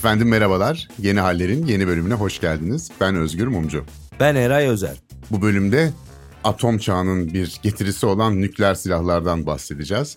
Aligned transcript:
Efendim 0.00 0.28
merhabalar. 0.28 0.88
Yeni 0.98 1.20
Haller'in 1.20 1.66
yeni 1.66 1.86
bölümüne 1.86 2.14
hoş 2.14 2.40
geldiniz. 2.40 2.90
Ben 3.00 3.16
Özgür 3.16 3.46
Mumcu. 3.46 3.84
Ben 4.20 4.34
Eray 4.34 4.68
Özer. 4.68 4.96
Bu 5.30 5.42
bölümde 5.42 5.90
atom 6.44 6.78
çağının 6.78 7.34
bir 7.34 7.60
getirisi 7.62 8.06
olan 8.06 8.40
nükleer 8.40 8.74
silahlardan 8.74 9.46
bahsedeceğiz. 9.46 10.16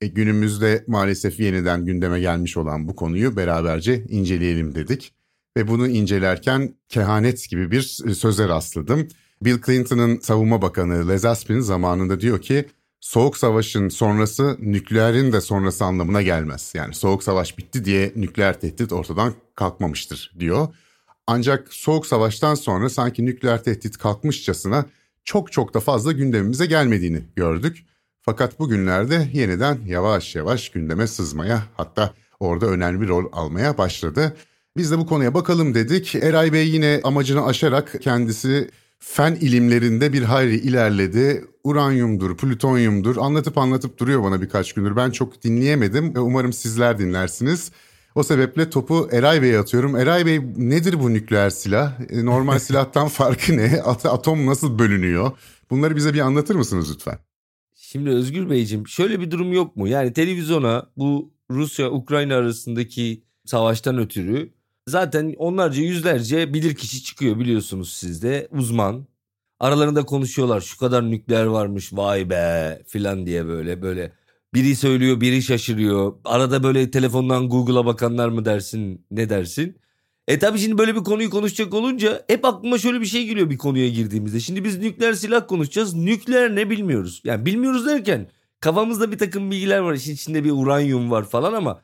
E, 0.00 0.06
günümüzde 0.06 0.84
maalesef 0.86 1.40
yeniden 1.40 1.84
gündeme 1.86 2.20
gelmiş 2.20 2.56
olan 2.56 2.88
bu 2.88 2.96
konuyu 2.96 3.36
beraberce 3.36 4.04
inceleyelim 4.08 4.74
dedik. 4.74 5.14
Ve 5.56 5.68
bunu 5.68 5.88
incelerken 5.88 6.74
kehanet 6.88 7.48
gibi 7.50 7.70
bir 7.70 7.82
söze 8.14 8.48
rastladım. 8.48 9.08
Bill 9.42 9.62
Clinton'ın 9.66 10.18
savunma 10.18 10.62
bakanı 10.62 11.08
Les 11.08 11.24
Aspin 11.24 11.60
zamanında 11.60 12.20
diyor 12.20 12.40
ki 12.40 12.66
Soğuk 13.02 13.36
Savaş'ın 13.36 13.88
sonrası 13.88 14.56
nükleerin 14.60 15.32
de 15.32 15.40
sonrası 15.40 15.84
anlamına 15.84 16.22
gelmez. 16.22 16.72
Yani 16.74 16.94
Soğuk 16.94 17.22
Savaş 17.22 17.58
bitti 17.58 17.84
diye 17.84 18.12
nükleer 18.16 18.60
tehdit 18.60 18.92
ortadan 18.92 19.34
kalkmamıştır 19.54 20.32
diyor. 20.38 20.68
Ancak 21.26 21.72
Soğuk 21.72 22.06
Savaş'tan 22.06 22.54
sonra 22.54 22.88
sanki 22.88 23.26
nükleer 23.26 23.64
tehdit 23.64 23.98
kalkmışçasına 23.98 24.86
çok 25.24 25.52
çok 25.52 25.74
da 25.74 25.80
fazla 25.80 26.12
gündemimize 26.12 26.66
gelmediğini 26.66 27.22
gördük. 27.36 27.86
Fakat 28.20 28.58
bugünlerde 28.58 29.28
yeniden 29.32 29.80
yavaş 29.86 30.34
yavaş 30.34 30.68
gündeme 30.68 31.06
sızmaya 31.06 31.62
hatta 31.76 32.14
orada 32.40 32.66
önemli 32.66 33.00
bir 33.00 33.08
rol 33.08 33.24
almaya 33.32 33.78
başladı. 33.78 34.36
Biz 34.76 34.90
de 34.90 34.98
bu 34.98 35.06
konuya 35.06 35.34
bakalım 35.34 35.74
dedik. 35.74 36.14
Eray 36.14 36.52
Bey 36.52 36.68
yine 36.68 37.00
amacını 37.04 37.46
aşarak 37.46 37.96
kendisi 38.00 38.70
fen 39.02 39.34
ilimlerinde 39.34 40.12
bir 40.12 40.22
hayli 40.22 40.54
ilerledi. 40.54 41.44
Uranyumdur, 41.64 42.36
plütonyumdur 42.36 43.16
anlatıp 43.16 43.58
anlatıp 43.58 43.98
duruyor 43.98 44.22
bana 44.22 44.42
birkaç 44.42 44.72
gündür. 44.72 44.96
Ben 44.96 45.10
çok 45.10 45.42
dinleyemedim. 45.44 46.12
Umarım 46.16 46.52
sizler 46.52 46.98
dinlersiniz. 46.98 47.72
O 48.14 48.22
sebeple 48.22 48.70
topu 48.70 49.08
Eray 49.12 49.42
Bey'e 49.42 49.58
atıyorum. 49.58 49.96
Eray 49.96 50.26
Bey 50.26 50.40
nedir 50.56 51.00
bu 51.00 51.12
nükleer 51.12 51.50
silah? 51.50 52.00
E, 52.10 52.24
normal 52.24 52.58
silahtan 52.58 53.08
farkı 53.08 53.56
ne? 53.56 53.82
Atom 53.84 54.46
nasıl 54.46 54.78
bölünüyor? 54.78 55.30
Bunları 55.70 55.96
bize 55.96 56.14
bir 56.14 56.20
anlatır 56.20 56.54
mısınız 56.54 56.94
lütfen? 56.94 57.18
Şimdi 57.74 58.10
Özgür 58.10 58.50
Beyciğim 58.50 58.88
şöyle 58.88 59.20
bir 59.20 59.30
durum 59.30 59.52
yok 59.52 59.76
mu? 59.76 59.88
Yani 59.88 60.12
televizyona 60.12 60.86
bu 60.96 61.32
Rusya-Ukrayna 61.50 62.34
arasındaki 62.34 63.22
savaştan 63.44 63.98
ötürü 63.98 64.52
zaten 64.86 65.34
onlarca 65.38 65.82
yüzlerce 65.82 66.54
bilirkişi 66.54 67.02
çıkıyor 67.02 67.38
biliyorsunuz 67.38 67.92
sizde 67.92 68.48
uzman. 68.50 69.06
Aralarında 69.60 70.04
konuşuyorlar 70.04 70.60
şu 70.60 70.78
kadar 70.78 71.10
nükleer 71.10 71.44
varmış 71.44 71.92
vay 71.92 72.30
be 72.30 72.82
filan 72.86 73.26
diye 73.26 73.46
böyle 73.46 73.82
böyle. 73.82 74.12
Biri 74.54 74.76
söylüyor 74.76 75.20
biri 75.20 75.42
şaşırıyor. 75.42 76.14
Arada 76.24 76.62
böyle 76.62 76.90
telefondan 76.90 77.48
Google'a 77.48 77.86
bakanlar 77.86 78.28
mı 78.28 78.44
dersin 78.44 79.06
ne 79.10 79.28
dersin? 79.30 79.76
E 80.28 80.38
tabi 80.38 80.58
şimdi 80.58 80.78
böyle 80.78 80.96
bir 80.96 81.04
konuyu 81.04 81.30
konuşacak 81.30 81.74
olunca 81.74 82.24
hep 82.28 82.44
aklıma 82.44 82.78
şöyle 82.78 83.00
bir 83.00 83.06
şey 83.06 83.26
geliyor 83.26 83.50
bir 83.50 83.58
konuya 83.58 83.88
girdiğimizde. 83.88 84.40
Şimdi 84.40 84.64
biz 84.64 84.78
nükleer 84.78 85.12
silah 85.12 85.48
konuşacağız. 85.48 85.94
Nükleer 85.94 86.56
ne 86.56 86.70
bilmiyoruz. 86.70 87.20
Yani 87.24 87.46
bilmiyoruz 87.46 87.86
derken 87.86 88.28
kafamızda 88.60 89.12
bir 89.12 89.18
takım 89.18 89.50
bilgiler 89.50 89.78
var. 89.78 89.94
İşin 89.94 90.14
içinde 90.14 90.44
bir 90.44 90.50
uranyum 90.50 91.10
var 91.10 91.24
falan 91.24 91.52
ama 91.52 91.82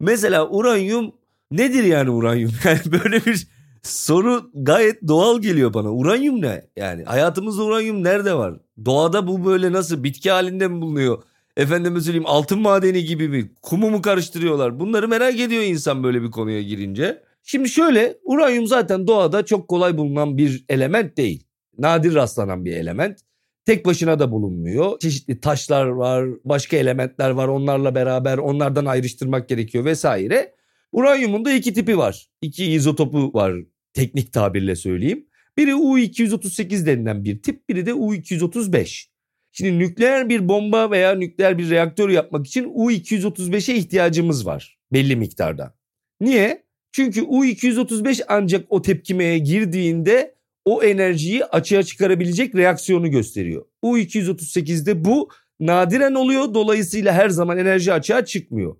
mesela 0.00 0.48
uranyum 0.48 1.12
nedir 1.50 1.84
yani 1.84 2.10
uranyum? 2.10 2.50
Yani 2.64 3.02
böyle 3.02 3.26
bir 3.26 3.48
soru 3.82 4.50
gayet 4.54 5.08
doğal 5.08 5.42
geliyor 5.42 5.74
bana. 5.74 5.92
Uranyum 5.92 6.42
ne? 6.42 6.62
Yani 6.76 7.04
hayatımızda 7.04 7.62
uranyum 7.64 8.04
nerede 8.04 8.34
var? 8.34 8.54
Doğada 8.84 9.26
bu 9.26 9.44
böyle 9.44 9.72
nasıl 9.72 10.04
bitki 10.04 10.30
halinde 10.30 10.68
mi 10.68 10.80
bulunuyor? 10.82 11.22
Efendime 11.56 12.00
söyleyeyim 12.00 12.26
altın 12.26 12.60
madeni 12.60 13.04
gibi 13.04 13.28
mi? 13.28 13.50
Kumu 13.62 13.90
mu 13.90 14.02
karıştırıyorlar? 14.02 14.80
Bunları 14.80 15.08
merak 15.08 15.40
ediyor 15.40 15.62
insan 15.62 16.04
böyle 16.04 16.22
bir 16.22 16.30
konuya 16.30 16.62
girince. 16.62 17.22
Şimdi 17.42 17.68
şöyle 17.68 18.18
uranyum 18.24 18.66
zaten 18.66 19.06
doğada 19.06 19.44
çok 19.44 19.68
kolay 19.68 19.98
bulunan 19.98 20.38
bir 20.38 20.64
element 20.68 21.16
değil. 21.16 21.46
Nadir 21.78 22.14
rastlanan 22.14 22.64
bir 22.64 22.72
element. 22.76 23.18
Tek 23.64 23.86
başına 23.86 24.18
da 24.18 24.30
bulunmuyor. 24.30 24.98
Çeşitli 24.98 25.40
taşlar 25.40 25.86
var, 25.86 26.26
başka 26.44 26.76
elementler 26.76 27.30
var. 27.30 27.48
Onlarla 27.48 27.94
beraber 27.94 28.38
onlardan 28.38 28.84
ayrıştırmak 28.86 29.48
gerekiyor 29.48 29.84
vesaire. 29.84 30.54
Uranyumun 30.92 31.44
da 31.44 31.52
iki 31.52 31.74
tipi 31.74 31.98
var. 31.98 32.26
İki 32.42 32.64
izotopu 32.64 33.34
var 33.34 33.54
teknik 33.92 34.32
tabirle 34.32 34.76
söyleyeyim. 34.76 35.26
Biri 35.56 35.70
U238 35.70 36.86
denilen 36.86 37.24
bir 37.24 37.42
tip, 37.42 37.68
biri 37.68 37.86
de 37.86 37.90
U235. 37.90 39.06
Şimdi 39.52 39.78
nükleer 39.78 40.28
bir 40.28 40.48
bomba 40.48 40.90
veya 40.90 41.14
nükleer 41.14 41.58
bir 41.58 41.70
reaktör 41.70 42.08
yapmak 42.08 42.46
için 42.46 42.64
U235'e 42.64 43.74
ihtiyacımız 43.74 44.46
var 44.46 44.78
belli 44.92 45.16
miktarda. 45.16 45.74
Niye? 46.20 46.64
Çünkü 46.92 47.20
U235 47.20 48.22
ancak 48.28 48.66
o 48.68 48.82
tepkimeye 48.82 49.38
girdiğinde 49.38 50.34
o 50.64 50.82
enerjiyi 50.82 51.44
açığa 51.44 51.82
çıkarabilecek 51.82 52.54
reaksiyonu 52.54 53.10
gösteriyor. 53.10 53.64
U238'de 53.82 55.04
bu 55.04 55.28
nadiren 55.60 56.14
oluyor 56.14 56.54
dolayısıyla 56.54 57.12
her 57.12 57.28
zaman 57.28 57.58
enerji 57.58 57.92
açığa 57.92 58.24
çıkmıyor. 58.24 58.76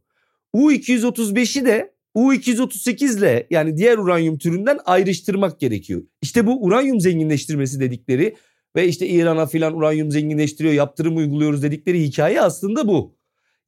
U235'i 0.55 1.65
de 1.65 1.95
U238 2.17 3.19
ile 3.19 3.47
yani 3.51 3.77
diğer 3.77 3.99
uranyum 3.99 4.39
türünden 4.39 4.79
ayrıştırmak 4.85 5.61
gerekiyor. 5.61 6.03
İşte 6.23 6.47
bu 6.47 6.65
uranyum 6.65 7.01
zenginleştirmesi 7.01 7.81
dedikleri 7.81 8.37
ve 8.77 8.89
işte 8.89 9.09
İran'a 9.09 9.47
filan 9.47 9.77
uranyum 9.77 10.11
zenginleştiriyor 10.11 10.75
yaptırım 10.75 11.17
uyguluyoruz 11.17 11.63
dedikleri 11.63 12.03
hikaye 12.03 12.41
aslında 12.41 12.89
bu. 12.89 13.17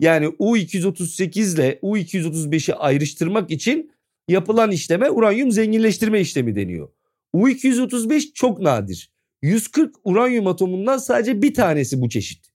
Yani 0.00 0.26
U238 0.26 1.54
ile 1.54 1.78
U235'i 1.82 2.74
ayrıştırmak 2.74 3.50
için 3.50 3.92
yapılan 4.28 4.70
işleme 4.70 5.10
uranyum 5.10 5.52
zenginleştirme 5.52 6.20
işlemi 6.20 6.56
deniyor. 6.56 6.88
U235 7.34 8.32
çok 8.32 8.60
nadir. 8.60 9.12
140 9.42 9.94
uranyum 10.04 10.46
atomundan 10.46 10.98
sadece 10.98 11.42
bir 11.42 11.54
tanesi 11.54 12.00
bu 12.00 12.08
çeşit. 12.08 12.46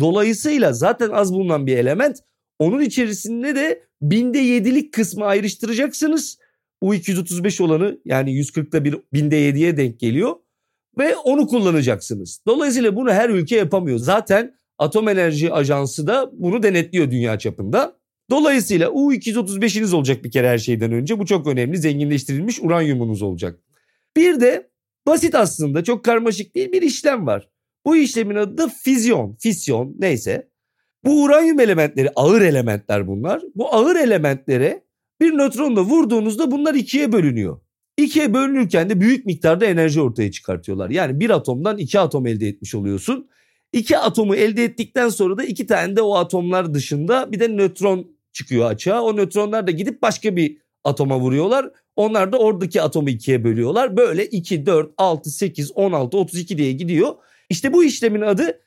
Dolayısıyla 0.00 0.72
zaten 0.72 1.10
az 1.10 1.34
bulunan 1.34 1.66
bir 1.66 1.76
element 1.76 2.18
onun 2.58 2.80
içerisinde 2.80 3.54
de 3.54 3.82
binde 4.02 4.38
yedilik 4.38 4.92
kısmı 4.92 5.24
ayrıştıracaksınız. 5.24 6.38
U235 6.82 7.62
olanı 7.62 7.98
yani 8.04 8.30
140'da 8.30 8.84
bir 8.84 8.96
binde 9.12 9.36
yediye 9.36 9.76
denk 9.76 10.00
geliyor 10.00 10.36
ve 10.98 11.16
onu 11.16 11.46
kullanacaksınız. 11.46 12.40
Dolayısıyla 12.46 12.96
bunu 12.96 13.10
her 13.10 13.30
ülke 13.30 13.56
yapamıyor. 13.56 13.98
Zaten 13.98 14.54
Atom 14.78 15.08
Enerji 15.08 15.52
Ajansı 15.52 16.06
da 16.06 16.30
bunu 16.32 16.62
denetliyor 16.62 17.10
dünya 17.10 17.38
çapında. 17.38 17.96
Dolayısıyla 18.30 18.88
U235'iniz 18.88 19.94
olacak 19.94 20.24
bir 20.24 20.30
kere 20.30 20.48
her 20.48 20.58
şeyden 20.58 20.92
önce. 20.92 21.18
Bu 21.18 21.26
çok 21.26 21.46
önemli. 21.46 21.78
Zenginleştirilmiş 21.78 22.62
uranyumunuz 22.62 23.22
olacak. 23.22 23.60
Bir 24.16 24.40
de 24.40 24.70
basit 25.06 25.34
aslında 25.34 25.84
çok 25.84 26.04
karmaşık 26.04 26.54
değil 26.54 26.72
bir 26.72 26.82
işlem 26.82 27.26
var. 27.26 27.48
Bu 27.84 27.96
işlemin 27.96 28.34
adı 28.34 28.58
da 28.58 28.68
füzyon, 28.68 29.36
fisyon 29.40 29.96
neyse. 29.98 30.48
Bu 31.04 31.22
uranyum 31.22 31.60
elementleri 31.60 32.10
ağır 32.16 32.42
elementler 32.42 33.06
bunlar. 33.06 33.42
Bu 33.54 33.74
ağır 33.74 33.96
elementlere 33.96 34.84
bir 35.20 35.32
nötronla 35.32 35.80
vurduğunuzda 35.80 36.50
bunlar 36.50 36.74
ikiye 36.74 37.12
bölünüyor. 37.12 37.60
İkiye 37.98 38.34
bölünürken 38.34 38.90
de 38.90 39.00
büyük 39.00 39.26
miktarda 39.26 39.66
enerji 39.66 40.00
ortaya 40.00 40.30
çıkartıyorlar. 40.30 40.90
Yani 40.90 41.20
bir 41.20 41.30
atomdan 41.30 41.78
iki 41.78 42.00
atom 42.00 42.26
elde 42.26 42.48
etmiş 42.48 42.74
oluyorsun. 42.74 43.28
İki 43.72 43.98
atomu 43.98 44.36
elde 44.36 44.64
ettikten 44.64 45.08
sonra 45.08 45.38
da 45.38 45.44
iki 45.44 45.66
tane 45.66 45.96
de 45.96 46.02
o 46.02 46.14
atomlar 46.14 46.74
dışında 46.74 47.32
bir 47.32 47.40
de 47.40 47.48
nötron 47.48 48.16
çıkıyor 48.32 48.70
açığa. 48.70 49.02
O 49.02 49.16
nötronlar 49.16 49.66
da 49.66 49.70
gidip 49.70 50.02
başka 50.02 50.36
bir 50.36 50.58
atoma 50.84 51.20
vuruyorlar. 51.20 51.70
Onlar 51.96 52.32
da 52.32 52.38
oradaki 52.38 52.82
atomu 52.82 53.10
ikiye 53.10 53.44
bölüyorlar. 53.44 53.96
Böyle 53.96 54.26
2, 54.26 54.66
4, 54.66 54.90
6, 54.98 55.30
8, 55.30 55.72
16, 55.74 56.16
32 56.16 56.58
diye 56.58 56.72
gidiyor. 56.72 57.14
İşte 57.50 57.72
bu 57.72 57.84
işlemin 57.84 58.20
adı 58.20 58.60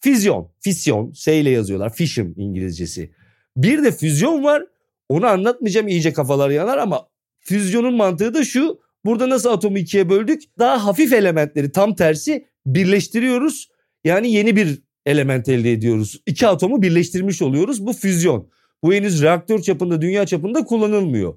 füzyon. 0.00 0.52
Fisyon. 0.60 1.12
İle 1.26 1.50
yazıyorlar. 1.50 1.94
Fission 1.94 2.34
İngilizcesi. 2.36 3.10
Bir 3.56 3.84
de 3.84 3.92
füzyon 3.92 4.44
var. 4.44 4.62
Onu 5.08 5.26
anlatmayacağım 5.26 5.88
iyice 5.88 6.12
kafalar 6.12 6.50
yanar 6.50 6.78
ama 6.78 7.08
füzyonun 7.40 7.94
mantığı 7.94 8.34
da 8.34 8.44
şu. 8.44 8.80
Burada 9.04 9.28
nasıl 9.28 9.50
atomu 9.50 9.78
ikiye 9.78 10.10
böldük? 10.10 10.42
Daha 10.58 10.84
hafif 10.84 11.12
elementleri 11.12 11.72
tam 11.72 11.94
tersi 11.94 12.46
birleştiriyoruz. 12.66 13.68
Yani 14.04 14.32
yeni 14.32 14.56
bir 14.56 14.82
element 15.06 15.48
elde 15.48 15.72
ediyoruz. 15.72 16.22
İki 16.26 16.46
atomu 16.46 16.82
birleştirmiş 16.82 17.42
oluyoruz. 17.42 17.86
Bu 17.86 17.92
füzyon. 17.92 18.48
Bu 18.82 18.94
henüz 18.94 19.22
reaktör 19.22 19.62
çapında, 19.62 20.02
dünya 20.02 20.26
çapında 20.26 20.64
kullanılmıyor. 20.64 21.34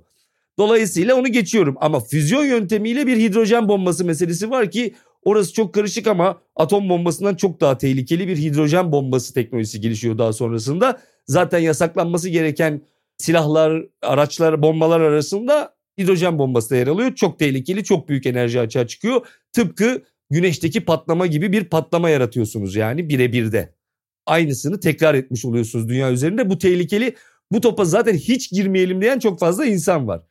Dolayısıyla 0.57 1.15
onu 1.15 1.27
geçiyorum 1.27 1.75
ama 1.79 1.99
füzyon 1.99 2.43
yöntemiyle 2.43 3.07
bir 3.07 3.17
hidrojen 3.17 3.67
bombası 3.67 4.05
meselesi 4.05 4.49
var 4.49 4.71
ki 4.71 4.95
orası 5.25 5.53
çok 5.53 5.73
karışık 5.73 6.07
ama 6.07 6.41
atom 6.55 6.89
bombasından 6.89 7.35
çok 7.35 7.61
daha 7.61 7.77
tehlikeli 7.77 8.27
bir 8.27 8.37
hidrojen 8.37 8.91
bombası 8.91 9.33
teknolojisi 9.33 9.81
gelişiyor 9.81 10.17
daha 10.17 10.33
sonrasında. 10.33 11.01
Zaten 11.27 11.59
yasaklanması 11.59 12.29
gereken 12.29 12.81
silahlar, 13.17 13.85
araçlar, 14.01 14.61
bombalar 14.61 15.01
arasında 15.01 15.75
hidrojen 15.97 16.39
bombası 16.39 16.69
da 16.69 16.75
yer 16.75 16.87
alıyor. 16.87 17.15
Çok 17.15 17.39
tehlikeli, 17.39 17.83
çok 17.83 18.09
büyük 18.09 18.25
enerji 18.25 18.59
açığa 18.59 18.87
çıkıyor. 18.87 19.27
Tıpkı 19.53 20.01
güneşteki 20.29 20.85
patlama 20.85 21.27
gibi 21.27 21.51
bir 21.51 21.63
patlama 21.63 22.09
yaratıyorsunuz 22.09 22.75
yani 22.75 23.09
birebir 23.09 23.51
de. 23.51 23.73
Aynısını 24.25 24.79
tekrar 24.79 25.15
etmiş 25.15 25.45
oluyorsunuz 25.45 25.89
dünya 25.89 26.11
üzerinde. 26.11 26.49
Bu 26.49 26.57
tehlikeli. 26.57 27.15
Bu 27.51 27.61
topa 27.61 27.85
zaten 27.85 28.13
hiç 28.13 28.51
girmeyelim 28.51 29.01
diyen 29.01 29.19
çok 29.19 29.39
fazla 29.39 29.65
insan 29.65 30.07
var. 30.07 30.21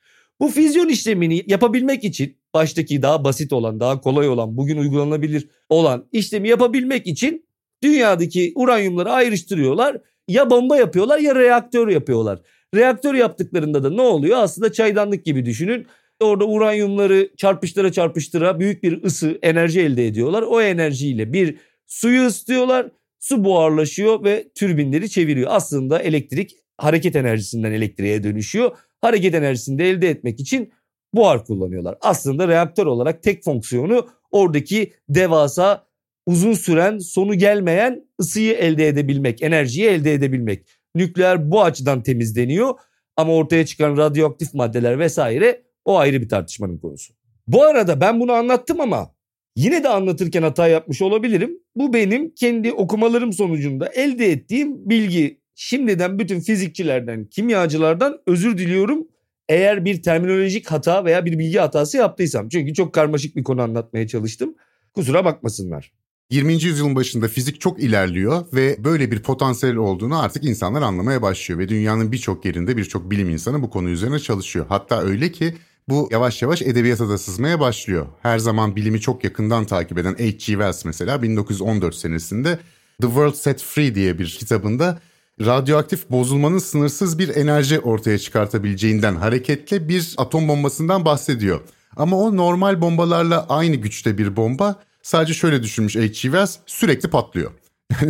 Bu 0.41 0.49
füzyon 0.49 0.89
işlemini 0.89 1.43
yapabilmek 1.47 2.05
için 2.05 2.37
baştaki 2.55 3.03
daha 3.03 3.25
basit 3.25 3.53
olan, 3.53 3.81
daha 3.81 4.01
kolay 4.01 4.29
olan, 4.29 4.57
bugün 4.57 4.77
uygulanabilir 4.77 5.49
olan 5.69 6.09
işlemi 6.13 6.49
yapabilmek 6.49 7.07
için 7.07 7.47
dünyadaki 7.83 8.53
uranyumları 8.55 9.11
ayrıştırıyorlar. 9.11 10.01
Ya 10.29 10.51
bomba 10.51 10.77
yapıyorlar 10.77 11.19
ya 11.19 11.35
reaktör 11.35 11.89
yapıyorlar. 11.89 12.41
Reaktör 12.75 13.15
yaptıklarında 13.15 13.85
da 13.85 13.91
ne 13.91 14.01
oluyor? 14.01 14.39
Aslında 14.39 14.73
çaydanlık 14.73 15.25
gibi 15.25 15.45
düşünün. 15.45 15.87
Orada 16.21 16.45
uranyumları 16.45 17.31
çarpıştıra 17.37 17.93
çarpıştıra 17.93 18.61
büyük 18.61 18.83
bir 18.83 19.03
ısı, 19.03 19.39
enerji 19.43 19.81
elde 19.81 20.07
ediyorlar. 20.07 20.43
O 20.43 20.63
enerjiyle 20.63 21.33
bir 21.33 21.57
suyu 21.87 22.27
ısıtıyorlar. 22.27 22.91
Su 23.21 23.45
buharlaşıyor 23.45 24.25
ve 24.25 24.49
türbinleri 24.55 25.11
çeviriyor. 25.11 25.51
Aslında 25.53 25.99
elektrik 25.99 26.57
hareket 26.77 27.17
enerjisinden 27.17 27.73
elektriğe 27.73 28.23
dönüşüyor. 28.23 28.77
Hareket 29.01 29.35
enerjisini 29.35 29.79
de 29.79 29.91
elde 29.91 30.09
etmek 30.09 30.41
için 30.41 30.73
buhar 31.15 31.45
kullanıyorlar. 31.45 31.99
Aslında 32.01 32.49
reaktör 32.49 32.87
olarak 32.87 33.23
tek 33.23 33.45
fonksiyonu 33.45 34.09
oradaki 34.31 34.93
devasa 35.09 35.87
uzun 36.27 36.53
süren 36.53 36.99
sonu 36.99 37.35
gelmeyen 37.35 38.05
ısıyı 38.21 38.53
elde 38.53 38.89
edebilmek, 38.89 39.43
enerjiyi 39.43 39.87
elde 39.87 40.15
edebilmek. 40.15 40.67
Nükleer 40.95 41.51
bu 41.51 41.63
açıdan 41.63 42.03
temizleniyor 42.03 42.75
ama 43.17 43.35
ortaya 43.35 43.67
çıkan 43.67 43.97
radyoaktif 43.97 44.55
maddeler 44.55 44.99
vesaire 44.99 45.63
o 45.85 45.99
ayrı 45.99 46.23
bir 46.23 46.29
tartışmanın 46.29 46.79
konusu. 46.79 47.15
Bu 47.47 47.65
arada 47.65 48.01
ben 48.01 48.21
bunu 48.21 48.33
anlattım 48.33 48.81
ama 48.81 49.15
yine 49.57 49.85
de 49.85 49.89
anlatırken 49.89 50.43
hata 50.43 50.69
yapmış 50.69 51.03
olabilirim. 51.03 51.59
Bu 51.77 51.93
benim 51.93 52.35
kendi 52.35 52.73
okumalarım 52.73 53.33
sonucunda 53.33 53.89
elde 53.89 54.31
ettiğim 54.31 54.91
bilgi. 54.91 55.43
Şimdiden 55.55 56.19
bütün 56.19 56.41
fizikçilerden, 56.41 57.25
kimyacılardan 57.25 58.19
özür 58.27 58.59
diliyorum 58.59 59.09
eğer 59.49 59.85
bir 59.85 60.03
terminolojik 60.03 60.67
hata 60.71 61.05
veya 61.05 61.25
bir 61.25 61.39
bilgi 61.39 61.59
hatası 61.59 61.97
yaptıysam. 61.97 62.49
Çünkü 62.49 62.75
çok 62.75 62.95
karmaşık 62.95 63.37
bir 63.37 63.45
konu 63.45 63.63
anlatmaya 63.63 64.07
çalıştım. 64.07 64.55
Kusura 64.95 65.25
bakmasınlar. 65.25 65.93
20. 66.31 66.53
yüzyılın 66.53 66.97
başında 66.97 67.29
fizik 67.29 67.61
çok 67.61 67.83
ilerliyor 67.83 68.45
ve 68.53 68.85
böyle 68.85 69.11
bir 69.11 69.23
potansiyel 69.23 69.77
olduğunu 69.77 70.21
artık 70.21 70.45
insanlar 70.45 70.83
anlamaya 70.83 71.23
başlıyor 71.23 71.61
ve 71.61 71.69
dünyanın 71.69 72.13
birçok 72.13 72.45
yerinde 72.45 72.77
birçok 72.77 73.11
bilim 73.11 73.31
insanı 73.31 73.63
bu 73.63 73.71
konu 73.71 73.89
üzerine 73.89 74.19
çalışıyor. 74.19 74.67
Hatta 74.69 75.03
öyle 75.03 75.33
ki 75.33 75.55
bu 75.89 76.09
yavaş 76.13 76.43
yavaş 76.43 76.63
edebiyata 76.63 77.09
da 77.09 77.19
sızmaya 77.19 77.61
başlıyor. 77.61 78.07
Her 78.23 78.39
zaman 78.39 78.77
bilimi 78.77 79.01
çok 79.01 79.25
yakından 79.25 79.65
takip 79.65 79.99
eden 79.99 80.15
H.G. 80.15 80.39
Wells 80.39 80.85
mesela 80.85 81.23
1914 81.23 81.95
senesinde 81.95 82.59
The 83.01 83.07
World 83.07 83.35
Set 83.35 83.63
Free 83.63 83.95
diye 83.95 84.19
bir 84.19 84.27
kitabında 84.27 85.01
radyoaktif 85.41 86.11
bozulmanın 86.11 86.59
sınırsız 86.59 87.19
bir 87.19 87.37
enerji 87.37 87.81
ortaya 87.81 88.19
çıkartabileceğinden 88.19 89.17
hareketle 89.17 89.89
bir 89.89 90.15
atom 90.17 90.49
bombasından 90.49 91.05
bahsediyor. 91.05 91.61
Ama 91.97 92.19
o 92.19 92.37
normal 92.37 92.81
bombalarla 92.81 93.47
aynı 93.49 93.77
güçte 93.77 94.19
bir 94.19 94.37
bomba 94.37 94.83
sadece 95.03 95.35
şöyle 95.35 95.63
düşünmüş 95.63 95.97
H.G. 95.97 96.13
Wells 96.13 96.57
sürekli 96.67 97.11
patlıyor. 97.11 97.51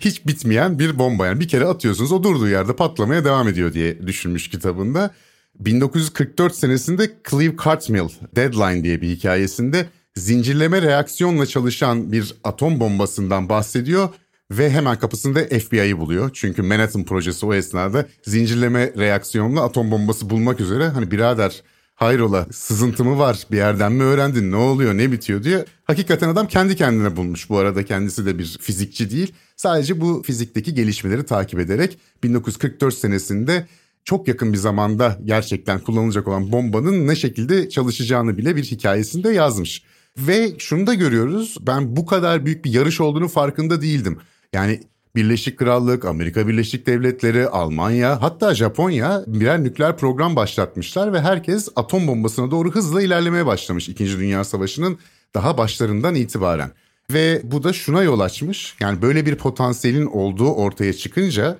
Hiç 0.00 0.26
bitmeyen 0.26 0.78
bir 0.78 0.98
bomba 0.98 1.26
yani 1.26 1.40
bir 1.40 1.48
kere 1.48 1.64
atıyorsunuz 1.64 2.12
o 2.12 2.22
durduğu 2.22 2.48
yerde 2.48 2.76
patlamaya 2.76 3.24
devam 3.24 3.48
ediyor 3.48 3.72
diye 3.72 4.06
düşünmüş 4.06 4.50
kitabında. 4.50 5.10
1944 5.60 6.54
senesinde 6.54 7.10
Cleve 7.30 7.56
Cartmill 7.64 8.08
Deadline 8.36 8.84
diye 8.84 9.02
bir 9.02 9.08
hikayesinde 9.08 9.86
zincirleme 10.16 10.82
reaksiyonla 10.82 11.46
çalışan 11.46 12.12
bir 12.12 12.34
atom 12.44 12.80
bombasından 12.80 13.48
bahsediyor 13.48 14.08
ve 14.50 14.70
hemen 14.70 14.98
kapısında 14.98 15.44
FBI'yi 15.44 15.98
buluyor. 15.98 16.30
Çünkü 16.34 16.62
Manhattan 16.62 17.04
projesi 17.04 17.46
o 17.46 17.54
esnada 17.54 18.06
zincirleme 18.22 18.92
reaksiyonla 18.98 19.62
atom 19.62 19.90
bombası 19.90 20.30
bulmak 20.30 20.60
üzere 20.60 20.88
hani 20.88 21.10
birader 21.10 21.62
hayrola 21.94 22.46
sızıntı 22.52 23.04
mı 23.04 23.18
var 23.18 23.46
bir 23.50 23.56
yerden 23.56 23.92
mi 23.92 24.02
öğrendin 24.02 24.52
ne 24.52 24.56
oluyor 24.56 24.94
ne 24.94 25.12
bitiyor 25.12 25.42
diyor. 25.42 25.66
Hakikaten 25.84 26.28
adam 26.28 26.48
kendi 26.48 26.76
kendine 26.76 27.16
bulmuş 27.16 27.50
bu 27.50 27.58
arada 27.58 27.84
kendisi 27.84 28.26
de 28.26 28.38
bir 28.38 28.58
fizikçi 28.60 29.10
değil. 29.10 29.34
Sadece 29.56 30.00
bu 30.00 30.22
fizikteki 30.26 30.74
gelişmeleri 30.74 31.26
takip 31.26 31.60
ederek 31.60 31.98
1944 32.22 32.94
senesinde 32.94 33.66
çok 34.04 34.28
yakın 34.28 34.52
bir 34.52 34.58
zamanda 34.58 35.18
gerçekten 35.24 35.78
kullanılacak 35.78 36.28
olan 36.28 36.52
bombanın 36.52 37.06
ne 37.06 37.16
şekilde 37.16 37.68
çalışacağını 37.68 38.38
bile 38.38 38.56
bir 38.56 38.64
hikayesinde 38.64 39.30
yazmış. 39.30 39.82
Ve 40.18 40.52
şunu 40.58 40.86
da 40.86 40.94
görüyoruz 40.94 41.56
ben 41.60 41.96
bu 41.96 42.06
kadar 42.06 42.46
büyük 42.46 42.64
bir 42.64 42.72
yarış 42.72 43.00
olduğunu 43.00 43.28
farkında 43.28 43.82
değildim. 43.82 44.18
Yani 44.56 44.80
Birleşik 45.16 45.58
Krallık, 45.58 46.04
Amerika 46.04 46.48
Birleşik 46.48 46.86
Devletleri, 46.86 47.48
Almanya 47.48 48.22
hatta 48.22 48.54
Japonya 48.54 49.24
birer 49.26 49.64
nükleer 49.64 49.96
program 49.96 50.36
başlatmışlar 50.36 51.12
ve 51.12 51.20
herkes 51.20 51.68
atom 51.76 52.06
bombasına 52.06 52.50
doğru 52.50 52.70
hızla 52.70 53.02
ilerlemeye 53.02 53.46
başlamış 53.46 53.88
2. 53.88 54.18
Dünya 54.18 54.44
Savaşı'nın 54.44 54.98
daha 55.34 55.58
başlarından 55.58 56.14
itibaren. 56.14 56.70
Ve 57.12 57.40
bu 57.44 57.64
da 57.64 57.72
şuna 57.72 58.02
yol 58.02 58.20
açmış. 58.20 58.76
Yani 58.80 59.02
böyle 59.02 59.26
bir 59.26 59.34
potansiyelin 59.34 60.06
olduğu 60.06 60.50
ortaya 60.50 60.92
çıkınca 60.92 61.58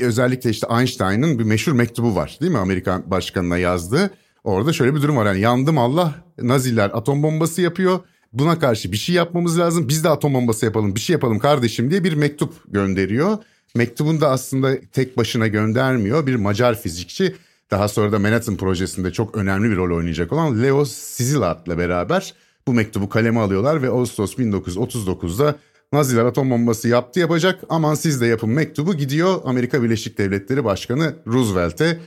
özellikle 0.00 0.50
işte 0.50 0.66
Einstein'ın 0.78 1.38
bir 1.38 1.44
meşhur 1.44 1.72
mektubu 1.72 2.14
var 2.14 2.38
değil 2.40 2.52
mi 2.52 2.58
Amerikan 2.58 3.10
başkanına 3.10 3.58
yazdığı. 3.58 4.10
Orada 4.44 4.72
şöyle 4.72 4.94
bir 4.94 5.02
durum 5.02 5.16
var 5.16 5.26
yani 5.26 5.40
yandım 5.40 5.78
Allah 5.78 6.14
Naziler 6.38 6.90
atom 6.94 7.22
bombası 7.22 7.62
yapıyor 7.62 8.00
buna 8.34 8.58
karşı 8.58 8.92
bir 8.92 8.96
şey 8.96 9.14
yapmamız 9.14 9.58
lazım. 9.58 9.88
Biz 9.88 10.04
de 10.04 10.08
atom 10.08 10.34
bombası 10.34 10.64
yapalım, 10.64 10.94
bir 10.94 11.00
şey 11.00 11.14
yapalım 11.14 11.38
kardeşim 11.38 11.90
diye 11.90 12.04
bir 12.04 12.12
mektup 12.14 12.52
gönderiyor. 12.68 13.38
Mektubunu 13.76 14.20
da 14.20 14.30
aslında 14.30 14.80
tek 14.92 15.16
başına 15.16 15.46
göndermiyor. 15.46 16.26
Bir 16.26 16.34
Macar 16.34 16.80
fizikçi 16.80 17.34
daha 17.70 17.88
sonra 17.88 18.12
da 18.12 18.18
Manhattan 18.18 18.56
projesinde 18.56 19.12
çok 19.12 19.36
önemli 19.36 19.70
bir 19.70 19.76
rol 19.76 19.96
oynayacak 19.96 20.32
olan 20.32 20.62
Leo 20.62 20.84
Szilard'la 20.84 21.78
beraber 21.78 22.34
bu 22.66 22.72
mektubu 22.74 23.08
kaleme 23.08 23.40
alıyorlar 23.40 23.82
ve 23.82 23.88
Ağustos 23.88 24.34
1939'da 24.34 25.56
Naziler 25.92 26.24
atom 26.24 26.50
bombası 26.50 26.88
yaptı 26.88 27.20
yapacak 27.20 27.64
aman 27.68 27.94
siz 27.94 28.20
de 28.20 28.26
yapın 28.26 28.50
mektubu 28.50 28.94
gidiyor 28.94 29.40
Amerika 29.44 29.82
Birleşik 29.82 30.18
Devletleri 30.18 30.64
Başkanı 30.64 31.14
Roosevelt'e 31.26 32.00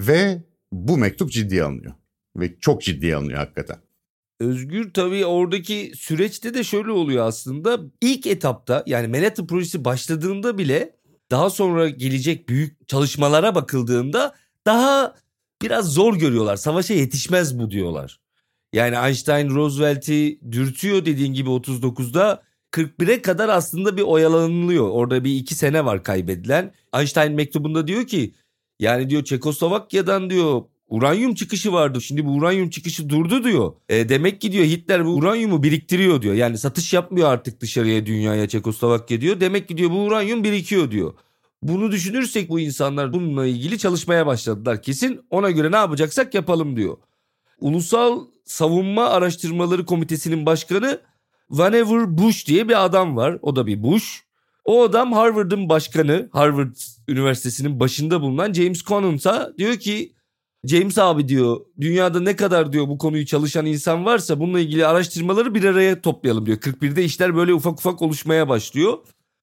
ve 0.00 0.42
bu 0.72 0.98
mektup 0.98 1.30
ciddiye 1.30 1.62
alınıyor. 1.62 1.92
Ve 2.36 2.58
çok 2.58 2.82
ciddiye 2.82 3.16
alınıyor 3.16 3.38
hakikaten. 3.38 3.76
Özgür 4.40 4.92
tabii 4.92 5.26
oradaki 5.26 5.92
süreçte 5.96 6.54
de 6.54 6.64
şöyle 6.64 6.90
oluyor 6.90 7.26
aslında. 7.26 7.80
İlk 8.00 8.26
etapta 8.26 8.82
yani 8.86 9.08
Manhattan 9.08 9.46
projesi 9.46 9.84
başladığında 9.84 10.58
bile 10.58 10.96
daha 11.30 11.50
sonra 11.50 11.88
gelecek 11.88 12.48
büyük 12.48 12.88
çalışmalara 12.88 13.54
bakıldığında 13.54 14.34
daha 14.66 15.14
biraz 15.62 15.92
zor 15.92 16.16
görüyorlar. 16.16 16.56
Savaşa 16.56 16.94
yetişmez 16.94 17.58
bu 17.58 17.70
diyorlar. 17.70 18.20
Yani 18.72 18.96
Einstein 19.06 19.50
Roosevelt'i 19.54 20.40
dürtüyor 20.52 21.04
dediğin 21.04 21.32
gibi 21.32 21.50
39'da 21.50 22.42
41'e 22.72 23.22
kadar 23.22 23.48
aslında 23.48 23.96
bir 23.96 24.02
oyalanılıyor. 24.02 24.88
Orada 24.88 25.24
bir 25.24 25.36
iki 25.36 25.54
sene 25.54 25.84
var 25.84 26.04
kaybedilen. 26.04 26.74
Einstein 26.94 27.32
mektubunda 27.32 27.86
diyor 27.86 28.06
ki 28.06 28.34
yani 28.80 29.10
diyor 29.10 29.24
Çekoslovakya'dan 29.24 30.30
diyor 30.30 30.62
uranyum 30.88 31.34
çıkışı 31.34 31.72
vardı. 31.72 32.00
Şimdi 32.00 32.26
bu 32.26 32.30
uranyum 32.30 32.70
çıkışı 32.70 33.08
durdu 33.08 33.44
diyor. 33.44 33.72
E, 33.88 34.08
demek 34.08 34.40
ki 34.40 34.52
diyor 34.52 34.64
Hitler 34.64 35.06
bu 35.06 35.10
uranyumu 35.10 35.62
biriktiriyor 35.62 36.22
diyor. 36.22 36.34
Yani 36.34 36.58
satış 36.58 36.92
yapmıyor 36.92 37.28
artık 37.28 37.60
dışarıya 37.60 38.06
dünyaya 38.06 38.48
Çekoslovakya 38.48 39.20
diyor. 39.20 39.40
Demek 39.40 39.68
ki 39.68 39.76
diyor 39.76 39.90
bu 39.90 40.04
uranyum 40.04 40.44
birikiyor 40.44 40.90
diyor. 40.90 41.14
Bunu 41.62 41.92
düşünürsek 41.92 42.48
bu 42.48 42.60
insanlar 42.60 43.12
bununla 43.12 43.46
ilgili 43.46 43.78
çalışmaya 43.78 44.26
başladılar 44.26 44.82
kesin. 44.82 45.20
Ona 45.30 45.50
göre 45.50 45.72
ne 45.72 45.76
yapacaksak 45.76 46.34
yapalım 46.34 46.76
diyor. 46.76 46.96
Ulusal 47.60 48.26
Savunma 48.44 49.06
Araştırmaları 49.06 49.84
Komitesi'nin 49.84 50.46
başkanı 50.46 51.00
Vannevar 51.50 52.18
Bush 52.18 52.46
diye 52.46 52.68
bir 52.68 52.84
adam 52.84 53.16
var. 53.16 53.38
O 53.42 53.56
da 53.56 53.66
bir 53.66 53.82
Bush. 53.82 54.22
O 54.64 54.82
adam 54.82 55.12
Harvard'ın 55.12 55.68
başkanı, 55.68 56.28
Harvard 56.32 56.76
Üniversitesi'nin 57.08 57.80
başında 57.80 58.20
bulunan 58.20 58.52
James 58.52 58.82
Conant'a 58.82 59.52
diyor 59.58 59.76
ki 59.76 60.12
James 60.64 60.98
abi 60.98 61.28
diyor 61.28 61.60
dünyada 61.80 62.20
ne 62.20 62.36
kadar 62.36 62.72
diyor 62.72 62.88
bu 62.88 62.98
konuyu 62.98 63.26
çalışan 63.26 63.66
insan 63.66 64.04
varsa 64.04 64.40
bununla 64.40 64.60
ilgili 64.60 64.86
araştırmaları 64.86 65.54
bir 65.54 65.64
araya 65.64 66.00
toplayalım 66.00 66.46
diyor. 66.46 66.58
41'de 66.58 67.04
işler 67.04 67.36
böyle 67.36 67.54
ufak 67.54 67.78
ufak 67.78 68.02
oluşmaya 68.02 68.48
başlıyor. 68.48 68.98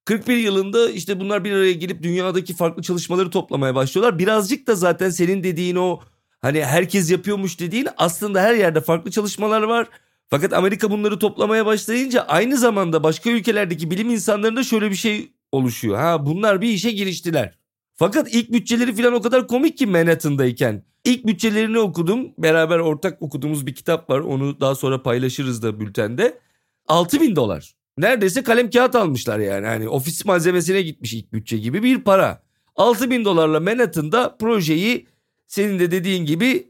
41 0.06 0.38
yılında 0.38 0.90
işte 0.90 1.20
bunlar 1.20 1.44
bir 1.44 1.52
araya 1.52 1.74
gelip 1.74 2.04
dünyadaki 2.04 2.54
farklı 2.56 2.82
çalışmaları 2.82 3.30
toplamaya 3.30 3.76
başlıyorlar. 3.76 4.20
Birazcık 4.20 4.68
da 4.68 4.76
zaten 4.76 5.10
senin 5.10 5.44
dediğin 5.44 5.76
o 5.76 6.00
hani 6.42 6.66
herkes 6.66 7.12
yapıyormuş 7.12 7.60
dediğin 7.60 7.88
aslında 7.98 8.42
her 8.42 8.56
yerde 8.56 8.82
farklı 8.82 9.12
çalışmalar 9.12 9.62
var. 9.62 9.88
Fakat 10.30 10.54
Amerika 10.54 10.92
bunları 10.92 11.20
toplamaya 11.20 11.66
başlayınca 11.66 12.22
aynı 12.22 12.58
zamanda 12.58 13.04
başka 13.04 13.30
ülkelerdeki 13.30 13.92
bilim 13.92 14.10
insanlarında 14.10 14.64
şöyle 14.64 14.92
bir 14.92 14.96
şey 14.96 15.32
oluşuyor. 15.52 15.98
Ha 15.98 16.26
bunlar 16.26 16.62
bir 16.62 16.70
işe 16.70 16.92
giriştiler. 16.92 17.58
Fakat 17.96 18.34
ilk 18.34 18.52
bütçeleri 18.52 18.96
falan 18.96 19.14
o 19.14 19.22
kadar 19.22 19.48
komik 19.48 19.78
ki 19.78 19.86
Manhattan'dayken. 19.88 20.84
İlk 21.04 21.28
bütçelerini 21.28 21.80
okudum. 21.80 22.32
Beraber 22.38 22.80
ortak 22.80 23.22
okuduğumuz 23.22 23.66
bir 23.66 23.76
kitap 23.76 24.10
var. 24.10 24.20
Onu 24.20 24.60
daha 24.60 24.76
sonra 24.76 25.04
paylaşırız 25.04 25.64
da 25.64 25.80
bültende. 25.80 26.40
6 26.88 27.22
bin 27.22 27.36
dolar. 27.36 27.76
Neredeyse 27.98 28.44
kalem 28.44 28.70
kağıt 28.70 28.96
almışlar 28.96 29.40
yani. 29.40 29.66
Hani 29.66 29.90
ofis 29.90 30.26
malzemesine 30.26 30.82
gitmiş 30.82 31.14
ilk 31.14 31.34
bütçe 31.34 31.58
gibi 31.58 31.84
bir 31.84 32.02
para. 32.02 32.44
6 32.76 33.10
bin 33.10 33.26
dolarla 33.26 33.60
Manhattan'da 33.60 34.38
projeyi 34.38 35.08
senin 35.48 35.80
de 35.80 35.92
dediğin 35.92 36.26
gibi 36.26 36.68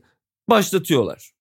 başlatıyorlar. 0.50 1.32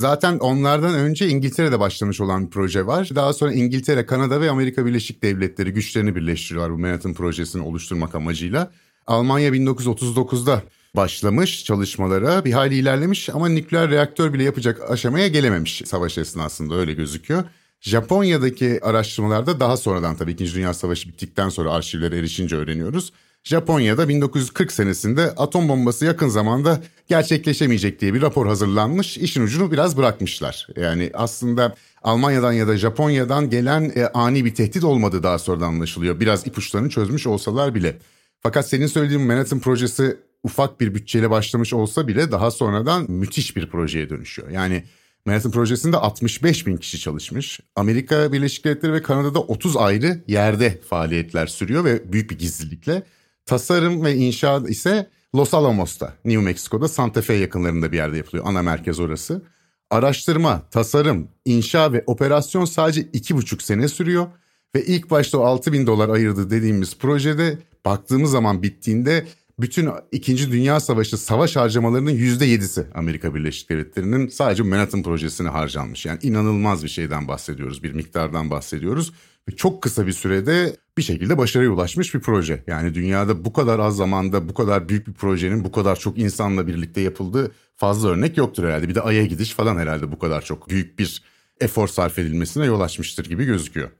Zaten 0.00 0.38
onlardan 0.38 0.94
önce 0.94 1.28
İngiltere'de 1.28 1.80
başlamış 1.80 2.20
olan 2.20 2.46
bir 2.46 2.50
proje 2.50 2.86
var. 2.86 3.10
Daha 3.14 3.32
sonra 3.32 3.52
İngiltere, 3.52 4.06
Kanada 4.06 4.40
ve 4.40 4.50
Amerika 4.50 4.86
Birleşik 4.86 5.22
Devletleri 5.22 5.72
güçlerini 5.72 6.16
birleştiriyorlar 6.16 6.72
bu 6.72 6.78
Manhattan 6.78 7.14
projesini 7.14 7.62
oluşturmak 7.62 8.14
amacıyla. 8.14 8.70
Almanya 9.10 9.50
1939'da 9.50 10.62
başlamış 10.96 11.64
çalışmalara 11.64 12.44
bir 12.44 12.52
hayli 12.52 12.74
ilerlemiş 12.74 13.30
ama 13.30 13.48
nükleer 13.48 13.90
reaktör 13.90 14.32
bile 14.32 14.42
yapacak 14.42 14.90
aşamaya 14.90 15.28
gelememiş 15.28 15.82
savaş 15.84 16.18
esnasında 16.18 16.74
öyle 16.74 16.92
gözüküyor. 16.92 17.44
Japonya'daki 17.80 18.80
araştırmalarda 18.82 19.60
daha 19.60 19.76
sonradan 19.76 20.16
tabii 20.16 20.32
2. 20.32 20.54
Dünya 20.54 20.74
Savaşı 20.74 21.08
bittikten 21.08 21.48
sonra 21.48 21.72
arşivlere 21.72 22.18
erişince 22.18 22.56
öğreniyoruz. 22.56 23.12
Japonya'da 23.44 24.08
1940 24.08 24.72
senesinde 24.72 25.22
atom 25.22 25.68
bombası 25.68 26.04
yakın 26.04 26.28
zamanda 26.28 26.80
gerçekleşemeyecek 27.08 28.00
diye 28.00 28.14
bir 28.14 28.22
rapor 28.22 28.46
hazırlanmış. 28.46 29.18
İşin 29.18 29.42
ucunu 29.42 29.72
biraz 29.72 29.96
bırakmışlar. 29.96 30.66
Yani 30.76 31.10
aslında 31.14 31.74
Almanya'dan 32.02 32.52
ya 32.52 32.68
da 32.68 32.76
Japonya'dan 32.76 33.50
gelen 33.50 33.92
e, 33.94 34.06
ani 34.06 34.44
bir 34.44 34.54
tehdit 34.54 34.84
olmadığı 34.84 35.22
daha 35.22 35.38
sonradan 35.38 35.68
anlaşılıyor. 35.68 36.20
Biraz 36.20 36.46
ipuçlarını 36.46 36.88
çözmüş 36.88 37.26
olsalar 37.26 37.74
bile. 37.74 37.96
Fakat 38.40 38.68
senin 38.68 38.86
söylediğin 38.86 39.22
Manhattan 39.22 39.60
projesi 39.60 40.16
ufak 40.42 40.80
bir 40.80 40.94
bütçeyle 40.94 41.30
başlamış 41.30 41.72
olsa 41.72 42.08
bile 42.08 42.32
daha 42.32 42.50
sonradan 42.50 43.10
müthiş 43.10 43.56
bir 43.56 43.70
projeye 43.70 44.10
dönüşüyor. 44.10 44.50
Yani 44.50 44.84
Manhattan 45.24 45.52
projesinde 45.52 45.96
65 45.96 46.66
bin 46.66 46.76
kişi 46.76 47.00
çalışmış. 47.00 47.60
Amerika 47.76 48.32
Birleşik 48.32 48.64
Devletleri 48.64 48.92
ve 48.92 49.02
Kanada'da 49.02 49.40
30 49.40 49.76
ayrı 49.76 50.20
yerde 50.26 50.80
faaliyetler 50.88 51.46
sürüyor 51.46 51.84
ve 51.84 52.12
büyük 52.12 52.30
bir 52.30 52.38
gizlilikle. 52.38 53.02
Tasarım 53.46 54.04
ve 54.04 54.14
inşaat 54.14 54.70
ise 54.70 55.10
Los 55.34 55.54
Alamos'ta, 55.54 56.14
New 56.24 56.44
Mexico'da 56.44 56.88
Santa 56.88 57.22
Fe 57.22 57.34
yakınlarında 57.34 57.92
bir 57.92 57.96
yerde 57.96 58.16
yapılıyor. 58.16 58.44
Ana 58.46 58.62
merkez 58.62 59.00
orası. 59.00 59.42
Araştırma, 59.90 60.62
tasarım, 60.70 61.28
inşa 61.44 61.92
ve 61.92 62.04
operasyon 62.06 62.64
sadece 62.64 63.00
iki 63.12 63.36
buçuk 63.36 63.62
sene 63.62 63.88
sürüyor. 63.88 64.26
Ve 64.74 64.84
ilk 64.84 65.10
başta 65.10 65.38
o 65.38 65.44
6 65.44 65.72
bin 65.72 65.86
dolar 65.86 66.08
ayırdı 66.08 66.50
dediğimiz 66.50 66.98
projede 66.98 67.58
baktığımız 67.84 68.30
zaman 68.30 68.62
bittiğinde 68.62 69.26
bütün 69.60 69.90
2. 70.12 70.52
Dünya 70.52 70.80
Savaşı 70.80 71.18
savaş 71.18 71.56
harcamalarının 71.56 72.10
%7'si 72.10 72.84
Amerika 72.94 73.34
Birleşik 73.34 73.70
Devletleri'nin 73.70 74.28
sadece 74.28 74.62
Manhattan 74.62 75.02
projesine 75.02 75.48
harcanmış. 75.48 76.06
Yani 76.06 76.18
inanılmaz 76.22 76.84
bir 76.84 76.88
şeyden 76.88 77.28
bahsediyoruz, 77.28 77.82
bir 77.82 77.92
miktardan 77.92 78.50
bahsediyoruz. 78.50 79.12
Ve 79.48 79.56
çok 79.56 79.82
kısa 79.82 80.06
bir 80.06 80.12
sürede 80.12 80.76
bir 80.98 81.02
şekilde 81.02 81.38
başarıya 81.38 81.70
ulaşmış 81.70 82.14
bir 82.14 82.20
proje. 82.20 82.64
Yani 82.66 82.94
dünyada 82.94 83.44
bu 83.44 83.52
kadar 83.52 83.78
az 83.78 83.96
zamanda 83.96 84.48
bu 84.48 84.54
kadar 84.54 84.88
büyük 84.88 85.06
bir 85.06 85.12
projenin 85.12 85.64
bu 85.64 85.72
kadar 85.72 85.96
çok 85.96 86.18
insanla 86.18 86.66
birlikte 86.66 87.00
yapıldığı 87.00 87.52
fazla 87.76 88.08
örnek 88.08 88.36
yoktur 88.36 88.64
herhalde. 88.64 88.88
Bir 88.88 88.94
de 88.94 89.00
Ay'a 89.00 89.26
gidiş 89.26 89.52
falan 89.52 89.76
herhalde 89.76 90.12
bu 90.12 90.18
kadar 90.18 90.42
çok 90.42 90.68
büyük 90.68 90.98
bir 90.98 91.22
efor 91.60 91.88
sarf 91.88 92.18
edilmesine 92.18 92.66
yol 92.66 92.80
açmıştır 92.80 93.24
gibi 93.24 93.44
gözüküyor. 93.44 93.90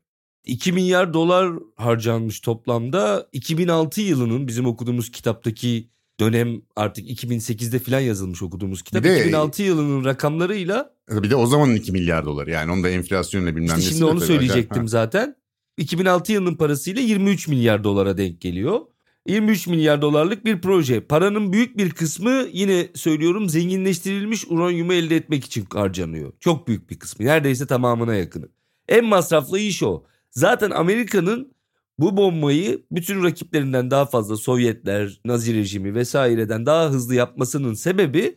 2 0.45 0.73
milyar 0.73 1.15
dolar 1.15 1.53
harcanmış 1.77 2.41
toplamda. 2.41 3.29
2006 3.33 4.01
yılının 4.01 4.49
bizim 4.49 4.67
okuduğumuz 4.67 5.11
kitaptaki 5.11 5.89
dönem 6.21 6.63
artık 6.77 7.11
2008'de 7.11 7.79
falan 7.79 8.01
yazılmış 8.01 8.43
okuduğumuz 8.43 8.83
kitap. 8.83 9.05
de, 9.05 9.21
2006 9.21 9.63
yılının 9.63 10.05
rakamlarıyla. 10.05 10.95
Bir 11.11 11.31
de 11.31 11.37
o 11.37 11.47
zamanın 11.47 11.75
2 11.75 11.93
milyar 11.93 12.25
dolar 12.25 12.47
yani 12.47 12.73
onu 12.73 12.85
da 12.85 12.89
enflasyonla 12.89 13.57
bilmem 13.57 13.79
işte 13.79 13.91
Şimdi 13.91 14.05
onu 14.05 14.21
söyleyecektim 14.21 14.89
zaten. 14.89 15.37
2006 15.77 16.33
yılının 16.33 16.55
parasıyla 16.55 17.03
23 17.03 17.49
milyar 17.49 17.85
dolara 17.85 18.19
denk 18.19 18.41
geliyor. 18.41 18.81
23 19.27 19.67
milyar 19.67 20.03
dolarlık 20.03 20.45
bir 20.45 20.61
proje. 20.61 21.01
Paranın 21.01 21.53
büyük 21.53 21.79
bir 21.79 21.91
kısmı 21.91 22.47
yine 22.53 22.89
söylüyorum 22.95 23.49
zenginleştirilmiş 23.49 24.45
uranyumu 24.49 24.93
elde 24.93 25.17
etmek 25.17 25.45
için 25.45 25.67
harcanıyor. 25.73 26.33
Çok 26.41 26.69
büyük 26.69 26.91
bir 26.91 26.99
kısmı. 26.99 27.27
Neredeyse 27.27 27.67
tamamına 27.67 28.15
yakını. 28.15 28.49
En 28.89 29.05
masraflı 29.05 29.59
iş 29.59 29.83
o. 29.83 30.05
Zaten 30.31 30.71
Amerika'nın 30.71 31.55
bu 31.99 32.17
bombayı 32.17 32.83
bütün 32.91 33.23
rakiplerinden 33.25 33.91
daha 33.91 34.07
fazla 34.07 34.37
Sovyetler, 34.37 35.21
Nazi 35.25 35.55
rejimi 35.55 35.95
vesaireden 35.95 36.67
daha 36.67 36.91
hızlı 36.91 37.15
yapmasının 37.15 37.75
sebebi 37.75 38.37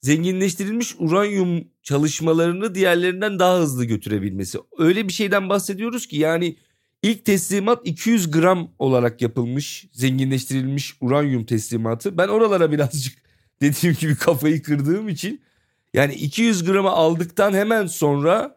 zenginleştirilmiş 0.00 0.94
uranyum 0.98 1.64
çalışmalarını 1.82 2.74
diğerlerinden 2.74 3.38
daha 3.38 3.58
hızlı 3.58 3.84
götürebilmesi. 3.84 4.58
Öyle 4.78 5.08
bir 5.08 5.12
şeyden 5.12 5.48
bahsediyoruz 5.48 6.06
ki 6.06 6.16
yani 6.16 6.56
ilk 7.02 7.24
teslimat 7.24 7.80
200 7.84 8.30
gram 8.30 8.70
olarak 8.78 9.22
yapılmış 9.22 9.88
zenginleştirilmiş 9.92 10.96
uranyum 11.00 11.44
teslimatı. 11.44 12.18
Ben 12.18 12.28
oralara 12.28 12.72
birazcık 12.72 13.18
dediğim 13.60 13.96
gibi 13.96 14.16
kafayı 14.16 14.62
kırdığım 14.62 15.08
için 15.08 15.42
yani 15.94 16.14
200 16.14 16.64
gramı 16.64 16.90
aldıktan 16.90 17.52
hemen 17.52 17.86
sonra 17.86 18.56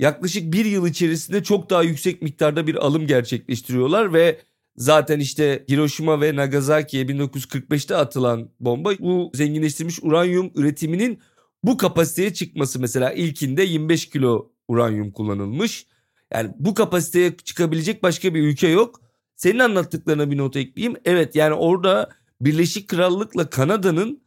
yaklaşık 0.00 0.52
bir 0.52 0.64
yıl 0.64 0.86
içerisinde 0.86 1.42
çok 1.42 1.70
daha 1.70 1.82
yüksek 1.82 2.22
miktarda 2.22 2.66
bir 2.66 2.74
alım 2.74 3.06
gerçekleştiriyorlar 3.06 4.12
ve 4.12 4.40
zaten 4.76 5.20
işte 5.20 5.64
Hiroşima 5.70 6.20
ve 6.20 6.36
Nagasaki'ye 6.36 7.04
1945'te 7.04 7.96
atılan 7.96 8.50
bomba 8.60 8.92
bu 8.98 9.30
zenginleştirilmiş 9.34 9.98
uranyum 10.02 10.50
üretiminin 10.54 11.20
bu 11.64 11.76
kapasiteye 11.76 12.34
çıkması 12.34 12.80
mesela 12.80 13.12
ilkinde 13.12 13.62
25 13.62 14.08
kilo 14.08 14.52
uranyum 14.68 15.10
kullanılmış. 15.10 15.86
Yani 16.32 16.50
bu 16.58 16.74
kapasiteye 16.74 17.36
çıkabilecek 17.36 18.02
başka 18.02 18.34
bir 18.34 18.42
ülke 18.42 18.68
yok. 18.68 19.00
Senin 19.36 19.58
anlattıklarına 19.58 20.30
bir 20.30 20.38
not 20.38 20.56
ekleyeyim. 20.56 20.96
Evet 21.04 21.34
yani 21.34 21.54
orada 21.54 22.08
Birleşik 22.40 22.88
Krallık'la 22.88 23.50
Kanada'nın 23.50 24.22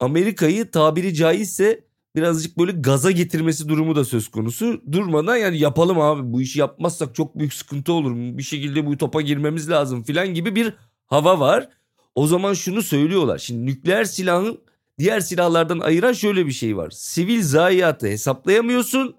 Amerika'yı 0.00 0.70
tabiri 0.70 1.14
caizse 1.14 1.84
birazcık 2.16 2.58
böyle 2.58 2.72
gaza 2.72 3.10
getirmesi 3.10 3.68
durumu 3.68 3.96
da 3.96 4.04
söz 4.04 4.28
konusu. 4.28 4.82
Durmadan 4.92 5.36
yani 5.36 5.58
yapalım 5.58 6.00
abi 6.00 6.32
bu 6.32 6.42
işi 6.42 6.60
yapmazsak 6.60 7.14
çok 7.14 7.38
büyük 7.38 7.54
sıkıntı 7.54 7.92
olur. 7.92 8.16
Bir 8.16 8.42
şekilde 8.42 8.86
bu 8.86 8.96
topa 8.96 9.20
girmemiz 9.20 9.70
lazım 9.70 10.02
filan 10.02 10.34
gibi 10.34 10.54
bir 10.54 10.74
hava 11.06 11.40
var. 11.40 11.68
O 12.14 12.26
zaman 12.26 12.54
şunu 12.54 12.82
söylüyorlar. 12.82 13.38
Şimdi 13.38 13.66
nükleer 13.66 14.04
silahın 14.04 14.60
diğer 14.98 15.20
silahlardan 15.20 15.78
ayıran 15.78 16.12
şöyle 16.12 16.46
bir 16.46 16.52
şey 16.52 16.76
var. 16.76 16.90
Sivil 16.90 17.42
zayiatı 17.42 18.06
hesaplayamıyorsun. 18.06 19.16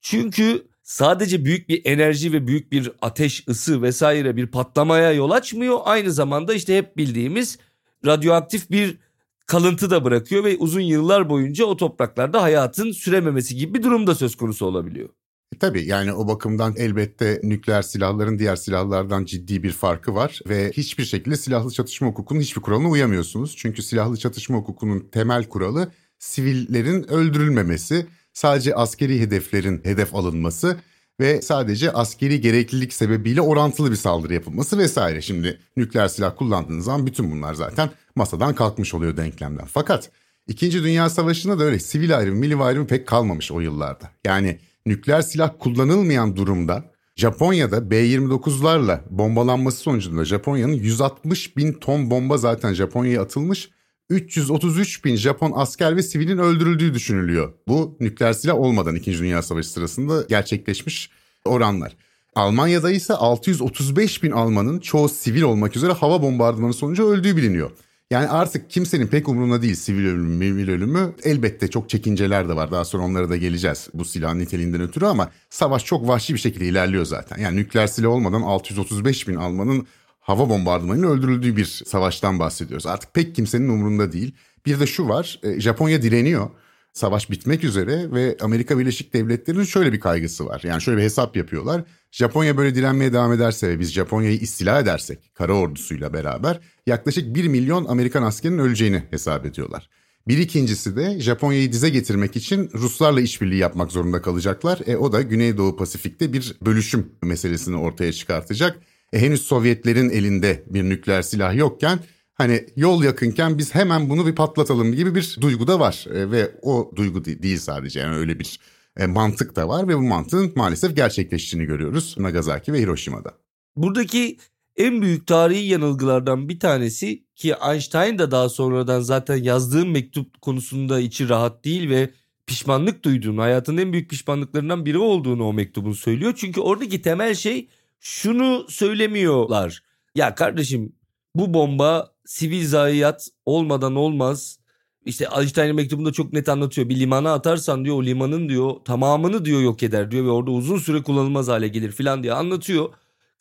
Çünkü 0.00 0.66
sadece 0.82 1.44
büyük 1.44 1.68
bir 1.68 1.82
enerji 1.84 2.32
ve 2.32 2.46
büyük 2.46 2.72
bir 2.72 2.92
ateş, 3.02 3.48
ısı 3.48 3.82
vesaire 3.82 4.36
bir 4.36 4.46
patlamaya 4.46 5.12
yol 5.12 5.30
açmıyor. 5.30 5.78
Aynı 5.84 6.12
zamanda 6.12 6.54
işte 6.54 6.76
hep 6.76 6.96
bildiğimiz 6.96 7.58
radyoaktif 8.06 8.70
bir 8.70 8.98
kalıntı 9.46 9.90
da 9.90 10.04
bırakıyor 10.04 10.44
ve 10.44 10.56
uzun 10.56 10.80
yıllar 10.80 11.30
boyunca 11.30 11.64
o 11.64 11.76
topraklarda 11.76 12.42
hayatın 12.42 12.92
sürememesi 12.92 13.56
gibi 13.56 13.74
bir 13.74 13.82
durum 13.82 14.06
da 14.06 14.14
söz 14.14 14.36
konusu 14.36 14.66
olabiliyor. 14.66 15.08
E, 15.54 15.58
tabii 15.58 15.84
yani 15.84 16.12
o 16.12 16.28
bakımdan 16.28 16.74
elbette 16.76 17.40
nükleer 17.42 17.82
silahların 17.82 18.38
diğer 18.38 18.56
silahlardan 18.56 19.24
ciddi 19.24 19.62
bir 19.62 19.72
farkı 19.72 20.14
var 20.14 20.40
ve 20.48 20.70
hiçbir 20.72 21.04
şekilde 21.04 21.36
silahlı 21.36 21.70
çatışma 21.70 22.08
hukukunun 22.08 22.40
hiçbir 22.40 22.62
kuralına 22.62 22.88
uyamıyorsunuz. 22.88 23.54
Çünkü 23.56 23.82
silahlı 23.82 24.16
çatışma 24.16 24.58
hukukunun 24.58 25.08
temel 25.12 25.48
kuralı 25.48 25.92
sivillerin 26.18 27.12
öldürülmemesi, 27.12 28.06
sadece 28.32 28.74
askeri 28.74 29.20
hedeflerin 29.20 29.80
hedef 29.84 30.14
alınması 30.14 30.76
ve 31.20 31.42
sadece 31.42 31.92
askeri 31.92 32.40
gereklilik 32.40 32.92
sebebiyle 32.92 33.40
orantılı 33.40 33.90
bir 33.90 33.96
saldırı 33.96 34.34
yapılması 34.34 34.78
vesaire. 34.78 35.22
Şimdi 35.22 35.60
nükleer 35.76 36.08
silah 36.08 36.36
kullandığınız 36.36 36.84
zaman 36.84 37.06
bütün 37.06 37.30
bunlar 37.30 37.54
zaten 37.54 37.90
masadan 38.14 38.54
kalkmış 38.54 38.94
oluyor 38.94 39.16
denklemden. 39.16 39.66
Fakat 39.66 40.10
İkinci 40.46 40.82
Dünya 40.82 41.10
Savaşı'nda 41.10 41.58
da 41.58 41.64
öyle 41.64 41.78
sivil 41.78 42.18
ayrımı, 42.18 42.38
milli 42.38 42.56
ayrımı 42.56 42.86
pek 42.86 43.08
kalmamış 43.08 43.52
o 43.52 43.60
yıllarda. 43.60 44.10
Yani 44.24 44.58
nükleer 44.86 45.22
silah 45.22 45.50
kullanılmayan 45.58 46.36
durumda 46.36 46.84
Japonya'da 47.16 47.90
B-29'larla 47.90 49.00
bombalanması 49.10 49.78
sonucunda 49.78 50.24
Japonya'nın 50.24 50.72
160 50.72 51.56
bin 51.56 51.72
ton 51.72 52.10
bomba 52.10 52.38
zaten 52.38 52.74
Japonya'ya 52.74 53.22
atılmış 53.22 53.70
333 54.12 55.04
bin 55.04 55.16
Japon 55.16 55.52
asker 55.54 55.96
ve 55.96 56.02
sivilin 56.02 56.38
öldürüldüğü 56.38 56.94
düşünülüyor. 56.94 57.52
Bu 57.68 57.96
nükleer 58.00 58.32
silah 58.32 58.54
olmadan 58.54 58.96
2. 58.96 59.18
Dünya 59.18 59.42
Savaşı 59.42 59.68
sırasında 59.68 60.24
gerçekleşmiş 60.28 61.10
oranlar. 61.44 61.96
Almanya'da 62.34 62.90
ise 62.90 63.14
635 63.14 64.22
bin 64.22 64.30
Almanın 64.30 64.78
çoğu 64.78 65.08
sivil 65.08 65.42
olmak 65.42 65.76
üzere 65.76 65.92
hava 65.92 66.22
bombardımanı 66.22 66.74
sonucu 66.74 67.08
öldüğü 67.08 67.36
biliniyor. 67.36 67.70
Yani 68.10 68.28
artık 68.28 68.70
kimsenin 68.70 69.06
pek 69.06 69.28
umurunda 69.28 69.62
değil 69.62 69.74
sivil 69.74 70.06
ölümü, 70.06 70.44
sivil 70.44 70.68
ölümü. 70.68 71.14
Elbette 71.24 71.70
çok 71.70 71.88
çekinceler 71.90 72.48
de 72.48 72.56
var. 72.56 72.72
Daha 72.72 72.84
sonra 72.84 73.02
onlara 73.02 73.30
da 73.30 73.36
geleceğiz 73.36 73.88
bu 73.94 74.04
silahın 74.04 74.38
niteliğinden 74.38 74.80
ötürü 74.80 75.06
ama 75.06 75.30
savaş 75.50 75.84
çok 75.84 76.08
vahşi 76.08 76.34
bir 76.34 76.38
şekilde 76.38 76.66
ilerliyor 76.66 77.04
zaten. 77.04 77.38
Yani 77.38 77.56
nükleer 77.56 77.86
silah 77.86 78.08
olmadan 78.08 78.42
635 78.42 79.28
bin 79.28 79.34
Almanın 79.34 79.86
hava 80.22 80.48
bombardımanıyla 80.48 81.08
öldürüldüğü 81.08 81.56
bir 81.56 81.64
savaştan 81.64 82.38
bahsediyoruz. 82.38 82.86
Artık 82.86 83.14
pek 83.14 83.34
kimsenin 83.34 83.68
umurunda 83.68 84.12
değil. 84.12 84.34
Bir 84.66 84.80
de 84.80 84.86
şu 84.86 85.08
var 85.08 85.40
e, 85.42 85.60
Japonya 85.60 86.02
direniyor. 86.02 86.50
Savaş 86.92 87.30
bitmek 87.30 87.64
üzere 87.64 88.12
ve 88.12 88.36
Amerika 88.40 88.78
Birleşik 88.78 89.14
Devletleri'nin 89.14 89.64
şöyle 89.64 89.92
bir 89.92 90.00
kaygısı 90.00 90.46
var. 90.46 90.60
Yani 90.64 90.82
şöyle 90.82 90.98
bir 90.98 91.02
hesap 91.02 91.36
yapıyorlar. 91.36 91.84
Japonya 92.10 92.56
böyle 92.56 92.74
direnmeye 92.74 93.12
devam 93.12 93.32
ederse 93.32 93.68
ve 93.68 93.80
biz 93.80 93.92
Japonya'yı 93.92 94.38
istila 94.38 94.80
edersek 94.80 95.34
kara 95.34 95.52
ordusuyla 95.52 96.12
beraber 96.12 96.60
yaklaşık 96.86 97.34
1 97.34 97.48
milyon 97.48 97.84
Amerikan 97.84 98.22
askerinin 98.22 98.58
öleceğini 98.58 99.02
hesap 99.10 99.46
ediyorlar. 99.46 99.88
Bir 100.28 100.38
ikincisi 100.38 100.96
de 100.96 101.20
Japonya'yı 101.20 101.72
dize 101.72 101.88
getirmek 101.88 102.36
için 102.36 102.70
Ruslarla 102.74 103.20
işbirliği 103.20 103.58
yapmak 103.58 103.92
zorunda 103.92 104.22
kalacaklar. 104.22 104.80
E, 104.86 104.96
o 104.96 105.12
da 105.12 105.22
Güneydoğu 105.22 105.76
Pasifik'te 105.76 106.32
bir 106.32 106.56
bölüşüm 106.62 107.12
meselesini 107.22 107.76
ortaya 107.76 108.12
çıkartacak. 108.12 108.78
E, 109.12 109.20
henüz 109.20 109.42
Sovyetlerin 109.42 110.10
elinde 110.10 110.62
bir 110.66 110.82
nükleer 110.82 111.22
silah 111.22 111.54
yokken 111.54 111.98
hani 112.34 112.66
yol 112.76 113.02
yakınken 113.04 113.58
biz 113.58 113.74
hemen 113.74 114.10
bunu 114.10 114.26
bir 114.26 114.34
patlatalım 114.34 114.92
gibi 114.92 115.14
bir 115.14 115.36
duygu 115.40 115.66
da 115.66 115.80
var. 115.80 116.06
E, 116.14 116.30
ve 116.30 116.50
o 116.62 116.92
duygu 116.96 117.24
değil 117.24 117.58
sadece 117.58 118.00
yani 118.00 118.16
öyle 118.16 118.38
bir 118.38 118.58
e, 118.96 119.06
mantık 119.06 119.56
da 119.56 119.68
var 119.68 119.88
ve 119.88 119.96
bu 119.96 120.02
mantığın 120.02 120.52
maalesef 120.56 120.96
gerçekleştiğini 120.96 121.66
görüyoruz 121.66 122.14
Nagasaki 122.18 122.72
ve 122.72 122.80
Hiroşima'da. 122.80 123.34
Buradaki 123.76 124.38
en 124.76 125.02
büyük 125.02 125.26
tarihi 125.26 125.64
yanılgılardan 125.64 126.48
bir 126.48 126.60
tanesi 126.60 127.24
ki 127.36 127.54
Einstein 127.70 128.18
da 128.18 128.30
daha 128.30 128.48
sonradan 128.48 129.00
zaten 129.00 129.36
yazdığım 129.36 129.90
mektup 129.90 130.40
konusunda 130.42 131.00
içi 131.00 131.28
rahat 131.28 131.64
değil 131.64 131.90
ve 131.90 132.10
pişmanlık 132.46 133.04
duyduğunu, 133.04 133.42
hayatının 133.42 133.78
en 133.78 133.92
büyük 133.92 134.10
pişmanlıklarından 134.10 134.86
biri 134.86 134.98
olduğunu 134.98 135.44
o 135.44 135.52
mektubun 135.52 135.92
söylüyor. 135.92 136.34
Çünkü 136.36 136.60
oradaki 136.60 137.02
temel 137.02 137.34
şey 137.34 137.68
şunu 138.02 138.66
söylemiyorlar. 138.68 139.82
Ya 140.14 140.34
kardeşim 140.34 140.92
bu 141.34 141.54
bomba 141.54 142.12
sivil 142.24 142.66
zayiat 142.66 143.28
olmadan 143.46 143.94
olmaz. 143.96 144.58
İşte 145.04 145.28
Einstein'ın 145.38 145.76
mektubunda 145.76 146.12
çok 146.12 146.32
net 146.32 146.48
anlatıyor. 146.48 146.88
Bir 146.88 147.00
limana 147.00 147.32
atarsan 147.32 147.84
diyor 147.84 147.96
o 147.96 148.04
limanın 148.04 148.48
diyor 148.48 148.72
tamamını 148.84 149.44
diyor 149.44 149.60
yok 149.60 149.82
eder 149.82 150.10
diyor 150.10 150.24
ve 150.24 150.30
orada 150.30 150.50
uzun 150.50 150.78
süre 150.78 151.02
kullanılmaz 151.02 151.48
hale 151.48 151.68
gelir 151.68 151.92
filan 151.92 152.22
diye 152.22 152.32
anlatıyor. 152.32 152.88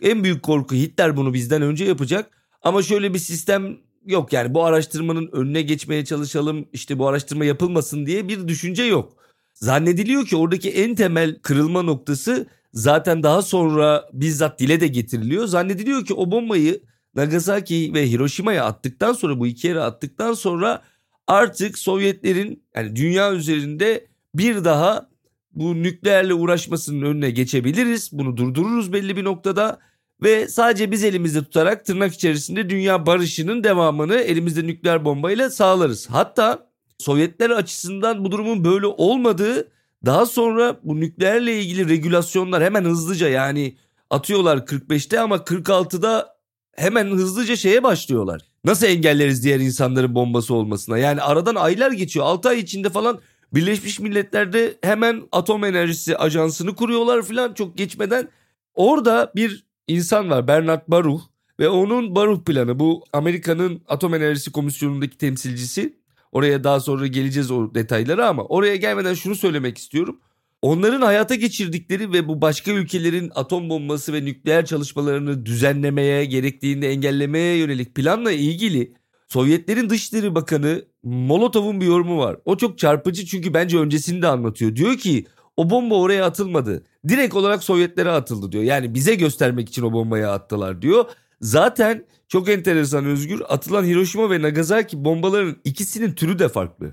En 0.02 0.24
büyük 0.24 0.44
korku 0.44 0.76
Hitler 0.76 1.18
bunu 1.18 1.34
bizden 1.34 1.62
önce 1.62 1.86
yapacak. 1.86 2.32
Ama 2.62 2.84
şöyle 2.84 3.14
bir 3.14 3.20
sistem 3.20 3.78
yok 4.06 4.34
yani 4.34 4.54
bu 4.54 4.66
araştırmanın 4.66 5.30
önüne 5.32 5.62
geçmeye 5.62 6.06
çalışalım 6.06 6.66
işte 6.74 7.00
bu 7.00 7.08
araştırma 7.08 7.46
yapılmasın 7.46 8.06
diye 8.06 8.28
bir 8.28 8.48
düşünce 8.48 8.84
yok. 8.84 9.14
Zannediliyor 9.54 10.26
ki 10.26 10.36
oradaki 10.36 10.72
en 10.72 10.96
temel 10.96 11.40
kırılma 11.42 11.82
noktası 11.82 12.48
zaten 12.74 13.24
daha 13.24 13.42
sonra 13.42 14.10
bizzat 14.14 14.60
dile 14.60 14.82
de 14.82 14.88
getiriliyor. 14.88 15.48
Zannediliyor 15.48 16.06
ki 16.06 16.14
o 16.14 16.32
bombayı 16.32 16.82
Nagasaki 17.16 17.92
ve 17.94 18.12
Hiroşima'ya 18.12 18.66
attıktan 18.66 19.14
sonra 19.14 19.40
bu 19.40 19.48
iki 19.48 19.68
yere 19.68 19.80
attıktan 19.80 20.34
sonra 20.34 20.82
artık 21.28 21.78
Sovyetlerin 21.78 22.64
yani 22.76 22.96
dünya 22.96 23.34
üzerinde 23.34 24.08
bir 24.36 24.64
daha 24.64 25.10
bu 25.54 25.84
nükleerle 25.84 26.34
uğraşmasının 26.34 27.02
önüne 27.02 27.32
geçebiliriz. 27.32 28.10
Bunu 28.12 28.38
durdururuz 28.38 28.94
belli 28.94 29.16
bir 29.16 29.24
noktada 29.24 29.80
ve 30.24 30.48
sadece 30.48 30.92
biz 30.92 31.04
elimizde 31.04 31.44
tutarak 31.44 31.86
tırnak 31.86 32.14
içerisinde 32.14 32.70
dünya 32.70 33.06
barışının 33.06 33.64
devamını 33.64 34.16
elimizde 34.16 34.68
nükleer 34.68 35.06
bombayla 35.06 35.50
sağlarız. 35.50 36.08
Hatta 36.10 36.72
Sovyetler 36.98 37.50
açısından 37.50 38.26
bu 38.26 38.32
durumun 38.32 38.64
böyle 38.64 38.86
olmadığı 38.86 39.72
daha 40.06 40.26
sonra 40.26 40.80
bu 40.84 41.00
nükleerle 41.00 41.60
ilgili 41.62 41.90
regülasyonlar 41.90 42.64
hemen 42.64 42.84
hızlıca 42.84 43.30
yani 43.30 43.78
atıyorlar 44.10 44.58
45'te 44.58 45.20
ama 45.20 45.36
46'da 45.36 46.36
hemen 46.76 47.06
hızlıca 47.06 47.56
şeye 47.56 47.84
başlıyorlar. 47.84 48.42
Nasıl 48.66 48.88
engelleriz 48.88 49.44
diğer 49.44 49.60
insanların 49.60 50.16
bombası 50.16 50.54
olmasına? 50.54 50.98
Yani 50.98 51.22
aradan 51.22 51.56
aylar 51.56 51.92
geçiyor. 51.92 52.26
6 52.26 52.50
ay 52.50 52.60
içinde 52.60 52.90
falan 52.90 53.20
Birleşmiş 53.54 54.00
Milletler'de 54.00 54.78
hemen 54.82 55.24
atom 55.32 55.64
enerjisi 55.64 56.18
ajansını 56.18 56.76
kuruyorlar 56.76 57.22
falan 57.22 57.54
çok 57.54 57.78
geçmeden. 57.78 58.30
Orada 58.74 59.32
bir 59.36 59.66
insan 59.88 60.30
var 60.30 60.48
Bernard 60.48 60.82
Baruch 60.88 61.22
ve 61.60 61.70
onun 61.70 62.16
Baruch 62.16 62.44
planı 62.46 62.80
bu 62.80 63.04
Amerika'nın 63.14 63.82
Atom 63.88 64.14
Enerjisi 64.14 64.52
Komisyonu'ndaki 64.52 65.18
temsilcisi. 65.18 66.01
Oraya 66.32 66.64
daha 66.64 66.80
sonra 66.80 67.08
geleceğiz 67.08 67.52
o 67.52 67.76
detaylara 67.76 68.28
ama 68.28 68.44
oraya 68.44 68.76
gelmeden 68.76 69.14
şunu 69.14 69.36
söylemek 69.36 69.78
istiyorum. 69.78 70.20
Onların 70.62 71.02
hayata 71.02 71.36
geçirdikleri 71.36 72.14
ve 72.14 72.28
bu 72.28 72.42
başka 72.42 72.72
ülkelerin 72.72 73.32
atom 73.36 73.70
bombası 73.70 74.14
ve 74.14 74.26
nükleer 74.26 74.66
çalışmalarını 74.66 75.46
düzenlemeye, 75.46 76.26
gerektiğinde 76.26 76.90
engellemeye 76.90 77.58
yönelik 77.58 77.96
planla 77.96 78.32
ilgili 78.32 78.94
Sovyetlerin 79.28 79.90
Dışişleri 79.90 80.36
Bakanı 80.36 80.86
Molotov'un 81.04 81.82
bir 81.82 81.86
yorumu 81.86 82.18
var. 82.18 82.38
O 82.46 82.58
çok 82.58 82.78
çarpıcı 82.78 83.26
çünkü 83.26 83.54
bence 83.54 83.78
öncesini 83.78 84.22
de 84.22 84.28
anlatıyor. 84.28 84.76
Diyor 84.76 84.98
ki 84.98 85.26
o 85.58 85.70
bomba 85.70 85.96
oraya 85.96 86.26
atılmadı. 86.26 86.84
Direkt 87.08 87.36
olarak 87.36 87.64
Sovyetlere 87.64 88.10
atıldı 88.10 88.52
diyor. 88.52 88.64
Yani 88.64 88.94
bize 88.94 89.16
göstermek 89.16 89.70
için 89.70 89.84
o 89.84 89.94
bombayı 89.94 90.30
attılar 90.30 90.82
diyor. 90.82 91.06
Zaten 91.42 92.06
çok 92.28 92.50
enteresan 92.50 93.06
Özgür 93.06 93.42
atılan 93.50 93.86
Hiroşima 93.86 94.30
ve 94.30 94.42
Nagasaki 94.42 95.06
bombaların 95.06 95.56
ikisinin 95.64 96.14
türü 96.14 96.40
de 96.40 96.50
farklı. 96.50 96.92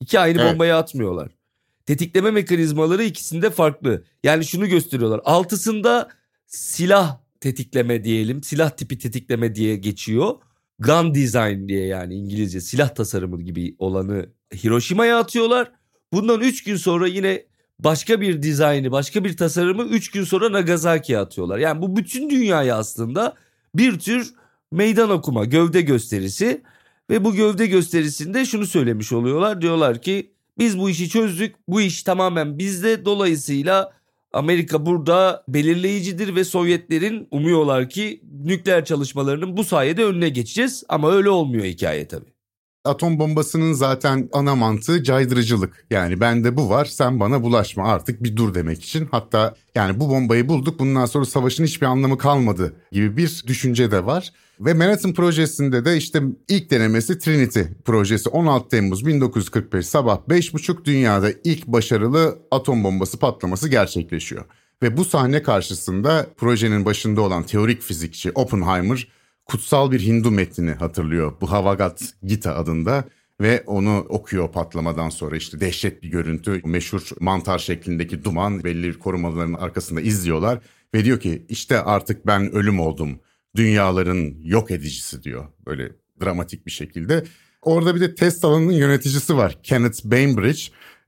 İki 0.00 0.20
aynı 0.20 0.40
evet. 0.40 0.52
bombayı 0.52 0.76
atmıyorlar. 0.76 1.28
Tetikleme 1.86 2.30
mekanizmaları 2.30 3.04
ikisinde 3.04 3.50
farklı. 3.50 4.04
Yani 4.24 4.44
şunu 4.44 4.66
gösteriyorlar. 4.68 5.20
Altısında 5.24 6.08
silah 6.46 7.20
tetikleme 7.40 8.04
diyelim. 8.04 8.42
Silah 8.42 8.70
tipi 8.70 8.98
tetikleme 8.98 9.54
diye 9.54 9.76
geçiyor. 9.76 10.34
Gun 10.78 11.14
design 11.14 11.68
diye 11.68 11.86
yani 11.86 12.14
İngilizce 12.14 12.60
silah 12.60 12.94
tasarımı 12.94 13.42
gibi 13.42 13.76
olanı 13.78 14.26
Hiroşima'ya 14.64 15.18
atıyorlar. 15.18 15.72
Bundan 16.12 16.40
3 16.40 16.64
gün 16.64 16.76
sonra 16.76 17.06
yine 17.06 17.44
başka 17.78 18.20
bir 18.20 18.42
dizaynı, 18.42 18.92
başka 18.92 19.24
bir 19.24 19.36
tasarımı 19.36 19.82
3 19.82 20.10
gün 20.10 20.24
sonra 20.24 20.52
Nagasaki'ye 20.52 21.18
atıyorlar. 21.18 21.58
Yani 21.58 21.82
bu 21.82 21.96
bütün 21.96 22.30
dünyaya 22.30 22.76
aslında 22.76 23.34
bir 23.74 23.98
tür 23.98 24.34
meydan 24.72 25.10
okuma, 25.10 25.44
gövde 25.44 25.80
gösterisi 25.80 26.62
ve 27.10 27.24
bu 27.24 27.34
gövde 27.34 27.66
gösterisinde 27.66 28.44
şunu 28.44 28.66
söylemiş 28.66 29.12
oluyorlar. 29.12 29.62
Diyorlar 29.62 30.02
ki 30.02 30.32
biz 30.58 30.78
bu 30.78 30.90
işi 30.90 31.08
çözdük. 31.08 31.56
Bu 31.68 31.80
iş 31.80 32.02
tamamen 32.02 32.58
bizde. 32.58 33.04
Dolayısıyla 33.04 33.92
Amerika 34.32 34.86
burada 34.86 35.44
belirleyicidir 35.48 36.34
ve 36.34 36.44
Sovyetlerin 36.44 37.28
umuyorlar 37.30 37.88
ki 37.88 38.20
nükleer 38.44 38.84
çalışmalarının 38.84 39.56
bu 39.56 39.64
sayede 39.64 40.04
önüne 40.04 40.28
geçeceğiz. 40.28 40.84
Ama 40.88 41.12
öyle 41.12 41.30
olmuyor 41.30 41.64
hikaye 41.64 42.08
tabii 42.08 42.39
atom 42.84 43.18
bombasının 43.18 43.72
zaten 43.72 44.28
ana 44.32 44.54
mantığı 44.54 45.02
caydırıcılık. 45.02 45.86
Yani 45.90 46.20
bende 46.20 46.56
bu 46.56 46.70
var 46.70 46.84
sen 46.84 47.20
bana 47.20 47.42
bulaşma 47.42 47.88
artık 47.88 48.22
bir 48.22 48.36
dur 48.36 48.54
demek 48.54 48.82
için. 48.82 49.08
Hatta 49.10 49.54
yani 49.74 50.00
bu 50.00 50.08
bombayı 50.08 50.48
bulduk 50.48 50.78
bundan 50.78 51.06
sonra 51.06 51.24
savaşın 51.24 51.64
hiçbir 51.64 51.86
anlamı 51.86 52.18
kalmadı 52.18 52.74
gibi 52.92 53.16
bir 53.16 53.44
düşünce 53.46 53.90
de 53.90 54.06
var. 54.06 54.32
Ve 54.60 54.74
Manhattan 54.74 55.14
projesinde 55.14 55.84
de 55.84 55.96
işte 55.96 56.22
ilk 56.48 56.70
denemesi 56.70 57.18
Trinity 57.18 57.60
projesi 57.84 58.28
16 58.28 58.68
Temmuz 58.68 59.06
1945 59.06 59.86
sabah 59.86 60.18
5.30 60.28 60.84
dünyada 60.84 61.30
ilk 61.44 61.66
başarılı 61.66 62.38
atom 62.50 62.84
bombası 62.84 63.18
patlaması 63.18 63.68
gerçekleşiyor. 63.68 64.44
Ve 64.82 64.96
bu 64.96 65.04
sahne 65.04 65.42
karşısında 65.42 66.26
projenin 66.36 66.84
başında 66.84 67.20
olan 67.20 67.42
teorik 67.42 67.82
fizikçi 67.82 68.30
Oppenheimer 68.30 69.08
kutsal 69.50 69.90
bir 69.90 70.00
Hindu 70.00 70.30
metnini 70.30 70.70
hatırlıyor. 70.70 71.32
Bu 71.40 71.50
Havagat 71.50 72.14
Gita 72.22 72.54
adında 72.54 73.04
ve 73.40 73.62
onu 73.66 74.06
okuyor 74.08 74.52
patlamadan 74.52 75.08
sonra. 75.08 75.36
İşte 75.36 75.60
dehşet 75.60 76.02
bir 76.02 76.08
görüntü. 76.08 76.60
Meşhur 76.64 77.08
mantar 77.20 77.58
şeklindeki 77.58 78.24
duman 78.24 78.64
belli 78.64 78.98
korumaların 78.98 79.52
arkasında 79.52 80.00
izliyorlar 80.00 80.58
ve 80.94 81.04
diyor 81.04 81.20
ki 81.20 81.46
işte 81.48 81.80
artık 81.82 82.26
ben 82.26 82.52
ölüm 82.52 82.80
oldum. 82.80 83.20
Dünyaların 83.56 84.34
yok 84.42 84.70
edicisi 84.70 85.22
diyor 85.22 85.46
böyle 85.66 85.92
dramatik 86.22 86.66
bir 86.66 86.70
şekilde. 86.70 87.24
Orada 87.62 87.94
bir 87.94 88.00
de 88.00 88.14
test 88.14 88.44
alanının 88.44 88.72
yöneticisi 88.72 89.36
var. 89.36 89.58
Kenneth 89.62 90.04
Bainbridge 90.04 90.60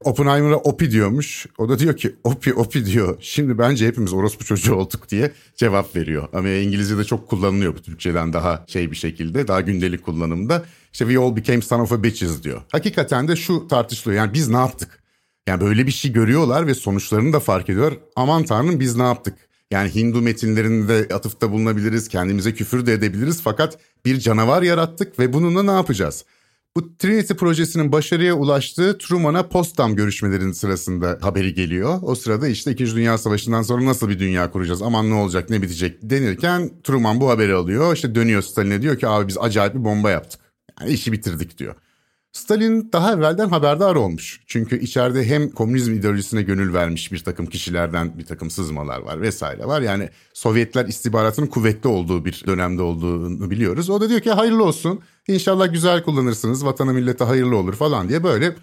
Oppenheimer'a 0.05 0.57
Opi 0.57 0.91
diyormuş. 0.91 1.47
O 1.59 1.69
da 1.69 1.79
diyor 1.79 1.97
ki 1.97 2.15
Opi 2.25 2.55
Opi 2.55 2.87
diyor. 2.87 3.17
Şimdi 3.21 3.59
bence 3.59 3.87
hepimiz 3.87 4.13
orospu 4.13 4.45
çocuğu 4.45 4.75
olduk 4.75 5.09
diye 5.09 5.33
cevap 5.57 5.97
veriyor. 5.97 6.29
Ama 6.33 6.49
İngilizce'de 6.49 7.05
çok 7.05 7.29
kullanılıyor 7.29 7.75
bu 7.75 7.83
Türkçeden 7.83 8.33
daha 8.33 8.65
şey 8.67 8.91
bir 8.91 8.97
şekilde. 8.97 9.49
Daha 9.49 9.61
gündelik 9.61 10.05
kullanımda. 10.05 10.65
İşte 10.93 11.05
we 11.05 11.19
all 11.19 11.37
became 11.37 11.63
son 11.63 11.81
of 11.81 11.93
a 11.93 12.03
bitches 12.03 12.43
diyor. 12.43 12.61
Hakikaten 12.73 13.29
de 13.29 13.37
şu 13.37 13.69
tartışılıyor. 13.69 14.23
Yani 14.23 14.35
biz 14.35 14.49
ne 14.49 14.57
yaptık? 14.57 15.03
Yani 15.47 15.61
böyle 15.61 15.87
bir 15.87 15.93
şey 15.93 16.13
görüyorlar 16.13 16.67
ve 16.67 16.75
sonuçlarını 16.75 17.33
da 17.33 17.41
fark 17.41 17.69
ediyor. 17.69 17.93
Aman 18.17 18.45
tanrım 18.45 18.81
biz 18.81 18.97
ne 18.97 19.03
yaptık? 19.03 19.35
Yani 19.71 19.95
Hindu 19.95 20.23
metinlerinde 20.23 21.09
atıfta 21.15 21.53
bulunabiliriz, 21.53 22.09
kendimize 22.09 22.55
küfür 22.55 22.87
de 22.87 22.93
edebiliriz 22.93 23.43
fakat 23.43 23.79
bir 24.05 24.21
canavar 24.21 24.63
yarattık 24.63 25.19
ve 25.19 25.33
bununla 25.33 25.63
ne 25.63 25.71
yapacağız? 25.71 26.25
Bu 26.77 26.97
Trinity 26.97 27.35
projesinin 27.35 27.93
başarıya 27.93 28.35
ulaştığı 28.35 28.99
Truman'a 28.99 29.49
Potsdam 29.49 29.97
görüşmelerinin 29.97 30.53
sırasında 30.53 31.19
haberi 31.21 31.55
geliyor. 31.55 31.99
O 32.03 32.15
sırada 32.15 32.49
işte 32.49 32.73
2. 32.73 32.97
Dünya 32.97 33.19
Savaşı'ndan 33.19 33.63
sonra 33.63 33.85
nasıl 33.85 34.09
bir 34.09 34.19
dünya 34.19 34.51
kuracağız, 34.51 34.83
aman 34.83 35.11
ne 35.11 35.15
olacak, 35.15 35.51
ne 35.51 35.63
bitecek 35.63 35.99
denirken 36.03 36.71
Truman 36.85 37.21
bu 37.21 37.31
haberi 37.31 37.55
alıyor. 37.55 37.95
İşte 37.95 38.15
dönüyor 38.15 38.43
Stalin'e 38.43 38.83
diyor 38.83 38.99
ki 38.99 39.09
abi 39.09 39.29
biz 39.29 39.39
acayip 39.39 39.75
bir 39.75 39.85
bomba 39.85 40.11
yaptık. 40.11 40.41
Yani 40.81 40.91
işi 40.91 41.13
bitirdik 41.13 41.59
diyor. 41.59 41.75
Stalin 42.33 42.93
daha 42.93 43.13
evvelden 43.13 43.49
haberdar 43.49 43.95
olmuş. 43.95 44.41
Çünkü 44.47 44.81
içeride 44.81 45.25
hem 45.25 45.51
komünizm 45.51 45.95
ideolojisine 45.95 46.43
gönül 46.43 46.75
vermiş 46.75 47.13
bir 47.13 47.25
takım 47.25 47.47
kişilerden 47.47 48.19
bir 48.19 48.27
takım 48.27 48.51
sızmalar 48.51 49.01
var 49.01 49.21
vesaire 49.21 49.67
var. 49.67 49.83
Yani 49.83 50.09
Sovyetler 50.35 50.87
istihbaratının 50.87 51.47
kuvvetli 51.47 51.89
olduğu 51.89 52.25
bir 52.25 52.43
dönemde 52.47 52.83
olduğunu 52.83 53.51
biliyoruz. 53.51 53.91
O 53.91 54.01
da 54.01 54.09
diyor 54.09 54.21
ki 54.21 54.31
hayırlı 54.31 54.65
olsun 54.65 55.01
İnşallah 55.29 55.73
güzel 55.73 56.03
kullanırsınız 56.03 56.65
vatana 56.65 56.93
millete 56.93 57.25
hayırlı 57.25 57.57
olur 57.57 57.75
falan 57.75 58.09
diye 58.09 58.25
böyle 58.25 58.55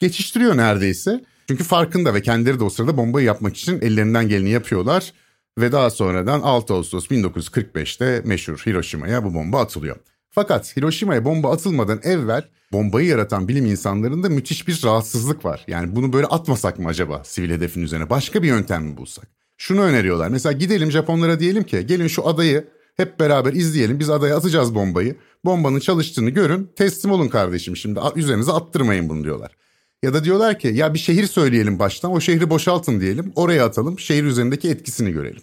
geçiştiriyor 0.00 0.56
neredeyse. 0.56 1.24
Çünkü 1.48 1.64
farkında 1.64 2.14
ve 2.14 2.22
kendileri 2.22 2.60
de 2.60 2.64
o 2.64 2.70
sırada 2.70 2.96
bombayı 2.96 3.26
yapmak 3.26 3.56
için 3.56 3.80
ellerinden 3.80 4.28
geleni 4.28 4.50
yapıyorlar. 4.50 5.12
Ve 5.58 5.72
daha 5.72 5.90
sonradan 5.90 6.40
6 6.40 6.74
Ağustos 6.74 7.06
1945'te 7.06 8.22
meşhur 8.24 8.58
Hiroşima'ya 8.66 9.24
bu 9.24 9.34
bomba 9.34 9.60
atılıyor. 9.60 9.96
Fakat 10.30 10.76
Hiroşima'ya 10.76 11.24
bomba 11.24 11.52
atılmadan 11.52 12.00
evvel 12.02 12.42
bombayı 12.72 13.08
yaratan 13.08 13.48
bilim 13.48 13.66
insanlarında 13.66 14.28
müthiş 14.28 14.68
bir 14.68 14.80
rahatsızlık 14.84 15.44
var. 15.44 15.64
Yani 15.68 15.96
bunu 15.96 16.12
böyle 16.12 16.26
atmasak 16.26 16.78
mı 16.78 16.88
acaba 16.88 17.24
sivil 17.24 17.50
hedefin 17.50 17.82
üzerine? 17.82 18.10
Başka 18.10 18.42
bir 18.42 18.48
yöntem 18.48 18.84
mi 18.84 18.96
bulsak? 18.96 19.28
Şunu 19.56 19.80
öneriyorlar. 19.80 20.28
Mesela 20.28 20.52
gidelim 20.52 20.90
Japonlara 20.90 21.40
diyelim 21.40 21.64
ki 21.64 21.86
gelin 21.86 22.06
şu 22.06 22.28
adayı 22.28 22.68
hep 22.96 23.20
beraber 23.20 23.52
izleyelim. 23.52 24.00
Biz 24.00 24.10
adaya 24.10 24.36
atacağız 24.36 24.74
bombayı. 24.74 25.16
Bombanın 25.44 25.80
çalıştığını 25.80 26.30
görün. 26.30 26.70
Teslim 26.76 27.12
olun 27.12 27.28
kardeşim 27.28 27.76
şimdi 27.76 28.00
üzerinize 28.16 28.52
attırmayın 28.52 29.08
bunu 29.08 29.24
diyorlar. 29.24 29.56
Ya 30.02 30.14
da 30.14 30.24
diyorlar 30.24 30.58
ki 30.58 30.68
ya 30.68 30.94
bir 30.94 30.98
şehir 30.98 31.26
söyleyelim 31.26 31.78
baştan 31.78 32.12
o 32.12 32.20
şehri 32.20 32.50
boşaltın 32.50 33.00
diyelim. 33.00 33.32
Oraya 33.36 33.64
atalım 33.66 33.98
şehir 33.98 34.24
üzerindeki 34.24 34.70
etkisini 34.70 35.12
görelim. 35.12 35.42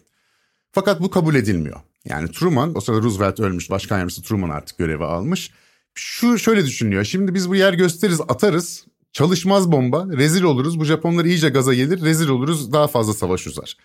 Fakat 0.72 1.02
bu 1.02 1.10
kabul 1.10 1.36
edilmiyor. 1.36 1.80
Yani 2.06 2.32
Truman 2.32 2.78
o 2.78 2.82
sırada 2.82 3.02
Roosevelt 3.02 3.40
ölmüş 3.40 3.70
başkan 3.70 3.96
yardımcısı 3.96 4.22
Truman 4.22 4.50
artık 4.50 4.78
görevi 4.78 5.04
almış. 5.04 5.52
Şu 5.94 6.40
şöyle 6.40 6.66
düşünüyor 6.66 7.04
şimdi 7.04 7.34
biz 7.34 7.50
bu 7.50 7.56
yer 7.56 7.74
gösteririz 7.74 8.22
atarız 8.22 8.86
çalışmaz 9.14 9.72
bomba 9.72 10.08
rezil 10.08 10.44
oluruz 10.44 10.80
bu 10.80 10.86
Japonlar 10.86 11.26
iyice 11.26 11.50
gaza 11.50 11.74
gelir 11.74 12.02
rezil 12.02 12.30
oluruz 12.30 12.74
daha 12.74 12.88
fazla 12.88 13.14
savaş 13.14 13.48
uzar. 13.48 13.78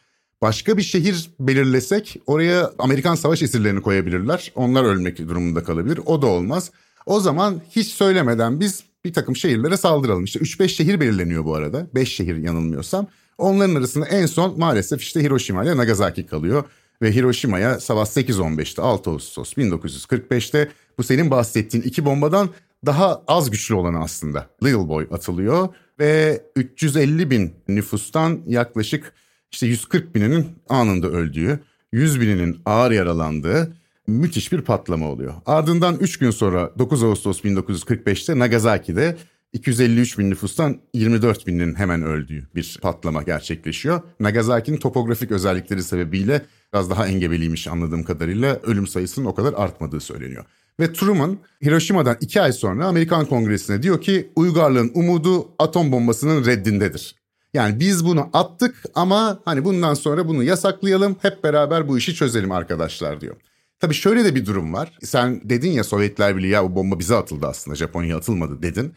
Başka 0.43 0.77
bir 0.77 0.83
şehir 0.83 1.31
belirlesek 1.41 2.17
oraya 2.27 2.73
Amerikan 2.79 3.15
savaş 3.15 3.43
esirlerini 3.43 3.83
koyabilirler. 3.83 4.53
Onlar 4.55 4.85
ölmek 4.85 5.19
durumunda 5.19 5.65
kalabilir. 5.65 6.01
O 6.07 6.23
da 6.23 6.27
olmaz. 6.27 6.71
O 7.07 7.21
zaman 7.21 7.61
hiç 7.71 7.87
söylemeden 7.87 8.61
biz 8.61 8.85
bir 9.05 9.13
takım 9.13 9.37
şehirlere 9.37 9.77
saldıralım. 9.77 10.25
İşte 10.25 10.39
3-5 10.39 10.69
şehir 10.69 11.01
belirleniyor 11.01 11.45
bu 11.45 11.55
arada. 11.55 11.87
5 11.95 12.15
şehir 12.15 12.37
yanılmıyorsam. 12.37 13.07
Onların 13.39 13.75
arasında 13.75 14.07
en 14.07 14.27
son 14.27 14.59
maalesef 14.59 15.03
işte 15.03 15.23
Hiroşima 15.23 15.65
ile 15.65 15.77
Nagasaki 15.77 16.27
kalıyor. 16.27 16.65
Ve 17.03 17.15
Hiroşima'ya 17.15 17.81
sabah 17.81 18.07
8.15'te 18.07 18.83
6 18.83 19.11
Ağustos 19.11 19.53
1945'te 19.53 20.69
bu 20.99 21.03
senin 21.03 21.31
bahsettiğin 21.31 21.85
iki 21.85 22.05
bombadan 22.05 22.51
daha 22.87 23.23
az 23.29 23.51
güçlü 23.51 23.75
olanı 23.75 24.03
aslında 24.03 24.47
Little 24.63 24.89
Boy 24.89 25.07
atılıyor. 25.11 25.69
Ve 25.99 26.43
350 26.57 27.31
bin 27.31 27.55
nüfustan 27.69 28.41
yaklaşık 28.47 29.13
işte 29.57 29.67
140 29.67 30.15
bininin 30.15 30.47
anında 30.69 31.09
öldüğü, 31.09 31.61
100 31.93 32.21
bininin 32.21 32.61
ağır 32.65 32.91
yaralandığı 32.91 33.77
müthiş 34.07 34.53
bir 34.53 34.61
patlama 34.61 35.09
oluyor. 35.09 35.35
Ardından 35.47 35.97
3 36.01 36.19
gün 36.19 36.31
sonra 36.31 36.71
9 36.79 37.03
Ağustos 37.03 37.41
1945'te 37.41 38.39
Nagasaki'de 38.39 39.17
253 39.53 40.19
bin 40.19 40.31
nüfustan 40.31 40.81
24 40.95 41.47
binin 41.47 41.75
hemen 41.75 42.03
öldüğü 42.03 42.49
bir 42.55 42.79
patlama 42.83 43.23
gerçekleşiyor. 43.23 44.01
Nagasaki'nin 44.21 44.77
topografik 44.77 45.31
özellikleri 45.31 45.83
sebebiyle 45.83 46.43
biraz 46.73 46.91
daha 46.91 47.07
engebeliymiş 47.07 47.69
anladığım 47.69 48.05
kadarıyla 48.05 48.61
ölüm 48.63 48.87
sayısının 48.87 49.27
o 49.27 49.35
kadar 49.35 49.55
artmadığı 49.57 50.01
söyleniyor. 50.01 50.45
Ve 50.81 50.93
Truman 50.93 51.39
Hiroşima'dan 51.65 52.17
iki 52.21 52.41
ay 52.41 52.53
sonra 52.53 52.87
Amerikan 52.87 53.27
Kongresi'ne 53.27 53.83
diyor 53.83 54.01
ki 54.01 54.33
uygarlığın 54.37 54.91
umudu 54.95 55.49
atom 55.59 55.93
bombasının 55.93 56.45
reddindedir. 56.45 57.26
Yani 57.57 57.81
biz 57.81 58.05
bunu 58.05 58.31
attık 58.33 58.85
ama 58.95 59.41
hani 59.45 59.65
bundan 59.65 59.95
sonra 59.95 60.29
bunu 60.29 60.43
yasaklayalım 60.43 61.17
hep 61.23 61.45
beraber 61.45 61.89
bu 61.89 61.99
işi 61.99 62.15
çözelim 62.15 62.53
arkadaşlar 62.53 63.21
diyor. 63.21 63.37
Tabii 63.81 63.95
şöyle 63.95 64.25
de 64.25 64.35
bir 64.35 64.47
durum 64.47 64.73
var. 64.75 64.99
Sen 65.03 65.41
dedin 65.45 65.71
ya 65.71 65.85
Sovyetler 65.85 66.37
Birliği 66.37 66.51
ya 66.51 66.65
bu 66.65 66.75
bomba 66.75 66.99
bize 66.99 67.17
atıldı 67.17 67.47
aslında 67.47 67.77
Japonya 67.77 68.17
atılmadı 68.17 68.63
dedin. 68.63 68.95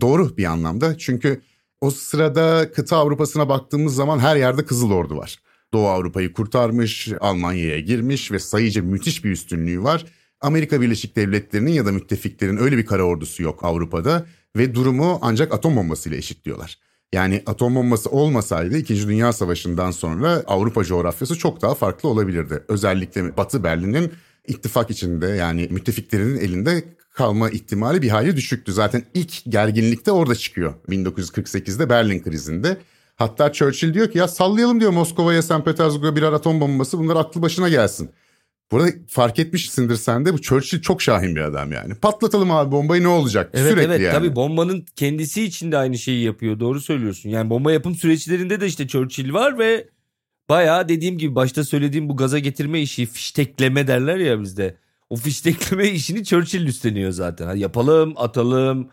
Doğru 0.00 0.36
bir 0.36 0.44
anlamda 0.44 0.98
çünkü 0.98 1.40
o 1.80 1.90
sırada 1.90 2.72
kıta 2.72 2.96
Avrupa'sına 2.96 3.48
baktığımız 3.48 3.94
zaman 3.94 4.18
her 4.18 4.36
yerde 4.36 4.64
Kızıl 4.64 4.90
Ordu 4.90 5.16
var. 5.16 5.38
Doğu 5.72 5.88
Avrupa'yı 5.88 6.32
kurtarmış, 6.32 7.08
Almanya'ya 7.20 7.80
girmiş 7.80 8.32
ve 8.32 8.38
sayıca 8.38 8.82
müthiş 8.82 9.24
bir 9.24 9.30
üstünlüğü 9.30 9.82
var. 9.82 10.06
Amerika 10.40 10.80
Birleşik 10.80 11.16
Devletleri'nin 11.16 11.72
ya 11.72 11.86
da 11.86 11.92
müttefiklerin 11.92 12.56
öyle 12.56 12.76
bir 12.76 12.86
kara 12.86 13.02
ordusu 13.02 13.42
yok 13.42 13.64
Avrupa'da 13.64 14.26
ve 14.56 14.74
durumu 14.74 15.18
ancak 15.22 15.54
atom 15.54 15.76
bombasıyla 15.76 16.18
eşitliyorlar. 16.18 16.78
Yani 17.12 17.42
atom 17.46 17.74
bombası 17.74 18.10
olmasaydı 18.10 18.76
2. 18.76 19.08
Dünya 19.08 19.32
Savaşı'ndan 19.32 19.90
sonra 19.90 20.42
Avrupa 20.46 20.84
coğrafyası 20.84 21.38
çok 21.38 21.62
daha 21.62 21.74
farklı 21.74 22.08
olabilirdi. 22.08 22.64
Özellikle 22.68 23.36
Batı 23.36 23.64
Berlin'in 23.64 24.12
ittifak 24.46 24.90
içinde 24.90 25.26
yani 25.26 25.68
müttefiklerinin 25.70 26.40
elinde 26.40 26.84
kalma 27.14 27.50
ihtimali 27.50 28.02
bir 28.02 28.08
hayli 28.08 28.36
düşüktü. 28.36 28.72
Zaten 28.72 29.02
ilk 29.14 29.32
gerginlikte 29.48 30.12
orada 30.12 30.34
çıkıyor 30.34 30.74
1948'de 30.88 31.88
Berlin 31.88 32.22
krizinde. 32.22 32.76
Hatta 33.16 33.52
Churchill 33.52 33.94
diyor 33.94 34.10
ki 34.10 34.18
ya 34.18 34.28
sallayalım 34.28 34.80
diyor 34.80 34.90
Moskova'ya, 34.90 35.42
St. 35.42 35.64
Petersburg'a 35.64 36.16
birer 36.16 36.32
atom 36.32 36.60
bombası 36.60 36.98
bunlar 36.98 37.16
aklı 37.16 37.42
başına 37.42 37.68
gelsin. 37.68 38.10
Burada 38.72 38.90
fark 39.08 39.38
etmişsindir 39.38 39.96
sen 39.96 40.24
de 40.26 40.32
bu 40.32 40.40
Churchill 40.40 40.80
çok 40.80 41.02
şahin 41.02 41.36
bir 41.36 41.40
adam 41.40 41.72
yani. 41.72 41.94
Patlatalım 41.94 42.50
abi 42.50 42.72
bombayı 42.72 43.02
ne 43.02 43.08
olacak? 43.08 43.50
Evet 43.54 43.72
Sürekli 43.72 43.86
evet 43.86 44.00
yani. 44.00 44.12
tabii 44.12 44.36
bombanın 44.36 44.86
kendisi 44.96 45.42
için 45.42 45.72
de 45.72 45.76
aynı 45.76 45.98
şeyi 45.98 46.24
yapıyor 46.24 46.60
doğru 46.60 46.80
söylüyorsun. 46.80 47.30
Yani 47.30 47.50
bomba 47.50 47.72
yapım 47.72 47.94
süreçlerinde 47.94 48.60
de 48.60 48.66
işte 48.66 48.88
Churchill 48.88 49.32
var 49.32 49.58
ve 49.58 49.88
bayağı 50.48 50.88
dediğim 50.88 51.18
gibi 51.18 51.34
başta 51.34 51.64
söylediğim 51.64 52.08
bu 52.08 52.16
gaza 52.16 52.38
getirme 52.38 52.80
işi 52.80 53.06
fiştekleme 53.06 53.86
derler 53.86 54.16
ya 54.16 54.40
bizde. 54.40 54.76
O 55.10 55.16
fiştekleme 55.16 55.88
işini 55.88 56.24
Churchill 56.24 56.66
üstleniyor 56.66 57.10
zaten. 57.10 57.46
Hadi 57.46 57.60
yapalım 57.60 58.14
atalım 58.16 58.90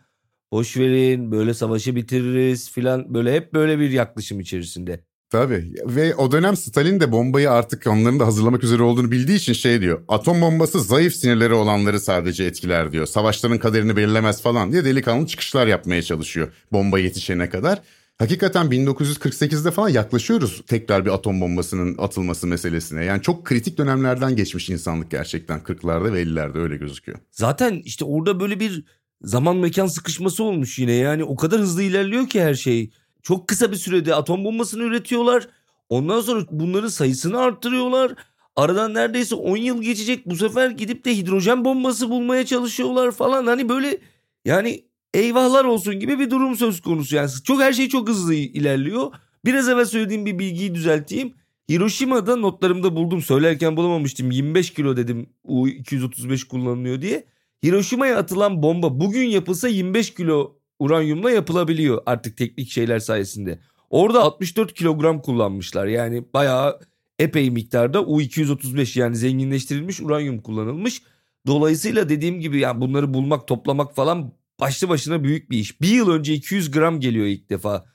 boş 0.51 0.77
verin 0.77 1.31
böyle 1.31 1.53
savaşı 1.53 1.95
bitiririz 1.95 2.71
filan 2.71 3.13
böyle 3.13 3.33
hep 3.33 3.53
böyle 3.53 3.79
bir 3.79 3.89
yaklaşım 3.89 4.39
içerisinde. 4.39 5.03
Tabii 5.29 5.73
ve 5.85 6.15
o 6.15 6.31
dönem 6.31 6.57
Stalin 6.57 6.99
de 6.99 7.11
bombayı 7.11 7.51
artık 7.51 7.87
onların 7.87 8.19
da 8.19 8.25
hazırlamak 8.25 8.63
üzere 8.63 8.83
olduğunu 8.83 9.11
bildiği 9.11 9.35
için 9.35 9.53
şey 9.53 9.81
diyor. 9.81 10.01
Atom 10.07 10.41
bombası 10.41 10.81
zayıf 10.81 11.15
sinirleri 11.15 11.53
olanları 11.53 11.99
sadece 11.99 12.43
etkiler 12.43 12.91
diyor. 12.91 13.05
Savaşların 13.05 13.59
kaderini 13.59 13.95
belirlemez 13.95 14.41
falan 14.41 14.71
diye 14.71 14.85
delikanlı 14.85 15.27
çıkışlar 15.27 15.67
yapmaya 15.67 16.01
çalışıyor 16.01 16.47
bomba 16.71 16.99
yetişene 16.99 17.49
kadar. 17.49 17.81
Hakikaten 18.19 18.65
1948'de 18.65 19.71
falan 19.71 19.89
yaklaşıyoruz 19.89 20.61
tekrar 20.67 21.05
bir 21.05 21.11
atom 21.11 21.41
bombasının 21.41 21.97
atılması 21.97 22.47
meselesine. 22.47 23.05
Yani 23.05 23.21
çok 23.21 23.45
kritik 23.45 23.77
dönemlerden 23.77 24.35
geçmiş 24.35 24.69
insanlık 24.69 25.11
gerçekten 25.11 25.59
40'larda 25.59 26.13
ve 26.13 26.23
50'lerde 26.23 26.57
öyle 26.57 26.77
gözüküyor. 26.77 27.19
Zaten 27.31 27.81
işte 27.85 28.05
orada 28.05 28.39
böyle 28.39 28.59
bir 28.59 28.85
zaman 29.21 29.57
mekan 29.57 29.87
sıkışması 29.87 30.43
olmuş 30.43 30.79
yine 30.79 30.93
yani 30.93 31.23
o 31.23 31.35
kadar 31.35 31.59
hızlı 31.59 31.83
ilerliyor 31.83 32.27
ki 32.29 32.41
her 32.41 32.53
şey. 32.53 32.91
Çok 33.21 33.47
kısa 33.47 33.71
bir 33.71 33.77
sürede 33.77 34.15
atom 34.15 34.45
bombasını 34.45 34.84
üretiyorlar. 34.84 35.47
Ondan 35.89 36.21
sonra 36.21 36.45
bunların 36.51 36.88
sayısını 36.88 37.39
arttırıyorlar. 37.39 38.15
Aradan 38.56 38.93
neredeyse 38.93 39.36
10 39.36 39.58
yıl 39.58 39.82
geçecek. 39.82 40.25
Bu 40.25 40.36
sefer 40.36 40.69
gidip 40.69 41.06
de 41.06 41.17
hidrojen 41.17 41.65
bombası 41.65 42.10
bulmaya 42.10 42.45
çalışıyorlar 42.45 43.12
falan. 43.12 43.47
Hani 43.47 43.69
böyle 43.69 43.97
yani 44.45 44.86
eyvahlar 45.13 45.65
olsun 45.65 45.99
gibi 45.99 46.19
bir 46.19 46.30
durum 46.30 46.56
söz 46.56 46.82
konusu. 46.82 47.15
Yani 47.15 47.30
çok 47.43 47.62
her 47.62 47.73
şey 47.73 47.89
çok 47.89 48.10
hızlı 48.10 48.34
ilerliyor. 48.34 49.12
Biraz 49.45 49.69
evvel 49.69 49.86
söylediğim 49.86 50.25
bir 50.25 50.39
bilgiyi 50.39 50.75
düzelteyim. 50.75 51.34
Hiroşima'da 51.69 52.36
notlarımda 52.36 52.95
buldum. 52.95 53.21
Söylerken 53.21 53.77
bulamamıştım. 53.77 54.32
25 54.32 54.73
kilo 54.73 54.97
dedim 54.97 55.30
U-235 55.43 56.47
kullanılıyor 56.47 57.01
diye. 57.01 57.25
Hiroşima'ya 57.63 58.17
atılan 58.17 58.63
bomba 58.63 58.99
bugün 58.99 59.27
yapılsa 59.27 59.67
25 59.67 60.13
kilo 60.13 60.57
uranyumla 60.79 61.31
yapılabiliyor 61.31 62.01
artık 62.05 62.37
teknik 62.37 62.69
şeyler 62.69 62.99
sayesinde. 62.99 63.59
Orada 63.89 64.23
64 64.23 64.73
kilogram 64.73 65.21
kullanmışlar. 65.21 65.87
Yani 65.87 66.23
bayağı 66.33 66.79
epey 67.19 67.49
miktarda 67.51 68.03
U-235 68.05 68.99
yani 68.99 69.15
zenginleştirilmiş 69.15 70.01
uranyum 70.01 70.41
kullanılmış. 70.41 71.01
Dolayısıyla 71.47 72.09
dediğim 72.09 72.39
gibi 72.39 72.59
yani 72.59 72.81
bunları 72.81 73.13
bulmak, 73.13 73.47
toplamak 73.47 73.95
falan 73.95 74.33
başlı 74.59 74.89
başına 74.89 75.23
büyük 75.23 75.51
bir 75.51 75.57
iş. 75.57 75.81
Bir 75.81 75.87
yıl 75.87 76.09
önce 76.09 76.33
200 76.33 76.71
gram 76.71 76.99
geliyor 76.99 77.25
ilk 77.25 77.49
defa. 77.49 77.85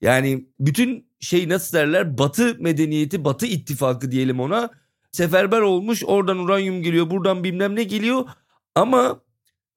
Yani 0.00 0.48
bütün 0.60 1.10
şey 1.20 1.48
nasıl 1.48 1.78
derler 1.78 2.18
batı 2.18 2.56
medeniyeti, 2.60 3.24
batı 3.24 3.46
ittifakı 3.46 4.10
diyelim 4.10 4.40
ona. 4.40 4.70
Seferber 5.12 5.60
olmuş 5.60 6.04
oradan 6.06 6.38
uranyum 6.38 6.82
geliyor 6.82 7.10
buradan 7.10 7.44
bilmem 7.44 7.76
ne 7.76 7.82
geliyor. 7.82 8.24
Ama 8.74 9.20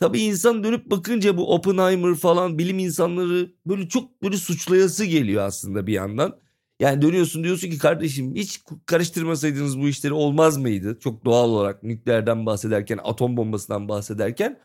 tabii 0.04 0.22
insan 0.22 0.64
dönüp 0.64 0.92
bakınca 0.92 1.38
bu 1.38 1.54
Oppenheimer 1.56 2.16
falan 2.16 2.58
bilim 2.58 2.80
insanları 2.80 3.52
böyle 3.66 3.90
çok 3.90 4.24
böyle 4.24 4.38
suçlayası 4.38 5.06
geliyor 5.06 5.44
aslında 5.44 5.88
bir 5.88 5.94
yandan. 5.94 6.38
Yani 6.80 7.02
dönüyorsun 7.02 7.44
diyorsun 7.44 7.70
ki 7.70 7.78
kardeşim 7.78 8.36
hiç 8.36 8.62
karıştırmasaydınız 8.86 9.80
bu 9.80 9.88
işleri 9.88 10.14
olmaz 10.14 10.58
mıydı? 10.58 11.00
Çok 11.00 11.26
doğal 11.26 11.50
olarak 11.50 11.84
nükleerden 11.84 12.46
bahsederken, 12.46 13.00
atom 13.04 13.38
bombasından 13.38 13.90
bahsederken. 13.90 14.60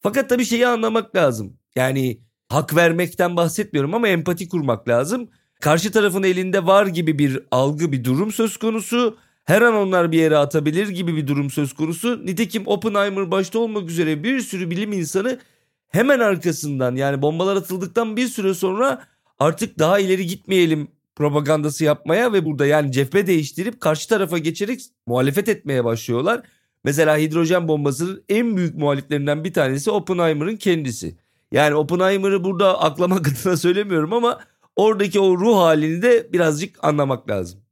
Fakat 0.00 0.28
tabii 0.28 0.44
şeyi 0.44 0.66
anlamak 0.66 1.16
lazım. 1.16 1.56
Yani 1.76 2.20
hak 2.48 2.76
vermekten 2.76 3.36
bahsetmiyorum 3.36 3.94
ama 3.94 4.08
empati 4.08 4.48
kurmak 4.48 4.88
lazım. 4.88 5.28
Karşı 5.60 5.92
tarafın 5.92 6.22
elinde 6.22 6.66
var 6.66 6.86
gibi 6.86 7.18
bir 7.18 7.40
algı 7.50 7.92
bir 7.92 8.04
durum 8.04 8.32
söz 8.32 8.56
konusu. 8.56 9.18
Her 9.44 9.62
an 9.62 9.74
onlar 9.74 10.12
bir 10.12 10.18
yere 10.18 10.36
atabilir 10.36 10.88
gibi 10.88 11.16
bir 11.16 11.26
durum 11.26 11.50
söz 11.50 11.72
konusu. 11.72 12.26
Nitekim 12.26 12.62
Oppenheimer 12.66 13.30
başta 13.30 13.58
olmak 13.58 13.90
üzere 13.90 14.22
bir 14.24 14.40
sürü 14.40 14.70
bilim 14.70 14.92
insanı 14.92 15.38
hemen 15.88 16.20
arkasından 16.20 16.96
yani 16.96 17.22
bombalar 17.22 17.56
atıldıktan 17.56 18.16
bir 18.16 18.26
süre 18.28 18.54
sonra 18.54 19.06
artık 19.38 19.78
daha 19.78 19.98
ileri 19.98 20.26
gitmeyelim 20.26 20.88
propagandası 21.16 21.84
yapmaya 21.84 22.32
ve 22.32 22.44
burada 22.44 22.66
yani 22.66 22.92
cephe 22.92 23.26
değiştirip 23.26 23.80
karşı 23.80 24.08
tarafa 24.08 24.38
geçerek 24.38 24.80
muhalefet 25.06 25.48
etmeye 25.48 25.84
başlıyorlar. 25.84 26.42
Mesela 26.84 27.16
hidrojen 27.16 27.68
bombasının 27.68 28.24
en 28.28 28.56
büyük 28.56 28.74
muhaliflerinden 28.74 29.44
bir 29.44 29.52
tanesi 29.52 29.90
Oppenheimer'ın 29.90 30.56
kendisi. 30.56 31.16
Yani 31.52 31.74
Oppenheimer'ı 31.74 32.44
burada 32.44 32.80
aklamak 32.80 33.28
adına 33.42 33.56
söylemiyorum 33.56 34.12
ama 34.12 34.40
oradaki 34.76 35.20
o 35.20 35.38
ruh 35.38 35.56
halini 35.56 36.02
de 36.02 36.32
birazcık 36.32 36.84
anlamak 36.84 37.30
lazım. 37.30 37.63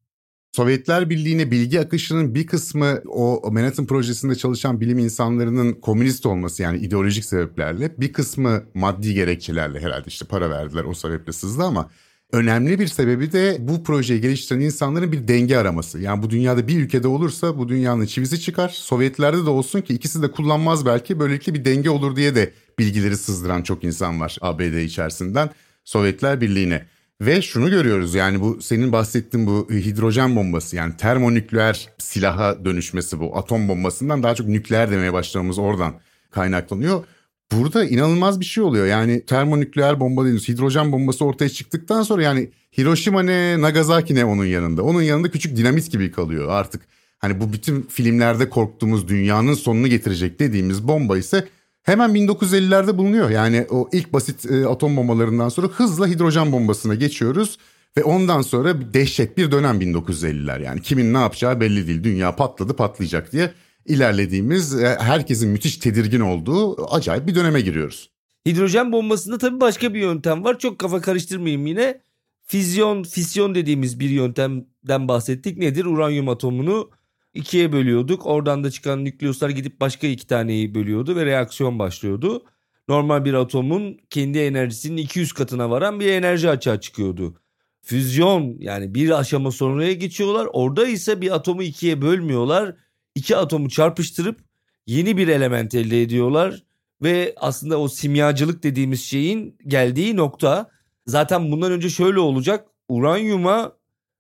Sovyetler 0.56 1.10
Birliği'ne 1.10 1.50
bilgi 1.50 1.80
akışının 1.80 2.34
bir 2.34 2.46
kısmı 2.46 3.02
o 3.08 3.50
Manhattan 3.52 3.86
projesinde 3.86 4.34
çalışan 4.34 4.80
bilim 4.80 4.98
insanlarının 4.98 5.72
komünist 5.72 6.26
olması 6.26 6.62
yani 6.62 6.78
ideolojik 6.78 7.24
sebeplerle 7.24 7.94
bir 7.98 8.12
kısmı 8.12 8.62
maddi 8.74 9.14
gerekçelerle 9.14 9.80
herhalde 9.80 10.04
işte 10.06 10.24
para 10.24 10.50
verdiler 10.50 10.84
o 10.84 10.94
sebeple 10.94 11.32
sızdı 11.32 11.62
ama 11.62 11.90
önemli 12.32 12.78
bir 12.78 12.86
sebebi 12.86 13.32
de 13.32 13.56
bu 13.60 13.84
projeyi 13.84 14.20
geliştiren 14.20 14.60
insanların 14.60 15.12
bir 15.12 15.28
denge 15.28 15.56
araması. 15.56 16.00
Yani 16.00 16.22
bu 16.22 16.30
dünyada 16.30 16.68
bir 16.68 16.80
ülkede 16.80 17.08
olursa 17.08 17.58
bu 17.58 17.68
dünyanın 17.68 18.06
çivisi 18.06 18.40
çıkar. 18.40 18.68
Sovyetlerde 18.68 19.46
de 19.46 19.50
olsun 19.50 19.80
ki 19.80 19.94
ikisi 19.94 20.22
de 20.22 20.30
kullanmaz 20.30 20.86
belki 20.86 21.20
böylelikle 21.20 21.54
bir 21.54 21.64
denge 21.64 21.90
olur 21.90 22.16
diye 22.16 22.34
de 22.34 22.52
bilgileri 22.78 23.16
sızdıran 23.16 23.62
çok 23.62 23.84
insan 23.84 24.20
var 24.20 24.38
ABD 24.40 24.84
içerisinden 24.84 25.50
Sovyetler 25.84 26.40
Birliği'ne. 26.40 26.86
Ve 27.26 27.42
şunu 27.42 27.70
görüyoruz 27.70 28.14
yani 28.14 28.40
bu 28.40 28.62
senin 28.62 28.92
bahsettiğin 28.92 29.46
bu 29.46 29.68
hidrojen 29.70 30.37
bombası 30.37 30.76
yani 30.76 30.96
termonükleer 30.96 31.88
silaha 31.98 32.64
dönüşmesi 32.64 33.20
bu 33.20 33.37
atom 33.37 33.68
bombasından 33.68 34.22
daha 34.22 34.35
çok 34.35 34.48
nükleer 34.48 34.90
demeye 34.90 35.12
başlamamız 35.12 35.58
oradan 35.58 35.94
kaynaklanıyor. 36.30 37.04
Burada 37.52 37.85
inanılmaz 37.85 38.40
bir 38.40 38.44
şey 38.44 38.64
oluyor. 38.64 38.87
Yani 38.87 39.26
termonükleer 39.26 40.00
bomba 40.00 40.22
dediğimiz 40.22 40.48
hidrojen 40.48 40.92
bombası 40.92 41.24
ortaya 41.24 41.48
çıktıktan 41.48 42.02
sonra 42.02 42.22
yani 42.22 42.50
Hiroşima 42.78 43.22
ne 43.22 43.61
Nagasaki 43.61 44.14
ne 44.14 44.24
onun 44.24 44.44
yanında. 44.44 44.82
Onun 44.82 45.02
yanında 45.02 45.30
küçük 45.30 45.56
dinamit 45.56 45.90
gibi 45.90 46.12
kalıyor 46.12 46.48
artık. 46.48 46.82
Hani 47.18 47.40
bu 47.40 47.52
bütün 47.52 47.82
filmlerde 47.82 48.48
korktuğumuz 48.48 49.08
dünyanın 49.08 49.54
sonunu 49.54 49.88
getirecek 49.88 50.38
dediğimiz 50.38 50.88
bomba 50.88 51.18
ise 51.18 51.48
hemen 51.82 52.10
1950'lerde 52.10 52.98
bulunuyor. 52.98 53.30
Yani 53.30 53.66
o 53.70 53.88
ilk 53.92 54.12
basit 54.12 54.50
e, 54.50 54.66
atom 54.66 54.96
bombalarından 54.96 55.48
sonra 55.48 55.66
hızla 55.66 56.06
hidrojen 56.06 56.52
bombasına 56.52 56.94
geçiyoruz. 56.94 57.58
Ve 57.96 58.04
ondan 58.04 58.42
sonra 58.42 58.94
dehşet 58.94 59.36
bir 59.38 59.50
dönem 59.50 59.80
1950'ler 59.80 60.62
yani 60.62 60.82
kimin 60.82 61.14
ne 61.14 61.18
yapacağı 61.18 61.60
belli 61.60 61.86
değil. 61.86 62.04
Dünya 62.04 62.36
patladı 62.36 62.76
patlayacak 62.76 63.32
diye 63.32 63.52
ilerlediğimiz 63.86 64.82
e, 64.82 64.96
herkesin 65.00 65.50
müthiş 65.50 65.76
tedirgin 65.76 66.20
olduğu 66.20 66.86
acayip 66.94 67.26
bir 67.26 67.34
döneme 67.34 67.60
giriyoruz. 67.60 68.10
Hidrojen 68.46 68.92
bombasında 68.92 69.38
tabii 69.38 69.60
başka 69.60 69.94
bir 69.94 70.00
yöntem 70.00 70.44
var. 70.44 70.58
Çok 70.58 70.78
kafa 70.78 71.00
karıştırmayayım 71.00 71.66
yine. 71.66 72.00
Fizyon, 72.46 73.02
fisyon 73.02 73.54
dediğimiz 73.54 74.00
bir 74.00 74.10
yöntemden 74.10 75.08
bahsettik. 75.08 75.58
Nedir? 75.58 75.84
Uranyum 75.84 76.28
atomunu 76.28 76.90
ikiye 77.34 77.72
bölüyorduk. 77.72 78.26
Oradan 78.26 78.64
da 78.64 78.70
çıkan 78.70 79.04
nükleuslar 79.04 79.50
gidip 79.50 79.80
başka 79.80 80.06
iki 80.06 80.26
taneyi 80.26 80.74
bölüyordu 80.74 81.16
ve 81.16 81.26
reaksiyon 81.26 81.78
başlıyordu. 81.78 82.44
Normal 82.88 83.24
bir 83.24 83.34
atomun 83.34 83.98
kendi 84.10 84.38
enerjisinin 84.38 84.96
200 84.96 85.32
katına 85.32 85.70
varan 85.70 86.00
bir 86.00 86.06
enerji 86.06 86.50
açığa 86.50 86.80
çıkıyordu. 86.80 87.34
Füzyon 87.80 88.56
yani 88.58 88.94
bir 88.94 89.18
aşama 89.18 89.50
sonraya 89.50 89.92
geçiyorlar. 89.92 90.48
Orada 90.52 90.86
ise 90.86 91.20
bir 91.20 91.34
atomu 91.34 91.62
ikiye 91.62 92.02
bölmüyorlar. 92.02 92.76
İki 93.14 93.36
atomu 93.36 93.68
çarpıştırıp 93.68 94.40
yeni 94.86 95.16
bir 95.16 95.28
element 95.28 95.74
elde 95.74 96.02
ediyorlar. 96.02 96.62
Ve 97.02 97.34
aslında 97.36 97.80
o 97.80 97.88
simyacılık 97.88 98.62
dediğimiz 98.62 99.04
şeyin 99.04 99.58
geldiği 99.66 100.16
nokta 100.16 100.70
zaten 101.06 101.52
bundan 101.52 101.72
önce 101.72 101.90
şöyle 101.90 102.20
olacak. 102.20 102.68
Uranyuma 102.88 103.72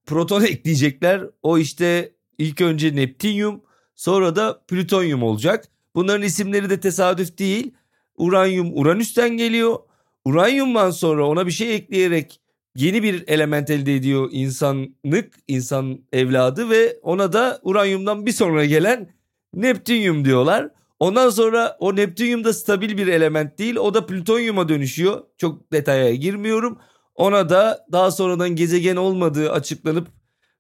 proton 0.06 0.42
ekleyecekler. 0.44 1.22
O 1.42 1.58
işte 1.58 2.12
İlk 2.42 2.60
önce 2.60 2.96
Neptünyum 2.96 3.60
sonra 3.94 4.36
da 4.36 4.60
Plütonyum 4.68 5.22
olacak. 5.22 5.68
Bunların 5.94 6.22
isimleri 6.22 6.70
de 6.70 6.80
tesadüf 6.80 7.38
değil. 7.38 7.72
Uranyum 8.16 8.78
Uranüs'ten 8.78 9.36
geliyor. 9.36 9.78
Uranyumdan 10.24 10.90
sonra 10.90 11.26
ona 11.26 11.46
bir 11.46 11.52
şey 11.52 11.74
ekleyerek 11.74 12.40
yeni 12.76 13.02
bir 13.02 13.24
element 13.28 13.70
elde 13.70 13.94
ediyor 13.94 14.28
insanlık, 14.32 15.34
insan 15.48 15.98
evladı 16.12 16.70
ve 16.70 16.98
ona 17.02 17.32
da 17.32 17.60
uranyumdan 17.62 18.26
bir 18.26 18.32
sonra 18.32 18.64
gelen 18.64 19.10
Neptünyum 19.54 20.24
diyorlar. 20.24 20.68
Ondan 21.00 21.30
sonra 21.30 21.76
o 21.80 21.96
Neptünyum 21.96 22.44
da 22.44 22.52
stabil 22.52 22.98
bir 22.98 23.06
element 23.06 23.58
değil. 23.58 23.76
O 23.76 23.94
da 23.94 24.06
plütonyuma 24.06 24.68
dönüşüyor. 24.68 25.24
Çok 25.38 25.72
detaya 25.72 26.14
girmiyorum. 26.14 26.78
Ona 27.14 27.48
da 27.50 27.86
daha 27.92 28.10
sonradan 28.10 28.56
gezegen 28.56 28.96
olmadığı 28.96 29.52
açıklanıp 29.52 30.08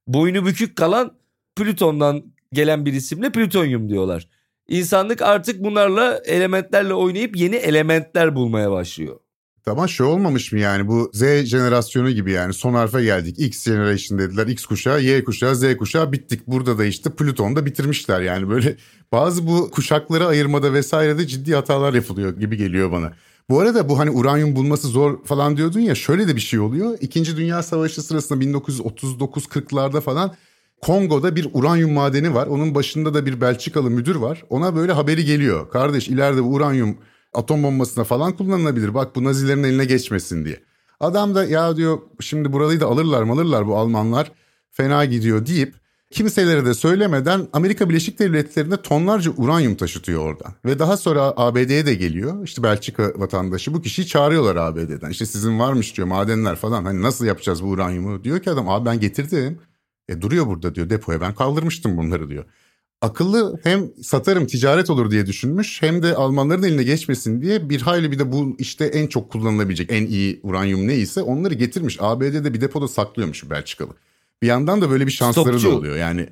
boynu 0.06 0.46
bükük 0.46 0.76
kalan 0.76 1.21
Plüton'dan 1.56 2.24
gelen 2.52 2.86
bir 2.86 2.92
isimle 2.92 3.32
plütonyum 3.32 3.88
diyorlar. 3.88 4.28
İnsanlık 4.68 5.22
artık 5.22 5.64
bunlarla 5.64 6.22
elementlerle 6.24 6.94
oynayıp 6.94 7.36
yeni 7.36 7.56
elementler 7.56 8.34
bulmaya 8.34 8.70
başlıyor. 8.70 9.18
Tamam 9.64 9.88
şey 9.88 10.06
olmamış 10.06 10.52
mı 10.52 10.58
yani 10.58 10.88
bu 10.88 11.10
Z 11.12 11.44
jenerasyonu 11.44 12.10
gibi 12.10 12.32
yani 12.32 12.54
son 12.54 12.74
harfe 12.74 13.04
geldik. 13.04 13.38
X 13.38 13.66
generation 13.66 14.18
dediler 14.18 14.46
X 14.46 14.66
kuşağı, 14.66 15.02
Y 15.02 15.24
kuşağı, 15.24 15.56
Z 15.56 15.76
kuşağı 15.76 16.12
bittik. 16.12 16.46
Burada 16.46 16.78
da 16.78 16.84
işte 16.84 17.10
Plüton'da 17.10 17.66
bitirmişler 17.66 18.20
yani 18.20 18.48
böyle 18.48 18.76
bazı 19.12 19.46
bu 19.46 19.70
kuşakları 19.70 20.26
ayırmada 20.26 20.72
vesairede 20.72 21.26
ciddi 21.26 21.54
hatalar 21.54 21.94
yapılıyor 21.94 22.40
gibi 22.40 22.56
geliyor 22.56 22.92
bana. 22.92 23.12
Bu 23.50 23.60
arada 23.60 23.88
bu 23.88 23.98
hani 23.98 24.10
uranyum 24.10 24.56
bulması 24.56 24.88
zor 24.88 25.24
falan 25.24 25.56
diyordun 25.56 25.80
ya 25.80 25.94
şöyle 25.94 26.28
de 26.28 26.36
bir 26.36 26.40
şey 26.40 26.60
oluyor. 26.60 26.98
İkinci 27.00 27.36
Dünya 27.36 27.62
Savaşı 27.62 28.02
sırasında 28.02 28.44
1939-40'larda 28.44 30.00
falan 30.00 30.34
Kongo'da 30.82 31.36
bir 31.36 31.48
uranyum 31.52 31.92
madeni 31.92 32.34
var. 32.34 32.46
Onun 32.46 32.74
başında 32.74 33.14
da 33.14 33.26
bir 33.26 33.40
Belçikalı 33.40 33.90
müdür 33.90 34.16
var. 34.16 34.44
Ona 34.50 34.76
böyle 34.76 34.92
haberi 34.92 35.24
geliyor. 35.24 35.70
Kardeş 35.70 36.08
ileride 36.08 36.44
bu 36.44 36.54
uranyum 36.54 36.96
atom 37.34 37.62
bombasına 37.62 38.04
falan 38.04 38.36
kullanılabilir. 38.36 38.94
Bak 38.94 39.16
bu 39.16 39.24
Nazilerin 39.24 39.62
eline 39.62 39.84
geçmesin 39.84 40.44
diye. 40.44 40.60
Adam 41.00 41.34
da 41.34 41.44
ya 41.44 41.76
diyor 41.76 41.98
şimdi 42.20 42.52
burayı 42.52 42.80
da 42.80 42.86
alırlar 42.86 43.22
mı 43.22 43.32
alırlar 43.32 43.66
bu 43.66 43.76
Almanlar. 43.76 44.32
Fena 44.70 45.04
gidiyor 45.04 45.46
deyip 45.46 45.74
kimselere 46.10 46.66
de 46.66 46.74
söylemeden 46.74 47.48
Amerika 47.52 47.88
Birleşik 47.88 48.18
Devletleri'ne 48.18 48.76
tonlarca 48.76 49.30
uranyum 49.36 49.74
taşıtıyor 49.74 50.20
oradan. 50.20 50.52
Ve 50.64 50.78
daha 50.78 50.96
sonra 50.96 51.32
ABD'ye 51.36 51.86
de 51.86 51.94
geliyor. 51.94 52.44
İşte 52.44 52.62
Belçika 52.62 53.12
vatandaşı 53.16 53.74
bu 53.74 53.82
kişiyi 53.82 54.06
çağırıyorlar 54.06 54.56
ABD'den. 54.56 55.10
İşte 55.10 55.26
sizin 55.26 55.58
varmış 55.58 55.96
diyor 55.96 56.08
madenler 56.08 56.56
falan. 56.56 56.84
Hani 56.84 57.02
nasıl 57.02 57.24
yapacağız 57.24 57.62
bu 57.62 57.66
uranyumu? 57.66 58.24
Diyor 58.24 58.40
ki 58.40 58.50
adam 58.50 58.68
abi 58.68 58.86
ben 58.86 59.00
getirdim. 59.00 59.58
E 60.08 60.20
duruyor 60.20 60.46
burada 60.46 60.74
diyor 60.74 60.90
depoya 60.90 61.20
ben 61.20 61.34
kaldırmıştım 61.34 61.96
bunları 61.96 62.28
diyor. 62.30 62.44
Akıllı 63.00 63.60
hem 63.62 63.90
satarım 64.02 64.46
ticaret 64.46 64.90
olur 64.90 65.10
diye 65.10 65.26
düşünmüş 65.26 65.82
hem 65.82 66.02
de 66.02 66.14
Almanların 66.14 66.62
eline 66.62 66.82
geçmesin 66.82 67.42
diye 67.42 67.70
bir 67.70 67.80
hayli 67.80 68.12
bir 68.12 68.18
de 68.18 68.32
bu 68.32 68.56
işte 68.58 68.84
en 68.84 69.06
çok 69.06 69.30
kullanılabilecek 69.30 69.92
en 69.92 70.06
iyi 70.06 70.40
uranyum 70.42 70.88
neyse 70.88 71.22
onları 71.22 71.54
getirmiş. 71.54 71.96
ABD'de 72.00 72.54
bir 72.54 72.60
depoda 72.60 72.88
saklıyormuş 72.88 73.50
Belçikalı. 73.50 73.90
Bir 74.42 74.46
yandan 74.46 74.80
da 74.80 74.90
böyle 74.90 75.06
bir 75.06 75.12
şansları 75.12 75.58
Stokçu. 75.58 75.70
da 75.70 75.78
oluyor 75.78 75.96
yani. 75.96 76.28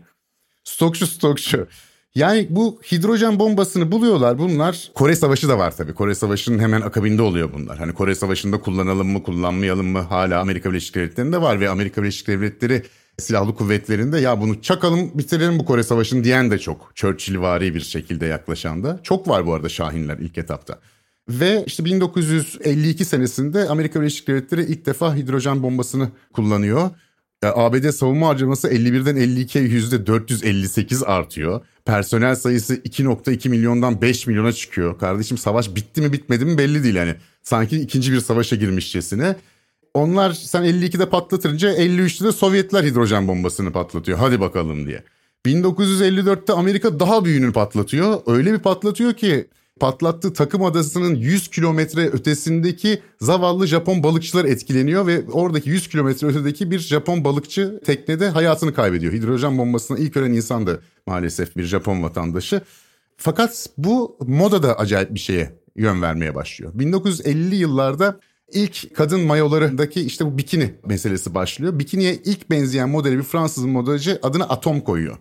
Stokçu 0.64 1.06
stokçu. 1.06 1.66
Yani 2.14 2.46
bu 2.50 2.80
hidrojen 2.92 3.38
bombasını 3.38 3.92
buluyorlar 3.92 4.38
bunlar. 4.38 4.90
Kore 4.94 5.16
Savaşı 5.16 5.48
da 5.48 5.59
var 5.59 5.76
tabii. 5.76 5.94
Kore 5.94 6.14
Savaşı'nın 6.14 6.59
hemen 6.59 6.80
akabinde 6.80 7.22
oluyor 7.22 7.52
bunlar. 7.52 7.78
Hani 7.78 7.92
Kore 7.92 8.14
Savaşı'nda 8.14 8.61
kullanalım 8.61 9.09
mı 9.09 9.22
kullanmayalım 9.22 9.87
mı 9.87 9.98
hala 9.98 10.40
Amerika 10.40 10.70
Birleşik 10.70 10.94
Devletleri'nde 10.94 11.42
var 11.42 11.61
ve 11.61 11.68
Amerika 11.68 12.02
Birleşik 12.02 12.26
Devletleri 12.26 12.83
silahlı 13.18 13.55
kuvvetlerinde 13.55 14.18
ya 14.18 14.40
bunu 14.40 14.62
çakalım 14.62 15.11
bitirelim 15.14 15.59
bu 15.59 15.64
Kore 15.64 15.83
Savaşı'nı 15.83 16.25
diyen 16.25 16.51
de 16.51 16.59
çok. 16.59 16.92
Churchillvari 16.94 17.75
bir 17.75 17.81
şekilde 17.81 18.27
yaklaşan 18.27 18.85
da. 18.85 19.01
Çok 19.03 19.29
var 19.29 19.46
bu 19.46 19.55
arada 19.55 19.68
Şahinler 19.68 20.18
ilk 20.18 20.38
etapta. 20.38 20.79
Ve 21.29 21.64
işte 21.66 21.85
1952 21.85 23.05
senesinde 23.05 23.68
Amerika 23.68 24.01
Birleşik 24.01 24.29
Devletleri 24.29 24.62
ilk 24.62 24.87
defa 24.87 25.16
hidrojen 25.16 25.62
bombasını 25.62 26.09
kullanıyor. 26.33 26.90
ABD 27.42 27.90
savunma 27.90 28.29
harcaması 28.29 28.68
51'den 28.68 29.16
52'ye 29.16 29.64
yüzde 29.64 30.07
458 30.07 31.03
artıyor. 31.03 31.61
Personel 31.85 32.35
sayısı 32.35 32.75
2.2 32.75 33.49
milyondan 33.49 34.01
5 34.03 34.27
milyona 34.27 34.53
çıkıyor. 34.53 34.99
Kardeşim 34.99 35.38
savaş 35.38 35.75
bitti 35.75 36.01
mi 36.01 36.12
bitmedi 36.12 36.44
mi 36.44 36.59
belli 36.59 36.85
değil 36.85 36.94
yani. 36.94 37.14
Sanki 37.42 37.81
ikinci 37.81 38.12
bir 38.12 38.20
savaşa 38.20 38.57
girmişçesine 38.57 39.37
onlar 39.94 40.33
sen 40.33 40.64
52'de 40.64 41.09
patlatınca 41.09 41.74
53'te 41.74 42.24
de 42.24 42.33
Sovyetler 42.33 42.85
hidrojen 42.85 43.29
bombasını 43.29 43.72
patlatıyor. 43.72 44.18
Hadi 44.18 44.40
bakalım 44.40 44.87
diye. 44.87 45.05
1954'te 45.46 46.53
Amerika 46.53 47.00
daha 47.00 47.24
büyüğünü 47.24 47.53
patlatıyor. 47.53 48.20
Öyle 48.26 48.53
bir 48.53 48.59
patlatıyor 48.59 49.14
ki 49.14 49.48
patlattığı 49.81 50.33
takım 50.33 50.64
adasının 50.64 51.14
100 51.14 51.48
kilometre 51.48 52.07
ötesindeki 52.07 53.03
zavallı 53.20 53.66
Japon 53.66 54.03
balıkçılar 54.03 54.44
etkileniyor 54.44 55.07
ve 55.07 55.24
oradaki 55.33 55.70
100 55.70 55.88
kilometre 55.88 56.26
ötedeki 56.26 56.70
bir 56.70 56.79
Japon 56.79 57.24
balıkçı 57.24 57.81
teknede 57.85 58.29
hayatını 58.29 58.74
kaybediyor. 58.74 59.12
Hidrojen 59.12 59.59
bombasına 59.59 59.98
ilk 59.98 60.16
ölen 60.16 60.33
insan 60.33 60.66
da 60.66 60.79
maalesef 61.07 61.57
bir 61.57 61.64
Japon 61.64 62.03
vatandaşı. 62.03 62.61
Fakat 63.16 63.68
bu 63.79 64.16
moda 64.26 64.62
da 64.62 64.79
acayip 64.79 65.14
bir 65.14 65.20
şeye 65.20 65.61
yön 65.76 66.03
vermeye 66.03 66.35
başlıyor. 66.35 66.72
1950'li 66.74 67.57
yıllarda 67.57 68.20
ilk 68.53 68.95
kadın 68.95 69.21
mayolarındaki 69.21 70.01
işte 70.01 70.27
bu 70.27 70.39
bikini 70.39 70.75
meselesi 70.87 71.35
başlıyor. 71.35 71.79
Bikiniye 71.79 72.15
ilk 72.15 72.51
benzeyen 72.51 72.89
modeli 72.89 73.19
bir 73.19 73.23
Fransız 73.23 73.65
modacı 73.65 74.19
adına 74.23 74.45
Atom 74.45 74.81
koyuyor. 74.81 75.19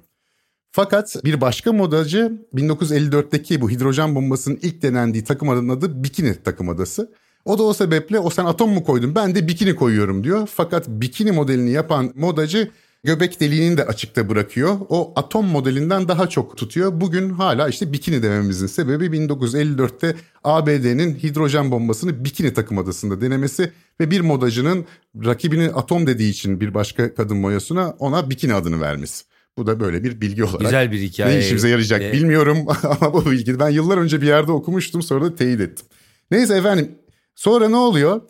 Fakat 0.71 1.15
bir 1.25 1.41
başka 1.41 1.73
modacı 1.73 2.45
1954'teki 2.53 3.61
bu 3.61 3.69
hidrojen 3.69 4.15
bombasının 4.15 4.59
ilk 4.61 4.81
denendiği 4.81 5.23
takım 5.23 5.49
adının 5.49 5.69
adı 5.69 6.03
Bikini 6.03 6.35
takım 6.43 6.69
adası. 6.69 7.13
O 7.45 7.57
da 7.57 7.63
o 7.63 7.73
sebeple 7.73 8.19
o 8.19 8.29
sen 8.29 8.45
atom 8.45 8.69
mu 8.69 8.83
koydun 8.83 9.15
ben 9.15 9.35
de 9.35 9.47
bikini 9.47 9.75
koyuyorum 9.75 10.23
diyor. 10.23 10.49
Fakat 10.53 10.87
bikini 10.87 11.31
modelini 11.31 11.71
yapan 11.71 12.13
modacı 12.15 12.71
göbek 13.03 13.39
deliğini 13.39 13.77
de 13.77 13.85
açıkta 13.85 14.29
bırakıyor. 14.29 14.77
O 14.89 15.13
atom 15.15 15.45
modelinden 15.45 16.07
daha 16.07 16.29
çok 16.29 16.57
tutuyor. 16.57 17.01
Bugün 17.01 17.29
hala 17.29 17.69
işte 17.69 17.93
bikini 17.93 18.23
dememizin 18.23 18.67
sebebi 18.67 19.05
1954'te 19.05 20.15
ABD'nin 20.43 21.15
hidrojen 21.15 21.71
bombasını 21.71 22.25
bikini 22.25 22.53
takım 22.53 22.77
adasında 22.77 23.21
denemesi 23.21 23.71
ve 23.99 24.11
bir 24.11 24.21
modacının 24.21 24.85
rakibini 25.25 25.67
atom 25.67 26.07
dediği 26.07 26.29
için 26.29 26.61
bir 26.61 26.73
başka 26.73 27.15
kadın 27.15 27.37
moyasına 27.37 27.89
ona 27.99 28.29
bikini 28.29 28.53
adını 28.53 28.81
vermesi. 28.81 29.25
Bu 29.57 29.67
da 29.67 29.79
böyle 29.79 30.03
bir 30.03 30.21
bilgi 30.21 30.43
olarak. 30.43 30.59
Güzel 30.59 30.91
bir 30.91 30.99
hikaye. 30.99 31.35
Ne 31.35 31.39
işimize 31.39 31.69
yarayacak 31.69 32.01
ee... 32.01 32.13
bilmiyorum 32.13 32.57
ama 32.83 33.13
bu 33.13 33.31
bilgi 33.31 33.59
ben 33.59 33.69
yıllar 33.69 33.97
önce 33.97 34.21
bir 34.21 34.27
yerde 34.27 34.51
okumuştum 34.51 35.01
sonra 35.01 35.25
da 35.25 35.35
teyit 35.35 35.61
ettim. 35.61 35.85
Neyse 36.31 36.55
efendim 36.55 36.91
sonra 37.35 37.69
ne 37.69 37.75
oluyor? 37.75 38.21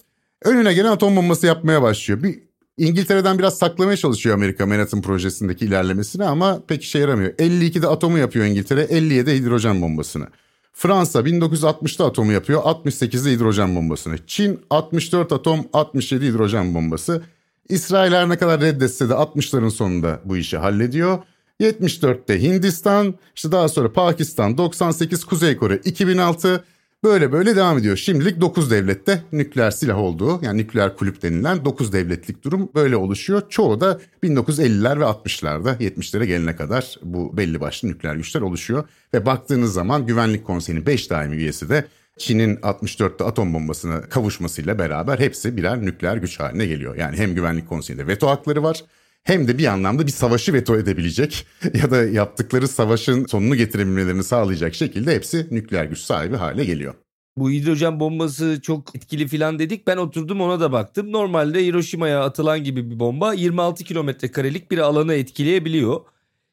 Önüne 0.44 0.74
gelen 0.74 0.92
atom 0.92 1.16
bombası 1.16 1.48
yapmaya 1.48 1.82
başlıyor. 1.82 2.24
Bir 2.24 2.49
İngiltere'den 2.80 3.40
biraz 3.40 3.58
saklamaya 3.58 3.98
çalışıyor 3.98 4.36
Amerika 4.36 4.66
Manhattan 4.66 5.02
projesindeki 5.02 5.66
ilerlemesini 5.66 6.24
ama 6.24 6.62
pek 6.68 6.84
işe 6.84 7.00
yaramıyor. 7.00 7.34
52'de 7.34 7.88
atomu 7.88 8.18
yapıyor 8.18 8.46
İngiltere, 8.46 8.84
57'de 8.84 9.36
hidrojen 9.36 9.82
bombasını. 9.82 10.28
Fransa 10.74 11.20
1960'da 11.20 12.06
atomu 12.06 12.32
yapıyor, 12.32 12.64
68'de 12.64 13.32
hidrojen 13.32 13.76
bombasını. 13.76 14.18
Çin 14.28 14.60
64 14.70 15.32
atom, 15.32 15.66
67 15.74 16.28
hidrojen 16.28 16.76
bombası. 16.76 17.24
İsrail 17.70 18.12
her 18.12 18.30
ne 18.30 18.38
kadar 18.38 18.62
reddetse 18.62 19.10
de 19.10 19.14
60'ların 19.14 19.72
sonunda 19.72 20.22
bu 20.26 20.38
işi 20.38 20.58
hallediyor. 20.58 21.20
74'te 21.62 22.42
Hindistan, 22.42 23.16
işte 23.36 23.52
daha 23.52 23.70
sonra 23.70 23.94
Pakistan, 23.94 24.58
98 24.58 25.24
Kuzey 25.24 25.58
Kore, 25.58 25.78
2006 25.78 26.64
böyle 27.04 27.32
böyle 27.32 27.56
devam 27.56 27.78
ediyor. 27.78 27.98
Şimdilik 27.98 28.42
9 28.42 28.72
devlette 28.72 29.24
nükleer 29.32 29.72
silah 29.72 29.98
olduğu 29.98 30.46
yani 30.46 30.58
nükleer 30.58 30.98
kulüp 30.98 31.22
denilen 31.22 31.66
9 31.66 31.94
devletlik 31.94 32.44
durum 32.44 32.70
böyle 32.76 32.96
oluşuyor. 32.96 33.42
Çoğu 33.50 33.82
da 33.82 34.00
1950'ler 34.24 35.00
ve 35.00 35.04
60'larda 35.04 35.78
70'lere 35.78 36.26
gelene 36.26 36.56
kadar 36.56 36.96
bu 37.04 37.38
belli 37.38 37.62
başlı 37.62 37.88
nükleer 37.88 38.16
güçler 38.16 38.42
oluşuyor. 38.42 38.84
Ve 39.14 39.26
baktığınız 39.26 39.74
zaman 39.74 40.06
Güvenlik 40.06 40.46
Konseyi'nin 40.46 40.86
5 40.86 41.10
daimi 41.10 41.36
üyesi 41.36 41.70
de 41.70 41.88
Çin'in 42.18 42.56
64'te 42.56 43.24
atom 43.24 43.54
bombasına 43.54 44.02
kavuşmasıyla 44.02 44.80
beraber 44.80 45.20
hepsi 45.20 45.58
birer 45.58 45.82
nükleer 45.82 46.18
güç 46.18 46.40
haline 46.40 46.66
geliyor. 46.66 46.96
Yani 46.96 47.18
hem 47.18 47.36
Güvenlik 47.36 47.70
Konseyi'nde 47.70 48.08
veto 48.08 48.28
hakları 48.28 48.64
var 48.64 48.84
hem 49.24 49.48
de 49.48 49.58
bir 49.58 49.66
anlamda 49.66 50.08
bir 50.08 50.12
savaşı 50.12 50.54
veto 50.54 50.78
edebilecek 50.78 51.48
ya 51.74 51.92
da 51.92 52.04
yaptıkları 52.04 52.68
savaşın 52.68 53.26
sonunu 53.26 53.56
getirebilmelerini 53.56 54.24
sağlayacak 54.24 54.76
şekilde 54.76 55.16
hepsi 55.16 55.48
nükleer 55.52 55.86
güç 55.86 56.00
sahibi 56.00 56.36
hale 56.36 56.66
geliyor. 56.66 56.94
Bu 57.38 57.52
hidrojen 57.52 58.00
bombası 58.00 58.60
çok 58.62 58.96
etkili 58.96 59.28
filan 59.28 59.60
dedik. 59.60 59.88
Ben 59.88 59.98
oturdum 59.98 60.42
ona 60.42 60.60
da 60.60 60.72
baktım. 60.72 61.12
Normalde 61.12 61.66
Hiroşima'ya 61.66 62.24
atılan 62.24 62.64
gibi 62.64 62.92
bir 62.92 63.00
bomba 63.00 63.34
26 63.34 63.84
kilometre 63.84 64.32
karelik 64.32 64.72
bir 64.72 64.78
alanı 64.78 65.14
etkileyebiliyor. 65.14 66.02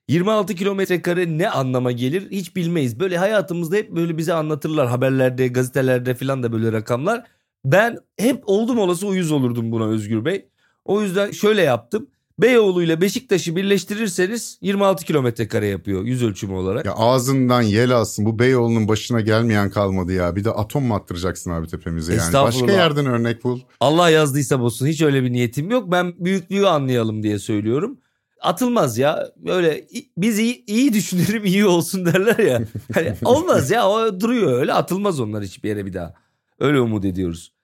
26 0.09 0.55
kilometre 0.55 1.02
kare 1.02 1.38
ne 1.38 1.50
anlama 1.50 1.92
gelir 1.92 2.31
hiç 2.31 2.57
bilmeyiz. 2.57 3.00
Böyle 3.00 3.18
hayatımızda 3.18 3.76
hep 3.76 3.90
böyle 3.90 4.18
bize 4.18 4.33
anlatırlar 4.35 4.88
haberlerde, 4.88 5.48
gazetelerde 5.48 6.14
filan 6.14 6.42
da 6.42 6.52
böyle 6.52 6.72
rakamlar. 6.72 7.24
Ben 7.64 7.98
hep 8.18 8.42
oldum 8.46 8.79
olası 8.79 9.07
uyuz 9.07 9.33
olurdum 9.33 9.72
buna 9.72 9.87
Özgür 9.87 10.24
Bey. 10.24 10.48
O 10.85 11.02
yüzden 11.02 11.31
şöyle 11.31 11.62
yaptım. 11.62 12.11
Beyoğlu 12.38 12.83
ile 12.83 13.01
Beşiktaş'ı 13.01 13.57
birleştirirseniz 13.57 14.59
26 14.61 15.05
kilometre 15.05 15.49
kare 15.49 15.66
yapıyor 15.66 16.05
yüz 16.05 16.22
ölçümü 16.22 16.55
olarak. 16.55 16.87
Ya 16.87 16.92
ağzından 16.92 17.62
yel 17.62 17.90
alsın 17.90 18.25
bu 18.25 18.38
Beyoğlu'nun 18.38 18.88
başına 18.88 19.20
gelmeyen 19.20 19.70
kalmadı 19.70 20.12
ya. 20.12 20.37
Bir 20.37 20.44
de 20.44 20.51
atom 20.51 20.85
mu 20.85 20.94
attıracaksın 20.94 21.51
abi 21.51 21.66
tepemize 21.66 22.14
yani. 22.14 22.33
Başka 22.33 22.72
yerden 22.72 23.07
örnek 23.07 23.44
bul. 23.44 23.61
Allah 23.81 24.11
yazdıysa 24.11 24.61
bozsun 24.61 24.87
hiç 24.87 25.03
öyle 25.03 25.22
bir 25.22 25.33
niyetim 25.33 25.70
yok. 25.70 25.90
Ben 25.92 26.14
büyüklüğü 26.18 26.66
anlayalım 26.66 27.22
diye 27.22 27.38
söylüyorum. 27.38 27.99
Atılmaz 28.40 28.99
ya 28.99 29.29
böyle 29.37 29.87
biz 30.16 30.38
iyi, 30.38 30.64
iyi 30.66 30.92
düşünelim 30.92 31.44
iyi 31.44 31.66
olsun 31.66 32.07
derler 32.07 32.38
ya. 32.38 32.62
Hani 32.94 33.14
olmaz 33.25 33.70
ya 33.70 33.88
o 33.88 34.20
duruyor 34.20 34.61
öyle 34.61 34.72
atılmaz 34.72 35.20
onlar 35.20 35.44
hiçbir 35.44 35.68
yere 35.68 35.87
bir 35.87 35.92
daha. 35.92 36.14
Öyle 36.59 36.81
umut 36.81 37.05
ediyoruz 37.05 37.56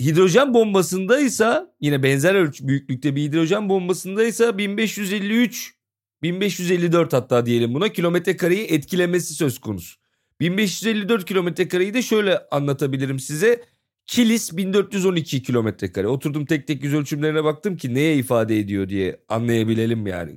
hidrojen 0.00 0.54
bombasındaysa 0.54 1.74
yine 1.80 2.02
benzer 2.02 2.34
ölçü 2.34 2.68
büyüklükte 2.68 3.16
bir 3.16 3.22
hidrojen 3.22 3.68
bombasındaysa 3.68 4.58
1553 4.58 5.74
1554 6.22 7.12
hatta 7.12 7.46
diyelim 7.46 7.74
buna 7.74 7.88
kilometre 7.88 8.36
kareyi 8.36 8.64
etkilemesi 8.64 9.34
söz 9.34 9.58
konusu. 9.58 10.00
1554 10.40 11.24
kilometre 11.24 11.68
kareyi 11.68 11.94
de 11.94 12.02
şöyle 12.02 12.38
anlatabilirim 12.50 13.18
size. 13.18 13.64
Kilis 14.06 14.56
1412 14.56 15.42
kilometre 15.42 15.92
kare. 15.92 16.08
Oturdum 16.08 16.46
tek 16.46 16.66
tek 16.66 16.84
yüz 16.84 16.94
ölçümlerine 16.94 17.44
baktım 17.44 17.76
ki 17.76 17.94
neye 17.94 18.16
ifade 18.16 18.58
ediyor 18.58 18.88
diye 18.88 19.20
anlayabilelim 19.28 20.06
yani. 20.06 20.32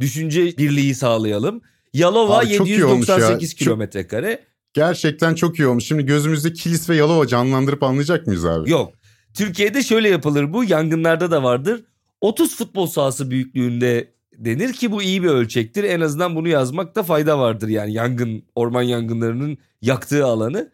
Düşünce 0.00 0.44
birliği 0.58 0.94
sağlayalım. 0.94 1.62
Yalova 1.92 2.38
Abi 2.38 2.52
798 2.52 3.54
kilometre 3.54 4.06
kare. 4.06 4.44
Gerçekten 4.74 5.34
çok 5.34 5.58
iyi 5.58 5.66
olmuş. 5.66 5.84
Şimdi 5.84 6.06
gözümüzde 6.06 6.52
Kilis 6.52 6.90
ve 6.90 6.96
Yalova 6.96 7.26
canlandırıp 7.26 7.82
anlayacak 7.82 8.26
mıyız 8.26 8.44
abi? 8.44 8.70
Yok. 8.70 8.92
Türkiye'de 9.36 9.82
şöyle 9.82 10.08
yapılır 10.08 10.52
bu 10.52 10.64
yangınlarda 10.64 11.30
da 11.30 11.42
vardır. 11.42 11.84
30 12.20 12.56
futbol 12.56 12.86
sahası 12.86 13.30
büyüklüğünde 13.30 14.12
denir 14.32 14.72
ki 14.72 14.92
bu 14.92 15.02
iyi 15.02 15.22
bir 15.22 15.28
ölçektir. 15.28 15.84
En 15.84 16.00
azından 16.00 16.36
bunu 16.36 16.48
yazmakta 16.48 17.02
fayda 17.02 17.38
vardır 17.38 17.68
yani 17.68 17.92
yangın 17.92 18.42
orman 18.54 18.82
yangınlarının 18.82 19.58
yaktığı 19.82 20.26
alanı. 20.26 20.72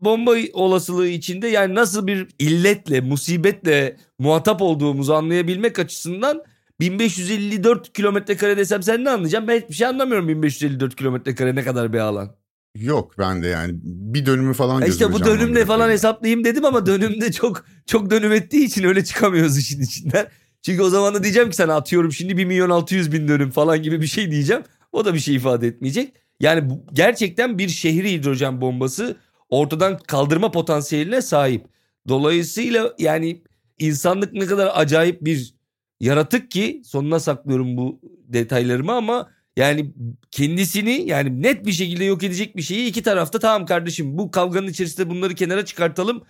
Bomba 0.00 0.34
olasılığı 0.52 1.08
içinde 1.08 1.48
yani 1.48 1.74
nasıl 1.74 2.06
bir 2.06 2.28
illetle, 2.38 3.00
musibetle 3.00 3.96
muhatap 4.18 4.62
olduğumuzu 4.62 5.12
anlayabilmek 5.12 5.78
açısından 5.78 6.42
1554 6.80 7.92
kilometre 7.92 8.36
kare 8.36 8.56
desem 8.56 8.82
sen 8.82 9.04
ne 9.04 9.10
anlayacaksın? 9.10 9.48
Ben 9.48 9.60
hiçbir 9.60 9.74
şey 9.74 9.86
anlamıyorum 9.86 10.28
1554 10.28 10.96
kilometre 10.96 11.34
kare 11.34 11.54
ne 11.54 11.62
kadar 11.62 11.92
bir 11.92 11.98
alan. 11.98 12.34
Yok 12.80 13.18
ben 13.18 13.42
de 13.42 13.46
yani 13.46 13.72
bir 13.82 14.26
dönümü 14.26 14.54
falan 14.54 14.82
İşte 14.82 15.12
bu 15.12 15.24
dönümle 15.24 15.64
falan 15.64 15.90
hesaplayayım 15.90 16.44
dedim 16.44 16.64
ama 16.64 16.86
dönümde 16.86 17.32
çok 17.32 17.64
çok 17.86 18.10
dönüm 18.10 18.32
ettiği 18.32 18.64
için 18.64 18.84
öyle 18.84 19.04
çıkamıyoruz 19.04 19.58
işin 19.58 19.82
içinden. 19.82 20.26
Çünkü 20.62 20.82
o 20.82 20.88
zaman 20.88 21.14
da 21.14 21.22
diyeceğim 21.22 21.50
ki 21.50 21.56
sana 21.56 21.74
atıyorum 21.74 22.12
şimdi 22.12 22.36
1 22.36 22.44
milyon 22.44 22.70
600 22.70 23.12
bin 23.12 23.28
dönüm 23.28 23.50
falan 23.50 23.82
gibi 23.82 24.00
bir 24.00 24.06
şey 24.06 24.30
diyeceğim. 24.30 24.62
O 24.92 25.04
da 25.04 25.14
bir 25.14 25.18
şey 25.18 25.34
ifade 25.34 25.66
etmeyecek. 25.66 26.12
Yani 26.40 26.70
bu, 26.70 26.84
gerçekten 26.92 27.58
bir 27.58 27.68
şehri 27.68 28.12
hidrojen 28.12 28.60
bombası 28.60 29.16
ortadan 29.48 29.98
kaldırma 29.98 30.50
potansiyeline 30.50 31.22
sahip. 31.22 31.66
Dolayısıyla 32.08 32.94
yani 32.98 33.42
insanlık 33.78 34.32
ne 34.32 34.46
kadar 34.46 34.70
acayip 34.74 35.24
bir 35.24 35.54
yaratık 36.00 36.50
ki 36.50 36.82
sonuna 36.84 37.20
saklıyorum 37.20 37.76
bu 37.76 38.00
detaylarımı 38.28 38.92
ama 38.92 39.30
yani 39.58 39.92
kendisini 40.30 41.08
yani 41.08 41.42
net 41.42 41.66
bir 41.66 41.72
şekilde 41.72 42.04
yok 42.04 42.22
edecek 42.22 42.56
bir 42.56 42.62
şeyi 42.62 42.88
iki 42.88 43.02
tarafta 43.02 43.38
tamam 43.38 43.66
kardeşim 43.66 44.18
bu 44.18 44.30
kavganın 44.30 44.66
içerisinde 44.66 45.10
bunları 45.10 45.34
kenara 45.34 45.64
çıkartalım. 45.64 46.22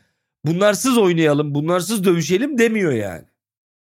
Bunlarsız 0.44 0.98
oynayalım, 0.98 1.54
bunlarsız 1.54 2.04
dövüşelim 2.04 2.58
demiyor 2.58 2.92
yani. 2.92 3.24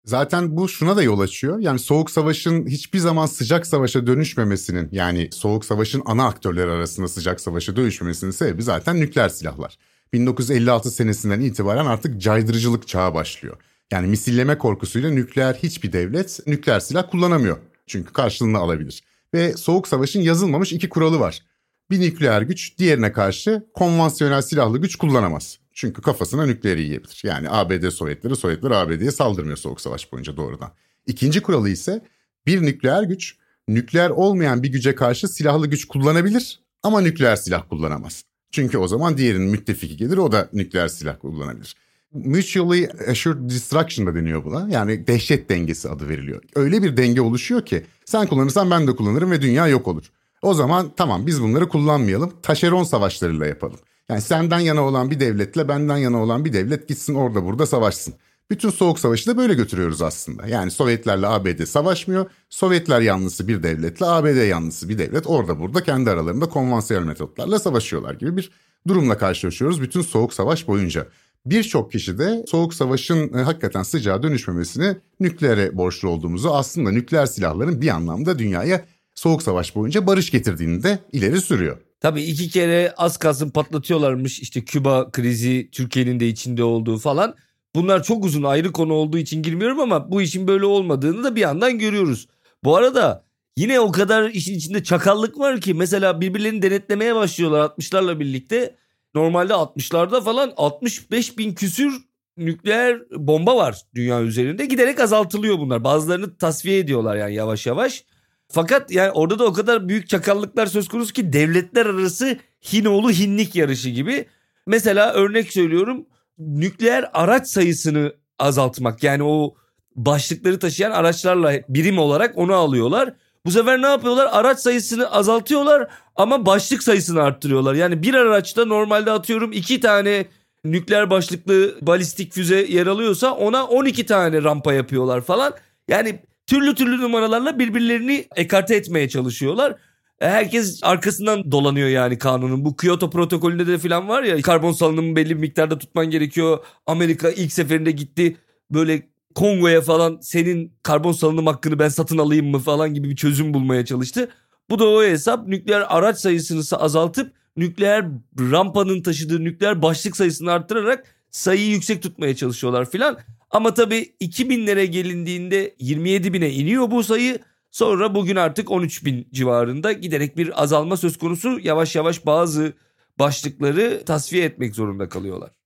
Zaten 0.06 0.58
bu 0.58 0.70
şuna 0.70 0.96
da 0.96 1.04
yol 1.04 1.20
açıyor. 1.20 1.60
Yani 1.60 1.80
Soğuk 1.80 2.12
Savaş'ın 2.12 2.68
hiçbir 2.68 3.00
zaman 3.00 3.26
sıcak 3.26 3.68
savaşa 3.68 4.08
dönüşmemesinin 4.08 4.90
yani 4.92 5.30
Soğuk 5.32 5.66
Savaş'ın 5.66 6.02
ana 6.06 6.28
aktörleri 6.28 6.72
arasında 6.72 7.08
sıcak 7.08 7.42
savaşa 7.42 7.76
dönüşmemesinin 7.76 8.32
sebebi 8.32 8.64
zaten 8.64 9.00
nükleer 9.00 9.30
silahlar. 9.30 9.78
1956 10.14 10.92
senesinden 10.92 11.42
itibaren 11.42 11.86
artık 11.86 12.22
caydırıcılık 12.22 12.88
çağı 12.88 13.14
başlıyor. 13.14 13.58
Yani 13.92 14.08
misilleme 14.08 14.58
korkusuyla 14.58 15.10
nükleer 15.10 15.54
hiçbir 15.54 15.94
devlet 15.94 16.40
nükleer 16.48 16.80
silah 16.80 17.12
kullanamıyor. 17.12 17.58
Çünkü 17.88 18.14
karşılığını 18.14 18.58
alabilir 18.58 19.04
ve 19.34 19.58
Soğuk 19.58 19.88
Savaş'ın 19.88 20.22
yazılmamış 20.22 20.74
iki 20.74 20.90
kuralı 20.90 21.20
var. 21.20 21.44
Bir 21.92 22.00
nükleer 22.00 22.42
güç 22.42 22.78
diğerine 22.78 23.12
karşı 23.12 23.68
konvansiyonel 23.74 24.42
silahlı 24.42 24.78
güç 24.78 24.96
kullanamaz. 24.96 25.60
Çünkü 25.74 26.02
kafasına 26.02 26.46
nükleer 26.46 26.78
yiyebilir. 26.78 27.22
Yani 27.24 27.50
ABD 27.50 27.90
Sovyetleri, 27.90 28.36
Sovyetler 28.36 28.72
ABD'ye 28.72 29.12
saldırmıyor 29.12 29.58
Soğuk 29.58 29.82
Savaş 29.82 30.12
boyunca 30.12 30.38
doğrudan. 30.38 30.72
İkinci 31.08 31.42
kuralı 31.42 31.70
ise 31.70 32.02
bir 32.46 32.62
nükleer 32.62 33.04
güç 33.04 33.38
nükleer 33.68 34.10
olmayan 34.10 34.64
bir 34.64 34.72
güce 34.72 34.96
karşı 34.96 35.28
silahlı 35.28 35.68
güç 35.68 35.86
kullanabilir 35.86 36.60
ama 36.84 37.02
nükleer 37.02 37.36
silah 37.36 37.70
kullanamaz. 37.70 38.24
Çünkü 38.52 38.78
o 38.78 38.88
zaman 38.88 39.18
diğerinin 39.18 39.50
müttefiki 39.50 39.98
gelir 39.98 40.18
o 40.18 40.32
da 40.32 40.50
nükleer 40.54 40.88
silah 40.88 41.20
kullanabilir. 41.20 41.76
Mutually 42.14 42.90
Assured 43.10 43.50
Destruction 43.50 44.08
da 44.08 44.16
deniyor 44.16 44.46
buna. 44.46 44.70
Yani 44.70 45.08
dehşet 45.08 45.50
dengesi 45.50 45.90
adı 45.90 46.10
veriliyor. 46.10 46.42
Öyle 46.56 46.84
bir 46.84 46.98
denge 46.98 47.22
oluşuyor 47.22 47.66
ki 47.66 47.86
sen 48.06 48.28
kullanırsan 48.28 48.72
ben 48.72 48.88
de 48.88 48.96
kullanırım 48.96 49.32
ve 49.32 49.42
dünya 49.42 49.68
yok 49.68 49.88
olur. 49.88 50.04
O 50.42 50.54
zaman 50.54 50.92
tamam 50.98 51.28
biz 51.28 51.42
bunları 51.42 51.70
kullanmayalım. 51.70 52.34
Taşeron 52.42 52.84
savaşlarıyla 52.84 53.46
yapalım. 53.46 53.80
Yani 54.10 54.22
senden 54.22 54.60
yana 54.60 54.82
olan 54.82 55.12
bir 55.12 55.20
devletle 55.20 55.68
benden 55.68 55.98
yana 55.98 56.24
olan 56.24 56.46
bir 56.46 56.54
devlet 56.54 56.88
gitsin 56.88 57.16
orada 57.16 57.46
burada 57.46 57.66
savaşsın. 57.66 58.14
Bütün 58.50 58.70
soğuk 58.70 59.00
savaşı 59.00 59.30
da 59.30 59.38
böyle 59.38 59.54
götürüyoruz 59.54 60.02
aslında. 60.02 60.48
Yani 60.48 60.72
Sovyetlerle 60.72 61.28
ABD 61.28 61.66
savaşmıyor. 61.66 62.26
Sovyetler 62.50 63.02
yanlısı 63.02 63.48
bir 63.48 63.64
devletle 63.64 64.06
ABD 64.06 64.48
yanlısı 64.48 64.90
bir 64.90 64.98
devlet 64.98 65.28
orada 65.28 65.60
burada 65.60 65.84
kendi 65.84 66.10
aralarında 66.10 66.50
konvansiyonel 66.50 67.08
metotlarla 67.08 67.60
savaşıyorlar 67.60 68.14
gibi 68.14 68.38
bir 68.38 68.52
durumla 68.88 69.18
karşılaşıyoruz 69.18 69.82
bütün 69.82 70.02
soğuk 70.02 70.34
savaş 70.34 70.68
boyunca. 70.68 71.08
Birçok 71.46 71.92
kişi 71.92 72.18
de 72.18 72.44
soğuk 72.48 72.74
savaşın 72.74 73.34
e, 73.34 73.42
hakikaten 73.42 73.84
sıcağa 73.84 74.24
dönüşmemesini 74.24 74.98
nükleere 75.20 75.78
borçlu 75.78 76.10
olduğumuzu 76.10 76.50
aslında 76.50 76.92
nükleer 76.92 77.26
silahların 77.26 77.82
bir 77.82 77.90
anlamda 77.90 78.40
dünyaya 78.40 78.86
soğuk 79.16 79.44
savaş 79.44 79.76
boyunca 79.76 80.08
barış 80.08 80.32
getirdiğini 80.32 80.84
de 80.84 81.00
ileri 81.12 81.42
sürüyor. 81.42 81.78
Tabii 82.00 82.24
iki 82.24 82.50
kere 82.50 82.94
az 82.98 83.18
kalsın 83.18 83.50
patlatıyorlarmış 83.50 84.40
işte 84.40 84.66
Küba 84.66 85.12
krizi 85.12 85.70
Türkiye'nin 85.72 86.20
de 86.20 86.28
içinde 86.28 86.64
olduğu 86.64 86.98
falan. 86.98 87.36
Bunlar 87.76 88.04
çok 88.04 88.26
uzun 88.26 88.44
ayrı 88.44 88.72
konu 88.72 88.94
olduğu 88.94 89.18
için 89.18 89.44
girmiyorum 89.44 89.80
ama 89.80 90.12
bu 90.12 90.22
işin 90.22 90.48
böyle 90.48 90.66
olmadığını 90.66 91.24
da 91.24 91.36
bir 91.36 91.42
yandan 91.42 91.80
görüyoruz. 91.80 92.28
Bu 92.64 92.76
arada 92.76 93.26
yine 93.58 93.80
o 93.80 93.92
kadar 93.92 94.30
işin 94.30 94.56
içinde 94.56 94.84
çakallık 94.84 95.40
var 95.40 95.62
ki 95.62 95.74
mesela 95.74 96.22
birbirlerini 96.22 96.62
denetlemeye 96.62 97.16
başlıyorlar 97.16 97.70
60'larla 97.70 98.20
birlikte. 98.20 98.76
Normalde 99.16 99.54
60'larda 99.54 100.24
falan 100.24 100.54
65 100.58 101.38
bin 101.38 101.54
küsür 101.54 101.94
nükleer 102.38 103.02
bomba 103.12 103.56
var 103.56 103.82
dünya 103.96 104.22
üzerinde. 104.22 104.66
Giderek 104.66 105.00
azaltılıyor 105.00 105.60
bunlar. 105.60 105.84
Bazılarını 105.84 106.38
tasfiye 106.38 106.80
ediyorlar 106.80 107.16
yani 107.16 107.36
yavaş 107.36 107.66
yavaş. 107.66 108.04
Fakat 108.50 108.92
yani 108.92 109.12
orada 109.12 109.40
da 109.40 109.46
o 109.46 109.54
kadar 109.54 109.90
büyük 109.90 110.10
çakallıklar 110.10 110.66
söz 110.66 110.88
konusu 110.88 111.14
ki 111.14 111.34
devletler 111.34 111.86
arası 111.86 112.38
Hinoğlu 112.74 113.12
Hinlik 113.12 113.56
yarışı 113.56 113.90
gibi. 113.90 114.26
Mesela 114.68 115.14
örnek 115.14 115.54
söylüyorum 115.54 116.06
nükleer 116.38 117.10
araç 117.14 117.48
sayısını 117.48 118.14
azaltmak. 118.40 119.04
Yani 119.04 119.24
o 119.24 119.56
başlıkları 119.96 120.60
taşıyan 120.60 120.92
araçlarla 120.92 121.54
birim 121.70 122.00
olarak 122.00 122.38
onu 122.38 122.54
alıyorlar. 122.54 123.14
Bu 123.46 123.52
sefer 123.52 123.82
ne 123.82 123.88
yapıyorlar? 123.88 124.30
Araç 124.32 124.60
sayısını 124.60 125.12
azaltıyorlar 125.12 125.88
ama 126.16 126.46
başlık 126.46 126.84
sayısını 126.84 127.22
arttırıyorlar. 127.22 127.74
Yani 127.74 128.04
bir 128.04 128.14
araçta 128.14 128.66
normalde 128.66 129.12
atıyorum 129.12 129.52
iki 129.52 129.80
tane 129.80 130.26
nükleer 130.66 131.10
başlıklı 131.10 131.76
balistik 131.82 132.34
füze 132.34 132.66
yer 132.70 132.88
alıyorsa 132.88 133.32
ona 133.32 133.66
12 133.66 134.06
tane 134.06 134.44
rampa 134.44 134.74
yapıyorlar 134.74 135.22
falan. 135.22 135.54
Yani 135.88 136.20
türlü 136.48 136.76
türlü 136.76 137.02
numaralarla 137.02 137.60
birbirlerini 137.60 138.28
ekarte 138.36 138.76
etmeye 138.76 139.10
çalışıyorlar. 139.10 139.76
E, 140.20 140.30
herkes 140.30 140.80
arkasından 140.84 141.52
dolanıyor 141.52 141.90
yani 141.90 142.18
kanunun. 142.18 142.66
Bu 142.66 142.78
Kyoto 142.78 143.10
protokolünde 143.10 143.68
de 143.68 143.78
falan 143.78 144.10
var 144.10 144.24
ya 144.24 144.42
karbon 144.42 144.72
salınımı 144.72 145.16
belli 145.16 145.30
bir 145.30 145.42
miktarda 145.42 145.78
tutman 145.78 146.10
gerekiyor. 146.10 146.66
Amerika 146.88 147.30
ilk 147.30 147.54
seferinde 147.54 147.92
gitti 147.92 148.38
böyle 148.72 149.08
Kongo'ya 149.36 149.82
falan 149.82 150.20
senin 150.22 150.74
karbon 150.84 151.12
salınım 151.12 151.48
hakkını 151.48 151.80
ben 151.80 151.90
satın 151.90 152.18
alayım 152.18 152.48
mı 152.48 152.60
falan 152.60 152.94
gibi 152.94 153.10
bir 153.10 153.16
çözüm 153.16 153.54
bulmaya 153.54 153.86
çalıştı. 153.86 154.30
Bu 154.70 154.80
da 154.80 154.90
o 154.90 155.04
hesap 155.04 155.48
nükleer 155.48 155.86
araç 155.90 156.18
sayısını 156.18 156.80
azaltıp 156.80 157.34
nükleer 157.58 158.06
rampanın 158.40 159.02
taşıdığı 159.02 159.44
nükleer 159.44 159.82
başlık 159.82 160.18
sayısını 160.18 160.52
arttırarak 160.52 161.06
sayıyı 161.32 161.70
yüksek 161.70 162.04
tutmaya 162.04 162.36
çalışıyorlar 162.36 162.90
filan. 162.90 163.18
Ama 163.52 163.74
tabii 163.74 164.16
2000'lere 164.22 164.84
gelindiğinde 164.84 165.76
27 165.80 166.34
bine 166.34 166.52
iniyor 166.52 166.92
bu 166.92 167.04
sayı. 167.04 167.40
Sonra 167.72 168.16
bugün 168.16 168.36
artık 168.36 168.72
13 168.72 169.06
bin 169.06 169.28
civarında 169.34 169.92
giderek 169.92 170.38
bir 170.38 170.64
azalma 170.64 170.98
söz 170.98 171.18
konusu. 171.18 171.60
Yavaş 171.64 171.96
yavaş 171.96 172.26
bazı 172.26 172.74
başlıkları 173.20 174.04
tasfiye 174.06 174.46
etmek 174.46 174.76
zorunda 174.76 175.10
kalıyorlar. 175.10 175.63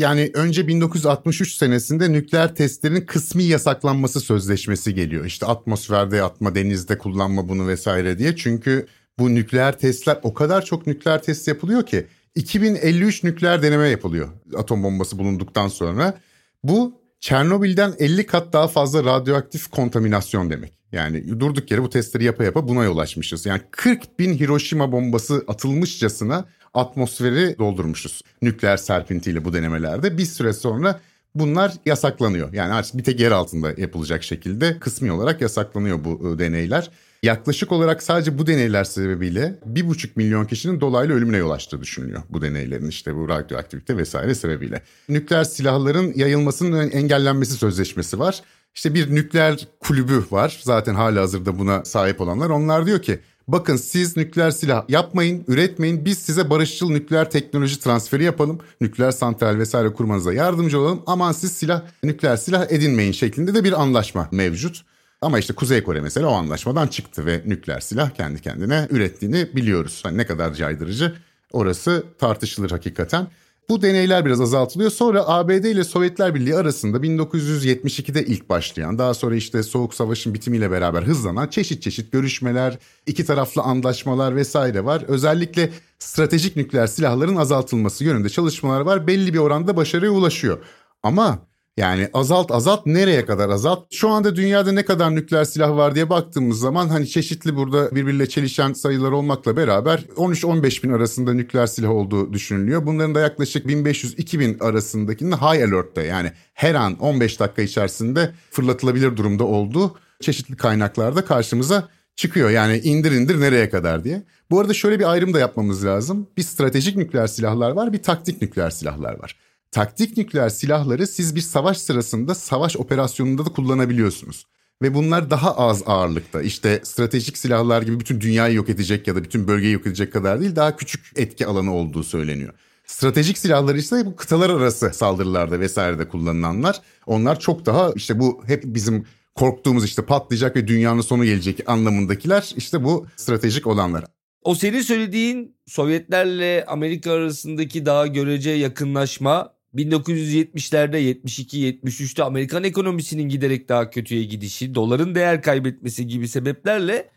Yani 0.00 0.30
önce 0.34 0.68
1963 0.68 1.54
senesinde 1.54 2.12
nükleer 2.12 2.54
testlerin 2.54 3.00
kısmi 3.00 3.44
yasaklanması 3.44 4.20
sözleşmesi 4.20 4.94
geliyor. 4.94 5.24
İşte 5.24 5.46
atmosferde 5.46 6.22
atma, 6.22 6.54
denizde 6.54 6.98
kullanma 6.98 7.48
bunu 7.48 7.68
vesaire 7.68 8.18
diye. 8.18 8.36
Çünkü 8.36 8.86
bu 9.18 9.34
nükleer 9.34 9.78
testler 9.78 10.18
o 10.22 10.34
kadar 10.34 10.64
çok 10.64 10.86
nükleer 10.86 11.22
test 11.22 11.48
yapılıyor 11.48 11.86
ki 11.86 12.06
2053 12.34 13.24
nükleer 13.24 13.62
deneme 13.62 13.88
yapılıyor 13.88 14.28
atom 14.56 14.82
bombası 14.82 15.18
bulunduktan 15.18 15.68
sonra. 15.68 16.18
Bu 16.64 17.00
Çernobil'den 17.20 17.94
50 17.98 18.26
kat 18.26 18.52
daha 18.52 18.68
fazla 18.68 19.04
radyoaktif 19.04 19.68
kontaminasyon 19.68 20.50
demek. 20.50 20.72
Yani 20.92 21.40
durduk 21.40 21.70
yere 21.70 21.82
bu 21.82 21.90
testleri 21.90 22.24
yapa 22.24 22.44
yapa 22.44 22.68
buna 22.68 22.84
yol 22.84 22.98
açmışız. 22.98 23.46
Yani 23.46 23.60
40 23.70 24.18
bin 24.18 24.38
Hiroşima 24.38 24.92
bombası 24.92 25.44
atılmışçasına 25.48 26.44
atmosferi 26.74 27.58
doldurmuşuz. 27.58 28.22
Nükleer 28.42 28.76
serpintiyle 28.76 29.44
bu 29.44 29.52
denemelerde. 29.52 30.18
Bir 30.18 30.24
süre 30.24 30.52
sonra 30.52 31.00
bunlar 31.34 31.72
yasaklanıyor. 31.86 32.52
Yani 32.52 32.72
artık 32.72 32.98
bir 32.98 33.04
tek 33.04 33.20
yer 33.20 33.30
altında 33.30 33.72
yapılacak 33.76 34.22
şekilde 34.22 34.78
kısmi 34.78 35.12
olarak 35.12 35.40
yasaklanıyor 35.40 36.04
bu 36.04 36.20
ıı, 36.24 36.38
deneyler. 36.38 36.90
Yaklaşık 37.22 37.72
olarak 37.72 38.02
sadece 38.02 38.38
bu 38.38 38.46
deneyler 38.46 38.84
sebebiyle 38.84 39.58
bir 39.66 39.88
buçuk 39.88 40.16
milyon 40.16 40.44
kişinin 40.44 40.80
dolaylı 40.80 41.12
ölümüne 41.12 41.36
yol 41.36 41.50
açtığı 41.50 41.80
düşünülüyor. 41.80 42.22
Bu 42.30 42.42
deneylerin 42.42 42.88
işte 42.88 43.14
bu 43.14 43.28
radyoaktivite 43.28 43.96
vesaire 43.96 44.34
sebebiyle. 44.34 44.82
Nükleer 45.08 45.44
silahların 45.44 46.12
yayılmasının 46.16 46.90
engellenmesi 46.90 47.52
sözleşmesi 47.52 48.18
var. 48.18 48.42
İşte 48.74 48.94
bir 48.94 49.14
nükleer 49.14 49.68
kulübü 49.80 50.24
var 50.30 50.60
zaten 50.62 50.94
hala 50.94 51.20
hazırda 51.20 51.58
buna 51.58 51.84
sahip 51.84 52.20
olanlar. 52.20 52.50
Onlar 52.50 52.86
diyor 52.86 53.02
ki 53.02 53.20
bakın 53.52 53.76
siz 53.76 54.16
nükleer 54.16 54.50
silah 54.50 54.84
yapmayın, 54.88 55.44
üretmeyin. 55.48 56.04
Biz 56.04 56.18
size 56.18 56.50
barışçıl 56.50 56.90
nükleer 56.90 57.30
teknoloji 57.30 57.80
transferi 57.80 58.24
yapalım. 58.24 58.58
Nükleer 58.80 59.10
santral 59.10 59.58
vesaire 59.58 59.92
kurmanıza 59.92 60.32
yardımcı 60.32 60.80
olalım. 60.80 61.02
Aman 61.06 61.32
siz 61.32 61.52
silah, 61.52 61.82
nükleer 62.02 62.36
silah 62.36 62.66
edinmeyin 62.70 63.12
şeklinde 63.12 63.54
de 63.54 63.64
bir 63.64 63.80
anlaşma 63.82 64.28
mevcut. 64.32 64.84
Ama 65.22 65.38
işte 65.38 65.54
Kuzey 65.54 65.82
Kore 65.82 66.00
mesela 66.00 66.28
o 66.28 66.32
anlaşmadan 66.32 66.86
çıktı 66.86 67.26
ve 67.26 67.42
nükleer 67.46 67.80
silah 67.80 68.10
kendi 68.10 68.42
kendine 68.42 68.86
ürettiğini 68.90 69.48
biliyoruz. 69.56 70.00
Hani 70.02 70.18
ne 70.18 70.26
kadar 70.26 70.54
caydırıcı 70.54 71.14
orası 71.52 72.04
tartışılır 72.18 72.70
hakikaten. 72.70 73.26
Bu 73.68 73.82
deneyler 73.82 74.26
biraz 74.26 74.40
azaltılıyor. 74.40 74.90
Sonra 74.90 75.28
ABD 75.28 75.64
ile 75.64 75.84
Sovyetler 75.84 76.34
Birliği 76.34 76.56
arasında 76.56 76.96
1972'de 76.96 78.26
ilk 78.26 78.48
başlayan, 78.48 78.98
daha 78.98 79.14
sonra 79.14 79.34
işte 79.34 79.62
Soğuk 79.62 79.94
Savaş'ın 79.94 80.34
bitimiyle 80.34 80.70
beraber 80.70 81.02
hızlanan 81.02 81.48
çeşit 81.48 81.82
çeşit 81.82 82.12
görüşmeler, 82.12 82.78
iki 83.06 83.24
taraflı 83.24 83.62
anlaşmalar 83.62 84.36
vesaire 84.36 84.84
var. 84.84 85.04
Özellikle 85.08 85.70
stratejik 85.98 86.56
nükleer 86.56 86.86
silahların 86.86 87.36
azaltılması 87.36 88.04
yönünde 88.04 88.28
çalışmalar 88.28 88.80
var. 88.80 89.06
Belli 89.06 89.34
bir 89.34 89.38
oranda 89.38 89.76
başarıya 89.76 90.10
ulaşıyor. 90.10 90.58
Ama 91.02 91.38
yani 91.80 92.08
azalt 92.12 92.50
azalt 92.50 92.86
nereye 92.86 93.26
kadar 93.26 93.48
azalt? 93.48 93.86
Şu 93.90 94.08
anda 94.08 94.36
dünyada 94.36 94.72
ne 94.72 94.84
kadar 94.84 95.14
nükleer 95.14 95.44
silah 95.44 95.76
var 95.76 95.94
diye 95.94 96.10
baktığımız 96.10 96.58
zaman 96.58 96.88
hani 96.88 97.08
çeşitli 97.08 97.56
burada 97.56 97.94
birbiriyle 97.94 98.28
çelişen 98.28 98.72
sayılar 98.72 99.12
olmakla 99.12 99.56
beraber 99.56 99.98
13-15 100.16 100.82
bin 100.82 100.92
arasında 100.92 101.34
nükleer 101.34 101.66
silah 101.66 101.90
olduğu 101.90 102.32
düşünülüyor. 102.32 102.86
Bunların 102.86 103.14
da 103.14 103.20
yaklaşık 103.20 103.66
1500-2000 103.66 104.64
arasındakinin 104.64 105.32
high 105.32 105.42
alert'ta 105.42 106.02
yani 106.02 106.32
her 106.54 106.74
an 106.74 106.98
15 106.98 107.40
dakika 107.40 107.62
içerisinde 107.62 108.30
fırlatılabilir 108.50 109.16
durumda 109.16 109.44
olduğu 109.44 109.96
çeşitli 110.20 110.56
kaynaklarda 110.56 111.24
karşımıza 111.24 111.88
çıkıyor. 112.16 112.50
Yani 112.50 112.78
indir 112.78 113.12
indir 113.12 113.40
nereye 113.40 113.70
kadar 113.70 114.04
diye. 114.04 114.22
Bu 114.50 114.60
arada 114.60 114.74
şöyle 114.74 114.98
bir 114.98 115.10
ayrım 115.12 115.34
da 115.34 115.38
yapmamız 115.38 115.84
lazım. 115.84 116.26
Bir 116.36 116.42
stratejik 116.42 116.96
nükleer 116.96 117.26
silahlar 117.26 117.70
var, 117.70 117.92
bir 117.92 118.02
taktik 118.02 118.42
nükleer 118.42 118.70
silahlar 118.70 119.18
var. 119.22 119.36
Taktik 119.70 120.16
nükleer 120.16 120.48
silahları 120.48 121.06
siz 121.06 121.36
bir 121.36 121.40
savaş 121.40 121.78
sırasında 121.78 122.34
savaş 122.34 122.76
operasyonunda 122.76 123.46
da 123.46 123.50
kullanabiliyorsunuz. 123.50 124.46
Ve 124.82 124.94
bunlar 124.94 125.30
daha 125.30 125.56
az 125.56 125.82
ağırlıkta. 125.86 126.42
İşte 126.42 126.80
stratejik 126.82 127.38
silahlar 127.38 127.82
gibi 127.82 128.00
bütün 128.00 128.20
dünyayı 128.20 128.54
yok 128.54 128.68
edecek 128.68 129.08
ya 129.08 129.16
da 129.16 129.24
bütün 129.24 129.48
bölgeyi 129.48 129.72
yok 129.72 129.86
edecek 129.86 130.12
kadar 130.12 130.40
değil 130.40 130.56
daha 130.56 130.76
küçük 130.76 131.12
etki 131.16 131.46
alanı 131.46 131.74
olduğu 131.74 132.04
söyleniyor. 132.04 132.54
Stratejik 132.86 133.38
silahlar 133.38 133.74
ise 133.74 134.06
bu 134.06 134.16
kıtalar 134.16 134.50
arası 134.50 134.90
saldırılarda 134.92 135.60
vesairede 135.60 136.08
kullanılanlar. 136.08 136.80
Onlar 137.06 137.40
çok 137.40 137.66
daha 137.66 137.92
işte 137.96 138.18
bu 138.18 138.42
hep 138.46 138.62
bizim 138.66 139.06
korktuğumuz 139.34 139.84
işte 139.84 140.02
patlayacak 140.02 140.56
ve 140.56 140.68
dünyanın 140.68 141.00
sonu 141.00 141.24
gelecek 141.24 141.60
anlamındakiler 141.66 142.52
işte 142.56 142.84
bu 142.84 143.06
stratejik 143.16 143.66
olanlar. 143.66 144.04
O 144.42 144.54
senin 144.54 144.80
söylediğin 144.80 145.56
Sovyetlerle 145.66 146.64
Amerika 146.68 147.12
arasındaki 147.12 147.86
daha 147.86 148.06
görece 148.06 148.50
yakınlaşma 148.50 149.59
1970'lerde 149.74 150.96
72-73'te 151.24 152.22
Amerikan 152.22 152.64
ekonomisinin 152.64 153.28
giderek 153.28 153.68
daha 153.68 153.90
kötüye 153.90 154.24
gidişi, 154.24 154.74
doların 154.74 155.14
değer 155.14 155.42
kaybetmesi 155.42 156.06
gibi 156.06 156.28
sebeplerle 156.28 157.10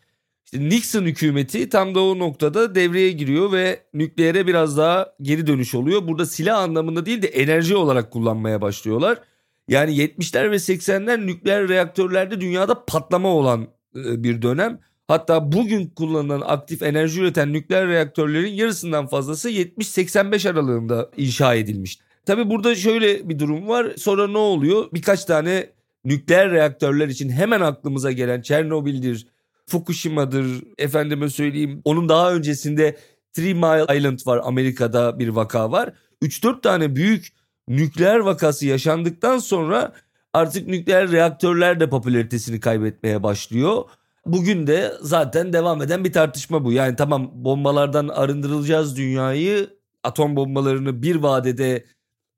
İşte 0.46 0.70
Nixon 0.70 1.06
hükümeti 1.06 1.70
tam 1.70 1.96
da 1.96 2.04
o 2.04 2.20
noktada 2.20 2.76
devreye 2.76 3.12
giriyor 3.12 3.52
ve 3.52 3.84
nükleere 3.94 4.48
biraz 4.48 4.78
daha 4.78 5.14
geri 5.22 5.48
dönüş 5.48 5.76
oluyor. 5.76 6.08
Burada 6.08 6.26
silah 6.26 6.60
anlamında 6.60 7.06
değil 7.06 7.22
de 7.22 7.28
enerji 7.28 7.76
olarak 7.76 8.12
kullanmaya 8.12 8.62
başlıyorlar. 8.62 9.20
Yani 9.68 9.92
70'ler 9.92 10.52
ve 10.52 10.56
80'ler 10.56 11.28
nükleer 11.28 11.68
reaktörlerde 11.68 12.42
dünyada 12.42 12.86
patlama 12.86 13.30
olan 13.30 13.68
e, 13.96 14.24
bir 14.24 14.42
dönem. 14.42 14.80
Hatta 15.08 15.52
bugün 15.52 15.88
kullanılan 15.88 16.42
aktif 16.42 16.84
enerji 16.84 17.22
üreten 17.22 17.54
nükleer 17.54 17.88
reaktörlerin 17.88 18.54
yarısından 18.54 19.08
fazlası 19.08 19.50
70-85 19.50 20.50
aralığında 20.50 21.10
inşa 21.18 21.56
edilmiş. 21.56 22.00
Tabi 22.26 22.50
burada 22.50 22.76
şöyle 22.76 23.30
bir 23.30 23.40
durum 23.40 23.68
var. 23.68 23.88
Sonra 23.98 24.28
ne 24.28 24.38
oluyor? 24.38 24.90
Birkaç 24.94 25.26
tane 25.26 25.70
nükleer 26.06 26.52
reaktörler 26.52 27.08
için 27.08 27.30
hemen 27.30 27.62
aklımıza 27.62 28.12
gelen 28.12 28.42
Çernobil'dir, 28.42 29.28
Fukushima'dır, 29.66 30.64
efendime 30.78 31.30
söyleyeyim. 31.30 31.82
Onun 31.86 32.10
daha 32.10 32.34
öncesinde 32.34 32.98
Three 33.34 33.54
Mile 33.54 33.98
Island 33.98 34.20
var 34.26 34.42
Amerika'da 34.44 35.20
bir 35.20 35.28
vaka 35.28 35.72
var. 35.72 35.94
3-4 36.22 36.62
tane 36.62 36.96
büyük 36.96 37.28
nükleer 37.68 38.20
vakası 38.20 38.66
yaşandıktan 38.66 39.38
sonra 39.38 39.94
artık 40.34 40.68
nükleer 40.68 41.12
reaktörler 41.12 41.80
de 41.80 41.90
popülaritesini 41.90 42.60
kaybetmeye 42.60 43.24
başlıyor. 43.24 43.84
Bugün 44.26 44.68
de 44.68 44.94
zaten 45.02 45.54
devam 45.54 45.82
eden 45.82 46.04
bir 46.04 46.14
tartışma 46.14 46.66
bu. 46.66 46.72
Yani 46.72 46.96
tamam 46.96 47.32
bombalardan 47.34 48.08
arındırılacağız 48.08 48.98
dünyayı. 48.98 49.70
Atom 50.04 50.36
bombalarını 50.36 51.04
bir 51.04 51.16
vadede 51.16 51.86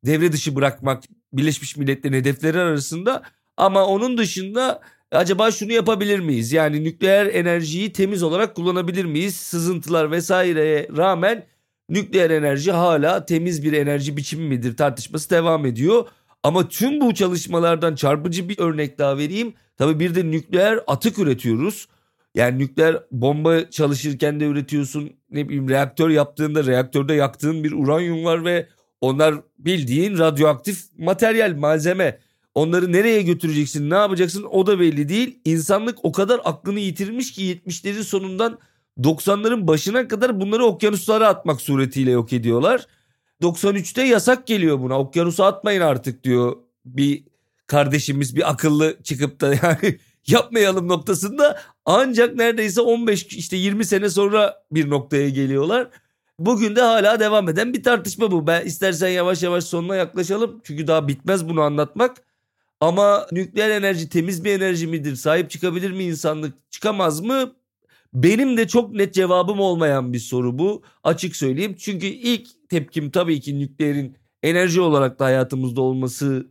devre 0.05 0.31
dışı 0.31 0.55
bırakmak 0.55 1.03
Birleşmiş 1.33 1.77
Milletler'in 1.77 2.15
hedefleri 2.15 2.59
arasında 2.59 3.23
ama 3.57 3.85
onun 3.85 4.17
dışında 4.17 4.81
acaba 5.11 5.51
şunu 5.51 5.71
yapabilir 5.71 6.19
miyiz? 6.19 6.51
Yani 6.51 6.83
nükleer 6.83 7.25
enerjiyi 7.25 7.91
temiz 7.91 8.23
olarak 8.23 8.55
kullanabilir 8.55 9.05
miyiz? 9.05 9.35
Sızıntılar 9.35 10.11
vesaireye 10.11 10.87
rağmen 10.97 11.45
nükleer 11.89 12.29
enerji 12.29 12.71
hala 12.71 13.25
temiz 13.25 13.63
bir 13.63 13.73
enerji 13.73 14.17
biçimi 14.17 14.47
midir 14.47 14.77
tartışması 14.77 15.29
devam 15.29 15.65
ediyor. 15.65 16.07
Ama 16.43 16.67
tüm 16.67 17.01
bu 17.01 17.13
çalışmalardan 17.13 17.95
çarpıcı 17.95 18.49
bir 18.49 18.59
örnek 18.59 18.99
daha 18.99 19.17
vereyim. 19.17 19.53
Tabii 19.77 19.99
bir 19.99 20.15
de 20.15 20.31
nükleer 20.31 20.79
atık 20.87 21.19
üretiyoruz. 21.19 21.87
Yani 22.35 22.59
nükleer 22.59 22.97
bomba 23.11 23.69
çalışırken 23.69 24.39
de 24.39 24.45
üretiyorsun. 24.45 25.11
Ne 25.29 25.47
bileyim 25.47 25.69
reaktör 25.69 26.09
yaptığında 26.09 26.65
reaktörde 26.65 27.13
yaktığın 27.13 27.63
bir 27.63 27.71
uranyum 27.71 28.25
var 28.25 28.45
ve 28.45 28.67
onlar 29.01 29.35
bildiğin 29.59 30.17
radyoaktif 30.17 30.83
materyal, 30.97 31.55
malzeme. 31.57 32.19
Onları 32.55 32.91
nereye 32.91 33.21
götüreceksin, 33.21 33.89
ne 33.89 33.95
yapacaksın 33.95 34.43
o 34.51 34.67
da 34.67 34.79
belli 34.79 35.09
değil. 35.09 35.39
İnsanlık 35.45 36.05
o 36.05 36.11
kadar 36.11 36.41
aklını 36.43 36.79
yitirmiş 36.79 37.31
ki 37.31 37.61
70'lerin 37.67 38.03
sonundan 38.03 38.59
90'ların 38.99 39.67
başına 39.67 40.07
kadar 40.07 40.39
bunları 40.39 40.65
okyanuslara 40.65 41.27
atmak 41.27 41.61
suretiyle 41.61 42.11
yok 42.11 42.33
ediyorlar. 42.33 42.87
93'te 43.41 44.03
yasak 44.03 44.47
geliyor 44.47 44.79
buna. 44.79 44.99
Okyanusa 44.99 45.45
atmayın 45.45 45.81
artık 45.81 46.23
diyor 46.23 46.55
bir 46.85 47.23
kardeşimiz 47.67 48.35
bir 48.35 48.49
akıllı 48.49 48.97
çıkıp 49.03 49.41
da 49.41 49.53
yani 49.63 49.99
yapmayalım 50.27 50.87
noktasında 50.87 51.59
ancak 51.85 52.35
neredeyse 52.35 52.81
15 52.81 53.25
işte 53.25 53.57
20 53.57 53.85
sene 53.85 54.09
sonra 54.09 54.63
bir 54.71 54.89
noktaya 54.89 55.29
geliyorlar. 55.29 55.89
Bugün 56.39 56.75
de 56.75 56.81
hala 56.81 57.19
devam 57.19 57.49
eden 57.49 57.73
bir 57.73 57.83
tartışma 57.83 58.31
bu. 58.31 58.47
Ben 58.47 58.65
istersen 58.65 59.07
yavaş 59.09 59.43
yavaş 59.43 59.63
sonuna 59.63 59.95
yaklaşalım. 59.95 60.61
Çünkü 60.63 60.87
daha 60.87 61.07
bitmez 61.07 61.49
bunu 61.49 61.61
anlatmak. 61.61 62.17
Ama 62.81 63.27
nükleer 63.31 63.69
enerji 63.69 64.09
temiz 64.09 64.43
bir 64.43 64.51
enerji 64.51 64.87
midir? 64.87 65.15
Sahip 65.15 65.49
çıkabilir 65.49 65.91
mi 65.91 66.03
insanlık? 66.03 66.71
Çıkamaz 66.71 67.21
mı? 67.21 67.55
Benim 68.13 68.57
de 68.57 68.67
çok 68.67 68.93
net 68.93 69.13
cevabım 69.13 69.59
olmayan 69.59 70.13
bir 70.13 70.19
soru 70.19 70.59
bu. 70.59 70.83
Açık 71.03 71.35
söyleyeyim. 71.35 71.75
Çünkü 71.79 72.05
ilk 72.05 72.69
tepkim 72.69 73.11
tabii 73.11 73.41
ki 73.41 73.59
nükleerin 73.59 74.17
enerji 74.43 74.81
olarak 74.81 75.19
da 75.19 75.25
hayatımızda 75.25 75.81
olmasını 75.81 76.45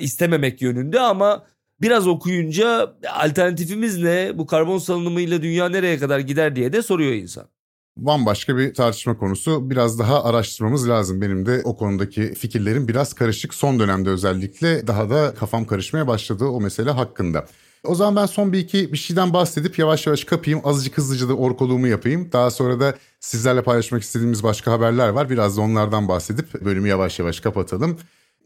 istememek 0.00 0.62
yönünde 0.62 1.00
ama 1.00 1.46
biraz 1.80 2.06
okuyunca 2.08 2.96
alternatifimiz 3.14 3.98
ne? 4.02 4.32
Bu 4.38 4.46
karbon 4.46 4.78
salınımıyla 4.78 5.42
dünya 5.42 5.68
nereye 5.68 5.98
kadar 5.98 6.18
gider 6.18 6.56
diye 6.56 6.72
de 6.72 6.82
soruyor 6.82 7.12
insan 7.12 7.53
bambaşka 7.96 8.56
bir 8.56 8.74
tartışma 8.74 9.18
konusu. 9.18 9.70
Biraz 9.70 9.98
daha 9.98 10.24
araştırmamız 10.24 10.88
lazım. 10.88 11.20
Benim 11.20 11.46
de 11.46 11.60
o 11.64 11.76
konudaki 11.76 12.34
fikirlerim 12.34 12.88
biraz 12.88 13.12
karışık. 13.12 13.54
Son 13.54 13.78
dönemde 13.78 14.10
özellikle 14.10 14.86
daha 14.86 15.10
da 15.10 15.34
kafam 15.34 15.64
karışmaya 15.64 16.08
başladı 16.08 16.44
o 16.44 16.60
mesele 16.60 16.90
hakkında. 16.90 17.46
O 17.84 17.94
zaman 17.94 18.16
ben 18.16 18.26
son 18.26 18.52
bir 18.52 18.58
iki 18.58 18.92
bir 18.92 18.96
şeyden 18.98 19.32
bahsedip 19.32 19.78
yavaş 19.78 20.06
yavaş 20.06 20.24
kapayım. 20.24 20.60
Azıcık 20.64 20.98
hızlıca 20.98 21.28
da 21.28 21.34
orkoluğumu 21.34 21.86
yapayım. 21.86 22.32
Daha 22.32 22.50
sonra 22.50 22.80
da 22.80 22.94
sizlerle 23.20 23.62
paylaşmak 23.62 24.02
istediğimiz 24.02 24.42
başka 24.42 24.72
haberler 24.72 25.08
var. 25.08 25.30
Biraz 25.30 25.56
da 25.56 25.60
onlardan 25.60 26.08
bahsedip 26.08 26.64
bölümü 26.64 26.88
yavaş 26.88 27.18
yavaş 27.18 27.40
kapatalım. 27.40 27.98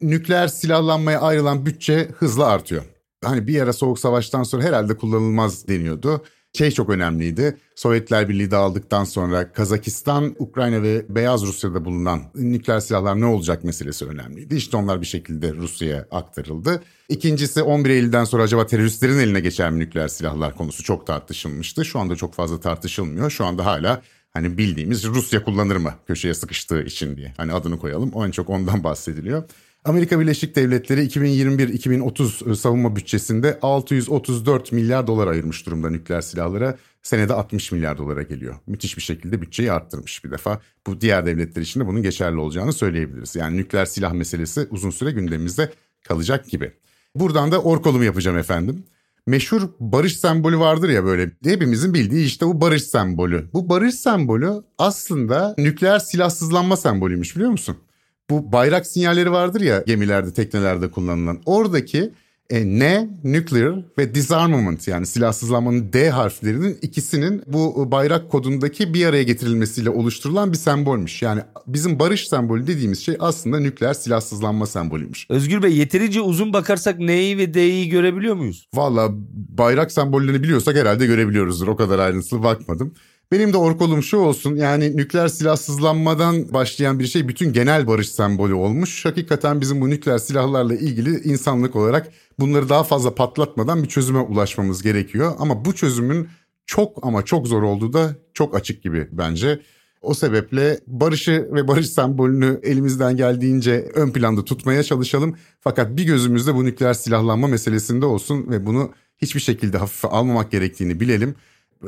Nükleer 0.02 0.48
silahlanmaya 0.48 1.20
ayrılan 1.20 1.66
bütçe 1.66 2.08
hızla 2.18 2.46
artıyor. 2.46 2.82
Hani 3.24 3.46
bir 3.46 3.60
ara 3.60 3.72
soğuk 3.72 3.98
savaştan 3.98 4.42
sonra 4.42 4.62
herhalde 4.62 4.96
kullanılmaz 4.96 5.68
deniyordu 5.68 6.22
şey 6.58 6.70
çok 6.70 6.90
önemliydi. 6.90 7.56
Sovyetler 7.74 8.28
Birliği 8.28 8.50
dağıldıktan 8.50 9.04
sonra 9.04 9.52
Kazakistan, 9.52 10.36
Ukrayna 10.38 10.82
ve 10.82 11.06
Beyaz 11.08 11.42
Rusya'da 11.42 11.84
bulunan 11.84 12.22
nükleer 12.34 12.80
silahlar 12.80 13.20
ne 13.20 13.26
olacak 13.26 13.64
meselesi 13.64 14.04
önemliydi. 14.04 14.54
İşte 14.54 14.76
onlar 14.76 15.00
bir 15.00 15.06
şekilde 15.06 15.54
Rusya'ya 15.54 16.06
aktarıldı. 16.10 16.82
İkincisi 17.08 17.62
11 17.62 17.90
Eylül'den 17.90 18.24
sonra 18.24 18.42
acaba 18.42 18.66
teröristlerin 18.66 19.18
eline 19.18 19.40
geçer 19.40 19.70
mi 19.70 19.78
nükleer 19.78 20.08
silahlar 20.08 20.56
konusu 20.56 20.82
çok 20.82 21.06
tartışılmıştı. 21.06 21.84
Şu 21.84 21.98
anda 21.98 22.16
çok 22.16 22.34
fazla 22.34 22.60
tartışılmıyor. 22.60 23.30
Şu 23.30 23.44
anda 23.44 23.66
hala 23.66 24.02
hani 24.32 24.58
bildiğimiz 24.58 25.04
Rusya 25.04 25.44
kullanır 25.44 25.76
mı 25.76 25.94
köşeye 26.06 26.34
sıkıştığı 26.34 26.82
için 26.82 27.16
diye. 27.16 27.34
Hani 27.36 27.52
adını 27.52 27.78
koyalım. 27.78 28.10
O 28.12 28.26
en 28.26 28.30
çok 28.30 28.50
ondan 28.50 28.84
bahsediliyor. 28.84 29.44
Amerika 29.84 30.20
Birleşik 30.20 30.56
Devletleri 30.56 31.00
2021-2030 31.00 32.56
savunma 32.56 32.96
bütçesinde 32.96 33.58
634 33.62 34.72
milyar 34.72 35.06
dolar 35.06 35.26
ayırmış 35.26 35.66
durumda 35.66 35.90
nükleer 35.90 36.20
silahlara. 36.20 36.76
Senede 37.02 37.34
60 37.34 37.72
milyar 37.72 37.98
dolara 37.98 38.22
geliyor. 38.22 38.54
Müthiş 38.66 38.96
bir 38.96 39.02
şekilde 39.02 39.42
bütçeyi 39.42 39.72
arttırmış 39.72 40.24
bir 40.24 40.30
defa. 40.30 40.60
Bu 40.86 41.00
diğer 41.00 41.26
devletler 41.26 41.62
için 41.62 41.80
de 41.80 41.86
bunun 41.86 42.02
geçerli 42.02 42.36
olacağını 42.36 42.72
söyleyebiliriz. 42.72 43.36
Yani 43.36 43.56
nükleer 43.56 43.84
silah 43.84 44.12
meselesi 44.12 44.66
uzun 44.70 44.90
süre 44.90 45.10
gündemimizde 45.10 45.72
kalacak 46.08 46.48
gibi. 46.48 46.72
Buradan 47.14 47.52
da 47.52 47.62
orkolumu 47.62 48.04
yapacağım 48.04 48.38
efendim. 48.38 48.84
Meşhur 49.26 49.62
barış 49.80 50.18
sembolü 50.18 50.58
vardır 50.58 50.88
ya 50.88 51.04
böyle 51.04 51.30
hepimizin 51.44 51.94
bildiği 51.94 52.26
işte 52.26 52.46
bu 52.46 52.60
barış 52.60 52.82
sembolü. 52.82 53.48
Bu 53.52 53.68
barış 53.68 53.94
sembolü 53.94 54.52
aslında 54.78 55.54
nükleer 55.58 55.98
silahsızlanma 55.98 56.76
sembolüymüş 56.76 57.36
biliyor 57.36 57.50
musun? 57.50 57.76
Bu 58.30 58.52
bayrak 58.52 58.86
sinyalleri 58.86 59.32
vardır 59.32 59.60
ya 59.60 59.82
gemilerde, 59.86 60.32
teknelerde 60.32 60.90
kullanılan. 60.90 61.40
Oradaki 61.46 62.12
e, 62.50 62.78
N, 62.78 63.08
nuclear 63.24 63.84
ve 63.98 64.14
disarmament 64.14 64.88
yani 64.88 65.06
silahsızlanmanın 65.06 65.92
D 65.92 66.10
harflerinin 66.10 66.78
ikisinin 66.82 67.42
bu 67.46 67.90
bayrak 67.90 68.30
kodundaki 68.30 68.94
bir 68.94 69.06
araya 69.06 69.22
getirilmesiyle 69.22 69.90
oluşturulan 69.90 70.52
bir 70.52 70.56
sembolmüş. 70.56 71.22
Yani 71.22 71.40
bizim 71.66 71.98
barış 71.98 72.28
sembolü 72.28 72.66
dediğimiz 72.66 73.00
şey 73.00 73.16
aslında 73.20 73.60
nükleer 73.60 73.94
silahsızlanma 73.94 74.66
sembolüymüş. 74.66 75.26
Özgür 75.30 75.62
Bey 75.62 75.76
yeterince 75.76 76.20
uzun 76.20 76.52
bakarsak 76.52 76.98
N'yi 76.98 77.38
ve 77.38 77.54
D'yi 77.54 77.88
görebiliyor 77.88 78.34
muyuz? 78.34 78.68
Valla 78.74 79.08
bayrak 79.58 79.92
sembollerini 79.92 80.42
biliyorsak 80.42 80.76
herhalde 80.76 81.06
görebiliyoruzdur. 81.06 81.68
O 81.68 81.76
kadar 81.76 81.98
ayrıntılı 81.98 82.42
bakmadım. 82.42 82.94
Benim 83.32 83.52
de 83.52 83.56
orkolum 83.56 84.02
şu 84.02 84.16
olsun 84.16 84.56
yani 84.56 84.96
nükleer 84.96 85.28
silahsızlanmadan 85.28 86.52
başlayan 86.52 86.98
bir 86.98 87.06
şey 87.06 87.28
bütün 87.28 87.52
genel 87.52 87.86
barış 87.86 88.08
sembolü 88.08 88.54
olmuş. 88.54 89.04
Hakikaten 89.04 89.60
bizim 89.60 89.80
bu 89.80 89.90
nükleer 89.90 90.18
silahlarla 90.18 90.74
ilgili 90.74 91.20
insanlık 91.20 91.76
olarak 91.76 92.12
bunları 92.38 92.68
daha 92.68 92.84
fazla 92.84 93.14
patlatmadan 93.14 93.82
bir 93.82 93.88
çözüme 93.88 94.18
ulaşmamız 94.20 94.82
gerekiyor. 94.82 95.32
Ama 95.38 95.64
bu 95.64 95.74
çözümün 95.74 96.28
çok 96.66 97.06
ama 97.06 97.24
çok 97.24 97.46
zor 97.46 97.62
olduğu 97.62 97.92
da 97.92 98.16
çok 98.34 98.56
açık 98.56 98.82
gibi 98.82 99.08
bence. 99.12 99.60
O 100.02 100.14
sebeple 100.14 100.80
barışı 100.86 101.48
ve 101.52 101.68
barış 101.68 101.90
sembolünü 101.90 102.60
elimizden 102.62 103.16
geldiğince 103.16 103.90
ön 103.94 104.10
planda 104.10 104.44
tutmaya 104.44 104.82
çalışalım. 104.82 105.36
Fakat 105.60 105.96
bir 105.96 106.04
gözümüzde 106.04 106.54
bu 106.54 106.64
nükleer 106.64 106.94
silahlanma 106.94 107.48
meselesinde 107.48 108.06
olsun 108.06 108.50
ve 108.50 108.66
bunu 108.66 108.92
hiçbir 109.16 109.40
şekilde 109.40 109.78
hafife 109.78 110.08
almamak 110.08 110.50
gerektiğini 110.50 111.00
bilelim 111.00 111.34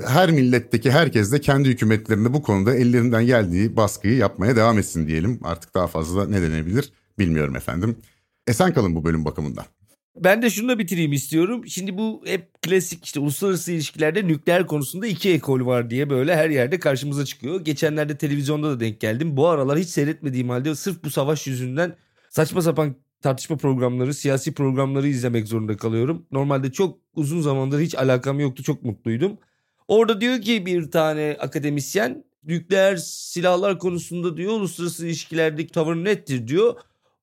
her 0.06 0.30
milletteki 0.30 0.90
herkes 0.90 1.32
de 1.32 1.40
kendi 1.40 1.68
hükümetlerinde 1.68 2.32
bu 2.32 2.42
konuda 2.42 2.74
ellerinden 2.74 3.26
geldiği 3.26 3.76
baskıyı 3.76 4.16
yapmaya 4.16 4.56
devam 4.56 4.78
etsin 4.78 5.06
diyelim. 5.06 5.40
Artık 5.42 5.74
daha 5.74 5.86
fazla 5.86 6.26
ne 6.26 6.42
denebilir 6.42 6.92
bilmiyorum 7.18 7.56
efendim. 7.56 7.96
Esen 8.46 8.72
kalın 8.72 8.94
bu 8.94 9.04
bölüm 9.04 9.24
bakımından. 9.24 9.64
Ben 10.16 10.42
de 10.42 10.50
şunu 10.50 10.68
da 10.68 10.78
bitireyim 10.78 11.12
istiyorum. 11.12 11.66
Şimdi 11.66 11.98
bu 11.98 12.22
hep 12.26 12.62
klasik 12.62 13.04
işte 13.04 13.20
uluslararası 13.20 13.72
ilişkilerde 13.72 14.26
nükleer 14.26 14.66
konusunda 14.66 15.06
iki 15.06 15.30
ekol 15.30 15.66
var 15.66 15.90
diye 15.90 16.10
böyle 16.10 16.36
her 16.36 16.50
yerde 16.50 16.80
karşımıza 16.80 17.24
çıkıyor. 17.24 17.64
Geçenlerde 17.64 18.16
televizyonda 18.16 18.70
da 18.70 18.80
denk 18.80 19.00
geldim. 19.00 19.36
Bu 19.36 19.48
aralar 19.48 19.78
hiç 19.78 19.88
seyretmediğim 19.88 20.48
halde 20.48 20.74
sırf 20.74 21.04
bu 21.04 21.10
savaş 21.10 21.46
yüzünden 21.46 21.96
saçma 22.30 22.62
sapan 22.62 22.96
tartışma 23.22 23.56
programları, 23.56 24.14
siyasi 24.14 24.54
programları 24.54 25.08
izlemek 25.08 25.48
zorunda 25.48 25.76
kalıyorum. 25.76 26.26
Normalde 26.32 26.72
çok 26.72 26.98
uzun 27.14 27.40
zamandır 27.40 27.80
hiç 27.80 27.94
alakam 27.94 28.40
yoktu. 28.40 28.62
Çok 28.62 28.84
mutluydum. 28.84 29.38
Orada 29.90 30.20
diyor 30.20 30.40
ki 30.40 30.66
bir 30.66 30.90
tane 30.90 31.36
akademisyen 31.40 32.24
nükleer 32.44 32.96
silahlar 32.96 33.78
konusunda 33.78 34.36
diyor 34.36 34.52
uluslararası 34.52 35.06
ilişkilerdeki 35.06 35.72
tavır 35.72 35.96
nettir 35.96 36.48
diyor. 36.48 36.74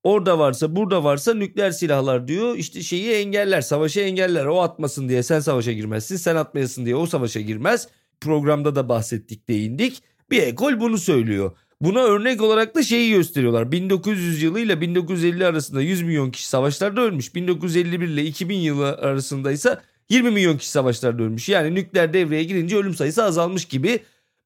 Orada 0.03 0.39
varsa 0.39 0.75
burada 0.75 1.03
varsa 1.03 1.33
nükleer 1.33 1.71
silahlar 1.71 2.27
diyor 2.27 2.55
işte 2.57 2.81
şeyi 2.81 3.11
engeller 3.11 3.61
savaşı 3.61 3.99
engeller 3.99 4.45
o 4.45 4.61
atmasın 4.61 5.09
diye 5.09 5.23
sen 5.23 5.39
savaşa 5.39 5.71
girmezsin 5.71 6.15
sen 6.15 6.35
atmayasın 6.35 6.85
diye 6.85 6.95
o 6.95 7.05
savaşa 7.05 7.41
girmez. 7.41 7.87
Programda 8.21 8.75
da 8.75 8.89
bahsettik 8.89 9.47
değindik 9.47 10.03
bir 10.31 10.41
ekol 10.43 10.79
bunu 10.79 10.97
söylüyor. 10.97 11.51
Buna 11.81 11.99
örnek 11.99 12.41
olarak 12.41 12.75
da 12.75 12.83
şeyi 12.83 13.11
gösteriyorlar. 13.11 13.71
1900 13.71 14.43
yılı 14.43 14.59
ile 14.59 14.81
1950 14.81 15.45
arasında 15.45 15.81
100 15.81 16.01
milyon 16.01 16.31
kişi 16.31 16.47
savaşlarda 16.47 17.01
ölmüş. 17.01 17.35
1951 17.35 18.07
ile 18.07 18.23
2000 18.23 18.57
yılı 18.57 18.87
arasında 18.87 19.51
ise 19.51 19.77
20 20.09 20.31
milyon 20.31 20.57
kişi 20.57 20.71
savaşlarda 20.71 21.23
ölmüş. 21.23 21.49
Yani 21.49 21.75
nükleer 21.75 22.13
devreye 22.13 22.43
girince 22.43 22.77
ölüm 22.77 22.95
sayısı 22.95 23.23
azalmış 23.23 23.65
gibi 23.65 23.99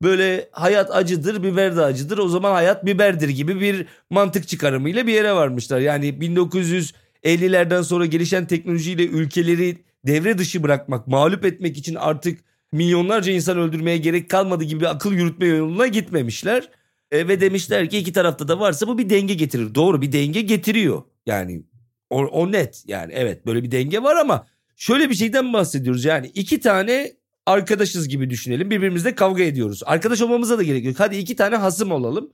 böyle 0.03 0.49
hayat 0.51 0.95
acıdır 0.95 1.43
biber 1.43 1.77
de 1.77 1.81
acıdır 1.81 2.17
o 2.17 2.27
zaman 2.27 2.51
hayat 2.51 2.85
biberdir 2.85 3.29
gibi 3.29 3.61
bir 3.61 3.85
mantık 4.09 4.47
çıkarımıyla 4.47 5.07
bir 5.07 5.13
yere 5.13 5.33
varmışlar. 5.33 5.79
Yani 5.79 6.09
1950'lerden 6.09 7.81
sonra 7.81 8.05
gelişen 8.05 8.47
teknolojiyle 8.47 9.05
ülkeleri 9.05 9.77
devre 10.07 10.37
dışı 10.37 10.63
bırakmak, 10.63 11.07
mağlup 11.07 11.45
etmek 11.45 11.77
için 11.77 11.95
artık 11.95 12.39
milyonlarca 12.71 13.31
insan 13.31 13.57
öldürmeye 13.57 13.97
gerek 13.97 14.29
kalmadı 14.29 14.63
gibi 14.63 14.87
akıl 14.87 15.13
yürütme 15.13 15.45
yoluna 15.45 15.87
gitmemişler. 15.87 16.69
E, 17.11 17.27
ve 17.27 17.41
demişler 17.41 17.89
ki 17.89 17.97
iki 17.97 18.13
tarafta 18.13 18.47
da 18.47 18.59
varsa 18.59 18.87
bu 18.87 18.97
bir 18.97 19.09
denge 19.09 19.33
getirir. 19.33 19.75
Doğru 19.75 20.01
bir 20.01 20.11
denge 20.11 20.41
getiriyor. 20.41 21.03
Yani 21.25 21.63
o, 22.09 22.19
o 22.19 22.51
net 22.51 22.83
yani 22.87 23.13
evet 23.15 23.45
böyle 23.45 23.63
bir 23.63 23.71
denge 23.71 24.03
var 24.03 24.15
ama 24.15 24.47
şöyle 24.81 25.09
bir 25.09 25.15
şeyden 25.15 25.53
bahsediyoruz. 25.53 26.05
Yani 26.05 26.31
iki 26.33 26.59
tane 26.59 27.13
arkadaşız 27.45 28.07
gibi 28.07 28.29
düşünelim. 28.29 28.69
Birbirimizle 28.69 29.15
kavga 29.15 29.43
ediyoruz. 29.43 29.81
Arkadaş 29.85 30.21
olmamıza 30.21 30.57
da 30.57 30.63
gerek 30.63 30.85
yok. 30.85 30.95
Hadi 30.97 31.17
iki 31.17 31.35
tane 31.35 31.55
hasım 31.55 31.91
olalım. 31.91 32.31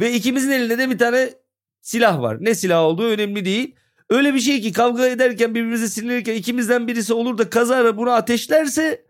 Ve 0.00 0.12
ikimizin 0.12 0.50
elinde 0.50 0.78
de 0.78 0.90
bir 0.90 0.98
tane 0.98 1.30
silah 1.82 2.20
var. 2.20 2.36
Ne 2.40 2.54
silah 2.54 2.82
olduğu 2.82 3.06
önemli 3.06 3.44
değil. 3.44 3.74
Öyle 4.10 4.34
bir 4.34 4.40
şey 4.40 4.60
ki 4.60 4.72
kavga 4.72 5.06
ederken 5.06 5.54
birbirimize 5.54 5.88
sinirlenirken 5.88 6.34
ikimizden 6.34 6.88
birisi 6.88 7.14
olur 7.14 7.38
da 7.38 7.50
kazara 7.50 7.96
bunu 7.96 8.10
ateşlerse 8.10 9.04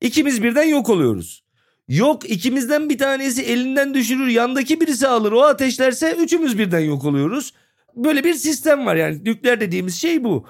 ikimiz 0.00 0.42
birden 0.42 0.68
yok 0.68 0.88
oluyoruz. 0.88 1.44
Yok 1.88 2.30
ikimizden 2.30 2.90
bir 2.90 2.98
tanesi 2.98 3.42
elinden 3.42 3.94
düşürür 3.94 4.26
yandaki 4.26 4.80
birisi 4.80 5.08
alır 5.08 5.32
o 5.32 5.42
ateşlerse 5.42 6.16
üçümüz 6.18 6.58
birden 6.58 6.80
yok 6.80 7.04
oluyoruz. 7.04 7.52
Böyle 7.96 8.24
bir 8.24 8.34
sistem 8.34 8.86
var 8.86 8.96
yani 8.96 9.24
nükleer 9.24 9.60
dediğimiz 9.60 9.94
şey 9.94 10.24
bu. 10.24 10.46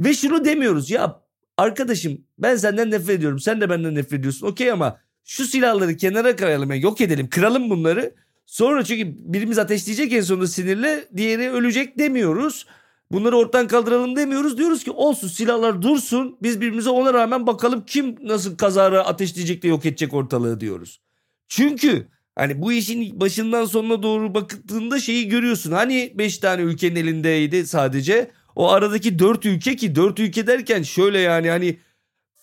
Ve 0.00 0.14
şunu 0.14 0.44
demiyoruz 0.44 0.90
ya 0.90 1.22
arkadaşım 1.56 2.18
ben 2.38 2.56
senden 2.56 2.90
nefret 2.90 3.10
ediyorum 3.10 3.38
sen 3.38 3.60
de 3.60 3.70
benden 3.70 3.94
nefret 3.94 4.20
ediyorsun 4.20 4.46
okey 4.46 4.72
ama 4.72 5.00
şu 5.24 5.44
silahları 5.44 5.96
kenara 5.96 6.36
koyalım 6.36 6.70
yani 6.70 6.82
yok 6.82 7.00
edelim 7.00 7.28
kıralım 7.30 7.70
bunları. 7.70 8.14
Sonra 8.46 8.84
çünkü 8.84 9.14
birimiz 9.18 9.58
ateşleyecek 9.58 10.12
en 10.12 10.20
sonunda 10.20 10.46
sinirle 10.46 11.04
diğeri 11.16 11.50
ölecek 11.50 11.98
demiyoruz. 11.98 12.66
Bunları 13.12 13.36
ortadan 13.36 13.68
kaldıralım 13.68 14.16
demiyoruz. 14.16 14.58
Diyoruz 14.58 14.84
ki 14.84 14.90
olsun 14.90 15.28
silahlar 15.28 15.82
dursun. 15.82 16.38
Biz 16.42 16.60
birbirimize 16.60 16.90
ona 16.90 17.14
rağmen 17.14 17.46
bakalım 17.46 17.84
kim 17.86 18.16
nasıl 18.22 18.56
kazara 18.56 19.06
ateşleyecek 19.06 19.62
de 19.62 19.68
yok 19.68 19.86
edecek 19.86 20.14
ortalığı 20.14 20.60
diyoruz. 20.60 21.00
Çünkü 21.48 22.08
hani 22.36 22.62
bu 22.62 22.72
işin 22.72 23.20
başından 23.20 23.64
sonuna 23.64 24.02
doğru 24.02 24.34
bakıldığında 24.34 25.00
şeyi 25.00 25.28
görüyorsun. 25.28 25.72
Hani 25.72 26.12
5 26.14 26.38
tane 26.38 26.62
ülkenin 26.62 26.96
elindeydi 26.96 27.66
sadece. 27.66 28.30
O 28.58 28.70
aradaki 28.70 29.18
4 29.18 29.46
ülke 29.46 29.76
ki 29.76 29.94
4 29.94 30.20
ülke 30.20 30.46
derken 30.46 30.82
şöyle 30.82 31.18
yani 31.18 31.50
hani 31.50 31.78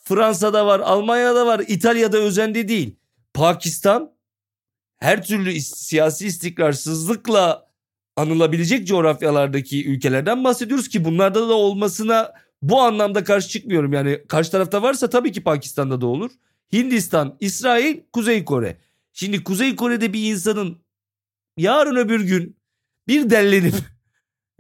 Fransa'da 0.03 0.66
var, 0.66 0.80
Almanya'da 0.80 1.45
var, 1.45 1.63
İtalya'da 1.68 2.18
özendi 2.18 2.68
değil. 2.68 2.95
Pakistan 3.34 4.11
her 4.97 5.24
türlü 5.24 5.61
siyasi 5.61 6.28
istikrarsızlıkla 6.28 7.68
anılabilecek 8.16 8.88
coğrafyalardaki 8.88 9.88
ülkelerden 9.88 10.43
bahsediyoruz 10.43 10.88
ki 10.88 11.05
bunlarda 11.05 11.49
da 11.49 11.53
olmasına 11.53 12.34
bu 12.61 12.82
anlamda 12.82 13.24
karşı 13.24 13.49
çıkmıyorum. 13.49 13.93
Yani 13.93 14.22
karşı 14.28 14.51
tarafta 14.51 14.82
varsa 14.82 15.09
tabii 15.09 15.32
ki 15.32 15.43
Pakistan'da 15.43 16.01
da 16.01 16.05
olur. 16.05 16.32
Hindistan, 16.74 17.38
İsrail, 17.39 17.99
Kuzey 18.13 18.45
Kore. 18.45 18.78
Şimdi 19.13 19.43
Kuzey 19.43 19.76
Kore'de 19.76 20.13
bir 20.13 20.32
insanın 20.32 20.78
yarın 21.57 21.95
öbür 21.95 22.22
gün 22.22 22.57
bir 23.07 23.30
dellenip 23.30 23.76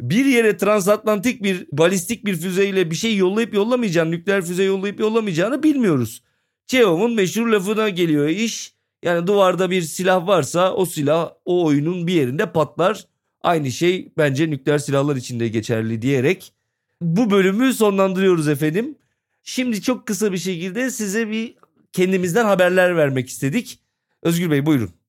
bir 0.01 0.25
yere 0.25 0.57
transatlantik 0.57 1.43
bir 1.43 1.67
balistik 1.71 2.25
bir 2.25 2.35
füzeyle 2.35 2.91
bir 2.91 2.95
şey 2.95 3.17
yollayıp 3.17 3.53
yollamayacağını, 3.53 4.11
nükleer 4.11 4.41
füze 4.41 4.63
yollayıp 4.63 4.99
yollamayacağını 4.99 5.63
bilmiyoruz. 5.63 6.23
Çehov'un 6.67 7.13
meşhur 7.13 7.47
lafına 7.47 7.89
geliyor 7.89 8.27
iş. 8.27 8.75
Yani 9.03 9.27
duvarda 9.27 9.71
bir 9.71 9.81
silah 9.81 10.27
varsa 10.27 10.73
o 10.73 10.85
silah 10.85 11.31
o 11.45 11.65
oyunun 11.65 12.07
bir 12.07 12.13
yerinde 12.13 12.51
patlar. 12.51 13.07
Aynı 13.41 13.71
şey 13.71 14.11
bence 14.17 14.49
nükleer 14.49 14.77
silahlar 14.77 15.15
için 15.15 15.39
de 15.39 15.47
geçerli 15.47 16.01
diyerek 16.01 16.53
bu 17.01 17.31
bölümü 17.31 17.73
sonlandırıyoruz 17.73 18.47
efendim. 18.47 18.97
Şimdi 19.43 19.81
çok 19.81 20.05
kısa 20.05 20.31
bir 20.31 20.37
şekilde 20.37 20.89
size 20.89 21.29
bir 21.29 21.55
kendimizden 21.93 22.45
haberler 22.45 22.97
vermek 22.97 23.29
istedik. 23.29 23.79
Özgür 24.23 24.51
Bey 24.51 24.65
buyurun. 24.65 25.04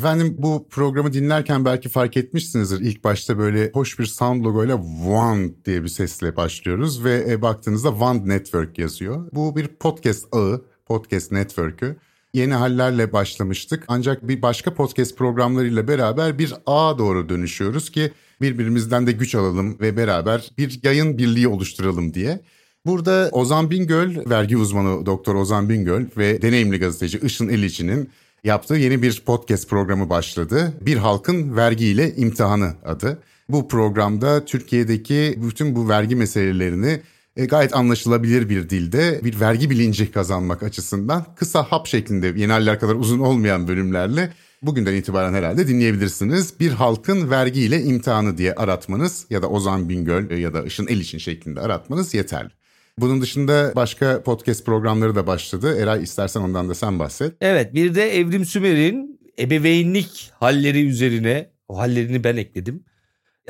Efendim 0.00 0.36
bu 0.38 0.66
programı 0.70 1.12
dinlerken 1.12 1.64
belki 1.64 1.88
fark 1.88 2.16
etmişsinizdir. 2.16 2.80
İlk 2.80 3.04
başta 3.04 3.38
böyle 3.38 3.70
hoş 3.74 3.98
bir 3.98 4.06
sound 4.06 4.44
logoyla 4.44 4.76
WAND 4.76 5.50
diye 5.64 5.82
bir 5.82 5.88
sesle 5.88 6.36
başlıyoruz 6.36 7.04
ve 7.04 7.24
e, 7.28 7.42
baktığınızda 7.42 7.90
WAND 7.90 8.28
Network 8.28 8.78
yazıyor. 8.78 9.28
Bu 9.32 9.56
bir 9.56 9.66
podcast 9.66 10.34
ağı, 10.34 10.64
podcast 10.86 11.32
network'ü 11.32 11.96
yeni 12.34 12.54
hallerle 12.54 13.12
başlamıştık. 13.12 13.84
Ancak 13.88 14.28
bir 14.28 14.42
başka 14.42 14.74
podcast 14.74 15.16
programlarıyla 15.18 15.88
beraber 15.88 16.38
bir 16.38 16.54
ağa 16.66 16.98
doğru 16.98 17.28
dönüşüyoruz 17.28 17.90
ki 17.90 18.12
birbirimizden 18.40 19.06
de 19.06 19.12
güç 19.12 19.34
alalım 19.34 19.80
ve 19.80 19.96
beraber 19.96 20.50
bir 20.58 20.80
yayın 20.82 21.18
birliği 21.18 21.48
oluşturalım 21.48 22.14
diye. 22.14 22.40
Burada 22.86 23.28
Ozan 23.32 23.70
Bingöl, 23.70 24.30
vergi 24.30 24.56
uzmanı 24.56 25.06
Doktor 25.06 25.34
Ozan 25.34 25.68
Bingöl 25.68 26.04
ve 26.16 26.42
deneyimli 26.42 26.78
gazeteci 26.78 27.18
Işın 27.18 27.48
Eliçi'nin 27.48 28.10
yaptığı 28.44 28.74
yeni 28.74 29.02
bir 29.02 29.22
podcast 29.26 29.68
programı 29.68 30.10
başladı. 30.10 30.72
Bir 30.80 30.96
Halkın 30.96 31.56
Vergiyle 31.56 32.16
İmtihanı 32.16 32.74
adı. 32.84 33.18
Bu 33.48 33.68
programda 33.68 34.44
Türkiye'deki 34.44 35.38
bütün 35.42 35.76
bu 35.76 35.88
vergi 35.88 36.16
meselelerini 36.16 37.00
e, 37.36 37.44
gayet 37.44 37.76
anlaşılabilir 37.76 38.48
bir 38.48 38.70
dilde 38.70 39.20
bir 39.24 39.40
vergi 39.40 39.70
bilinci 39.70 40.12
kazanmak 40.12 40.62
açısından 40.62 41.26
kısa 41.36 41.62
hap 41.62 41.86
şeklinde 41.86 42.26
yeni 42.26 42.78
kadar 42.78 42.94
uzun 42.94 43.18
olmayan 43.18 43.68
bölümlerle 43.68 44.32
bugünden 44.62 44.94
itibaren 44.94 45.34
herhalde 45.34 45.68
dinleyebilirsiniz. 45.68 46.60
Bir 46.60 46.70
halkın 46.70 47.30
vergiyle 47.30 47.82
imtihanı 47.82 48.38
diye 48.38 48.54
aratmanız 48.54 49.26
ya 49.30 49.42
da 49.42 49.50
Ozan 49.50 49.88
Bingöl 49.88 50.38
ya 50.38 50.54
da 50.54 50.62
Işın 50.62 50.86
El 50.86 51.00
için 51.00 51.18
şeklinde 51.18 51.60
aratmanız 51.60 52.14
yeterli. 52.14 52.59
Bunun 52.98 53.20
dışında 53.20 53.72
başka 53.76 54.22
podcast 54.22 54.66
programları 54.66 55.14
da 55.14 55.26
başladı. 55.26 55.76
Eray 55.78 56.02
istersen 56.02 56.40
ondan 56.40 56.68
da 56.68 56.74
sen 56.74 56.98
bahset. 56.98 57.34
Evet 57.40 57.74
bir 57.74 57.94
de 57.94 58.16
Evrim 58.18 58.44
Sümer'in 58.44 59.20
ebeveynlik 59.38 60.30
halleri 60.34 60.86
üzerine 60.86 61.50
o 61.68 61.78
hallerini 61.78 62.24
ben 62.24 62.36
ekledim 62.36 62.84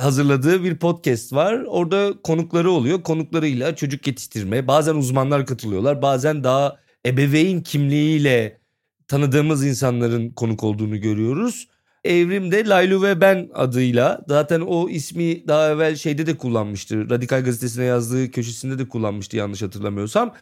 hazırladığı 0.01 0.64
bir 0.64 0.76
podcast 0.76 1.32
var. 1.32 1.64
Orada 1.66 2.14
konukları 2.22 2.70
oluyor. 2.70 3.03
Konuklarıyla 3.03 3.76
çocuk 3.76 4.07
yetiştirme. 4.07 4.66
Bazen 4.66 4.95
uzmanlar 4.95 5.47
katılıyorlar. 5.47 6.03
Bazen 6.03 6.45
daha 6.45 6.76
ebeveyn 7.07 7.61
kimliğiyle 7.61 8.61
tanıdığımız 9.09 9.66
insanların 9.66 10.30
konuk 10.30 10.64
olduğunu 10.64 11.01
görüyoruz. 11.01 11.68
Evrim'de 12.05 12.69
Laylu 12.69 13.03
ve 13.03 13.21
Ben 13.21 13.51
adıyla 13.55 14.21
zaten 14.29 14.61
o 14.61 14.89
ismi 14.89 15.49
daha 15.49 15.71
evvel 15.71 15.97
şeyde 15.97 16.27
de 16.27 16.37
kullanmıştı. 16.37 17.11
Radikal 17.11 17.45
Gazetesi'ne 17.45 17.85
yazdığı 17.85 18.31
köşesinde 18.31 18.79
de 18.79 18.89
kullanmıştı 18.89 19.37
yanlış 19.37 19.63
hatırlamıyorsam. 19.63 20.35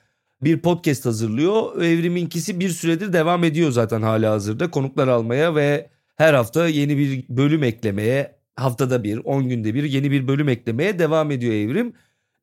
Bir 0.43 0.59
podcast 0.59 1.07
hazırlıyor. 1.07 1.83
Evrim'inkisi 1.83 2.61
bir 2.61 2.71
süredir 2.71 3.13
devam 3.13 3.45
ediyor 3.45 3.71
zaten 3.71 4.03
hala 4.03 4.31
hazırda. 4.33 4.71
Konuklar 4.71 5.09
almaya 5.09 5.55
ve 5.55 5.91
her 6.17 6.35
hafta 6.35 6.69
yeni 6.69 6.99
bir 6.99 7.25
bölüm 7.29 7.63
eklemeye 7.63 8.39
haftada 8.57 9.05
bir, 9.05 9.19
10 9.25 9.49
günde 9.49 9.75
bir 9.75 9.85
yeni 9.85 10.11
bir 10.11 10.29
bölüm 10.29 10.49
eklemeye 10.49 10.99
devam 10.99 11.31
ediyor 11.31 11.53
Evrim. 11.55 11.93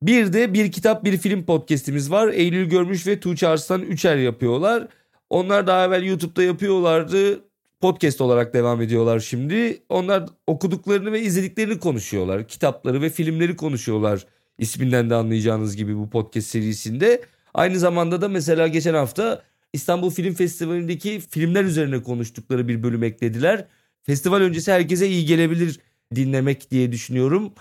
Bir 0.02 0.32
de 0.32 0.54
bir 0.54 0.72
kitap 0.72 1.04
bir 1.04 1.16
film 1.16 1.44
podcastimiz 1.44 2.10
var. 2.10 2.28
Eylül 2.28 2.68
Görmüş 2.68 3.06
ve 3.06 3.20
Tuğçe 3.20 3.48
Arslan 3.48 3.82
Üçer 3.82 4.16
yapıyorlar. 4.16 4.88
Onlar 5.30 5.66
daha 5.66 5.84
evvel 5.84 6.02
YouTube'da 6.02 6.42
yapıyorlardı. 6.42 7.40
Podcast 7.80 8.20
olarak 8.20 8.54
devam 8.54 8.82
ediyorlar 8.82 9.20
şimdi. 9.20 9.82
Onlar 9.88 10.26
okuduklarını 10.46 11.12
ve 11.12 11.22
izlediklerini 11.22 11.78
konuşuyorlar. 11.78 12.48
Kitapları 12.48 13.02
ve 13.02 13.10
filmleri 13.10 13.56
konuşuyorlar. 13.56 14.26
İsminden 14.58 15.10
de 15.10 15.14
anlayacağınız 15.14 15.76
gibi 15.76 15.96
bu 15.96 16.10
podcast 16.10 16.46
serisinde. 16.46 17.22
Aynı 17.54 17.78
zamanda 17.78 18.20
da 18.20 18.28
mesela 18.28 18.68
geçen 18.68 18.94
hafta 18.94 19.42
İstanbul 19.72 20.10
Film 20.10 20.34
Festivali'ndeki 20.34 21.20
filmler 21.20 21.64
üzerine 21.64 22.02
konuştukları 22.02 22.68
bir 22.68 22.82
bölüm 22.82 23.02
eklediler. 23.02 23.66
Festival 24.02 24.40
öncesi 24.40 24.72
herkese 24.72 25.08
iyi 25.08 25.26
gelebilir 25.26 25.80
dinlemek 26.14 26.70
diye 26.70 26.92
düşünüyorum. 26.92 27.52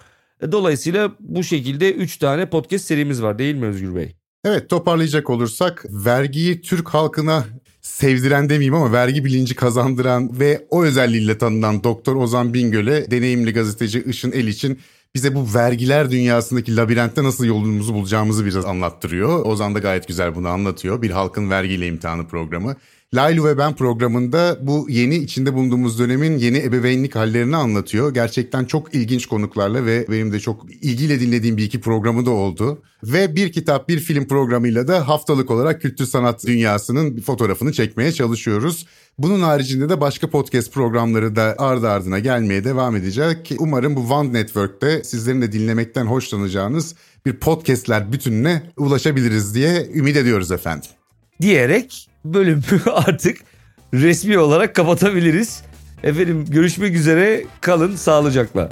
Dolayısıyla 0.51 1.11
bu 1.19 1.43
şekilde 1.43 1.93
3 1.93 2.17
tane 2.17 2.49
podcast 2.49 2.85
serimiz 2.85 3.21
var 3.21 3.39
değil 3.39 3.55
mi 3.55 3.65
Özgür 3.65 3.95
Bey? 3.95 4.15
Evet 4.45 4.69
toparlayacak 4.69 5.29
olursak 5.29 5.85
vergiyi 5.89 6.61
Türk 6.61 6.89
halkına 6.89 7.45
sevdiren 7.85 8.49
demeyeyim 8.49 8.73
ama 8.73 8.91
vergi 8.91 9.25
bilinci 9.25 9.55
kazandıran 9.55 10.39
ve 10.39 10.65
o 10.69 10.83
özelliğiyle 10.83 11.37
tanınan 11.37 11.83
Doktor 11.83 12.15
Ozan 12.15 12.53
Bingöl'e 12.53 13.11
deneyimli 13.11 13.53
gazeteci 13.53 14.03
Işın 14.03 14.31
El 14.31 14.47
için 14.47 14.79
bize 15.15 15.35
bu 15.35 15.53
vergiler 15.55 16.11
dünyasındaki 16.11 16.75
labirentte 16.75 17.23
nasıl 17.23 17.45
yolumuzu 17.45 17.93
bulacağımızı 17.93 18.45
biraz 18.45 18.65
anlattırıyor. 18.65 19.45
Ozan 19.45 19.75
da 19.75 19.79
gayet 19.79 20.07
güzel 20.07 20.35
bunu 20.35 20.47
anlatıyor. 20.47 21.01
Bir 21.01 21.09
halkın 21.09 21.49
vergiyle 21.49 21.87
imtihanı 21.87 22.27
programı. 22.27 22.75
Laylu 23.15 23.45
ve 23.45 23.57
ben 23.57 23.75
programında 23.75 24.57
bu 24.61 24.87
yeni 24.89 25.15
içinde 25.15 25.53
bulunduğumuz 25.53 25.99
dönemin 25.99 26.37
yeni 26.37 26.57
ebeveynlik 26.57 27.15
hallerini 27.15 27.55
anlatıyor. 27.55 28.13
Gerçekten 28.13 28.65
çok 28.65 28.95
ilginç 28.95 29.25
konuklarla 29.25 29.85
ve 29.85 30.05
benim 30.09 30.33
de 30.33 30.39
çok 30.39 30.73
ilgiyle 30.81 31.19
dinlediğim 31.19 31.57
bir 31.57 31.63
iki 31.63 31.81
programı 31.81 32.25
da 32.25 32.31
oldu. 32.31 32.81
Ve 33.03 33.35
bir 33.35 33.51
kitap 33.51 33.89
bir 33.89 33.99
film 33.99 34.27
programıyla 34.27 34.87
da 34.87 35.07
haftalık 35.07 35.51
olarak 35.51 35.81
kültür 35.81 36.05
sanat 36.05 36.45
dünyasının 36.45 37.21
fotoğrafını 37.21 37.73
çekmeye 37.73 38.11
çalışıyoruz. 38.11 38.85
Bunun 39.17 39.41
haricinde 39.41 39.89
de 39.89 40.01
başka 40.01 40.29
podcast 40.29 40.73
programları 40.73 41.35
da 41.35 41.55
ardı 41.57 41.89
ardına 41.89 42.19
gelmeye 42.19 42.63
devam 42.63 42.95
edecek. 42.95 43.51
Umarım 43.59 43.95
bu 43.95 44.13
One 44.13 44.33
Network'te 44.33 45.03
sizlerin 45.03 45.41
de 45.41 45.51
dinlemekten 45.51 46.05
hoşlanacağınız 46.05 46.95
bir 47.25 47.33
podcastler 47.33 48.11
bütününe 48.11 48.63
ulaşabiliriz 48.77 49.55
diye 49.55 49.89
ümit 49.93 50.17
ediyoruz 50.17 50.51
efendim. 50.51 50.89
Diyerek 51.41 52.14
bölümü 52.33 52.63
artık 52.93 53.37
resmi 53.93 54.37
olarak 54.37 54.75
kapatabiliriz. 54.75 55.61
Efendim 56.03 56.45
görüşmek 56.49 56.95
üzere 56.95 57.43
kalın 57.61 57.95
sağlıcakla. 57.95 58.69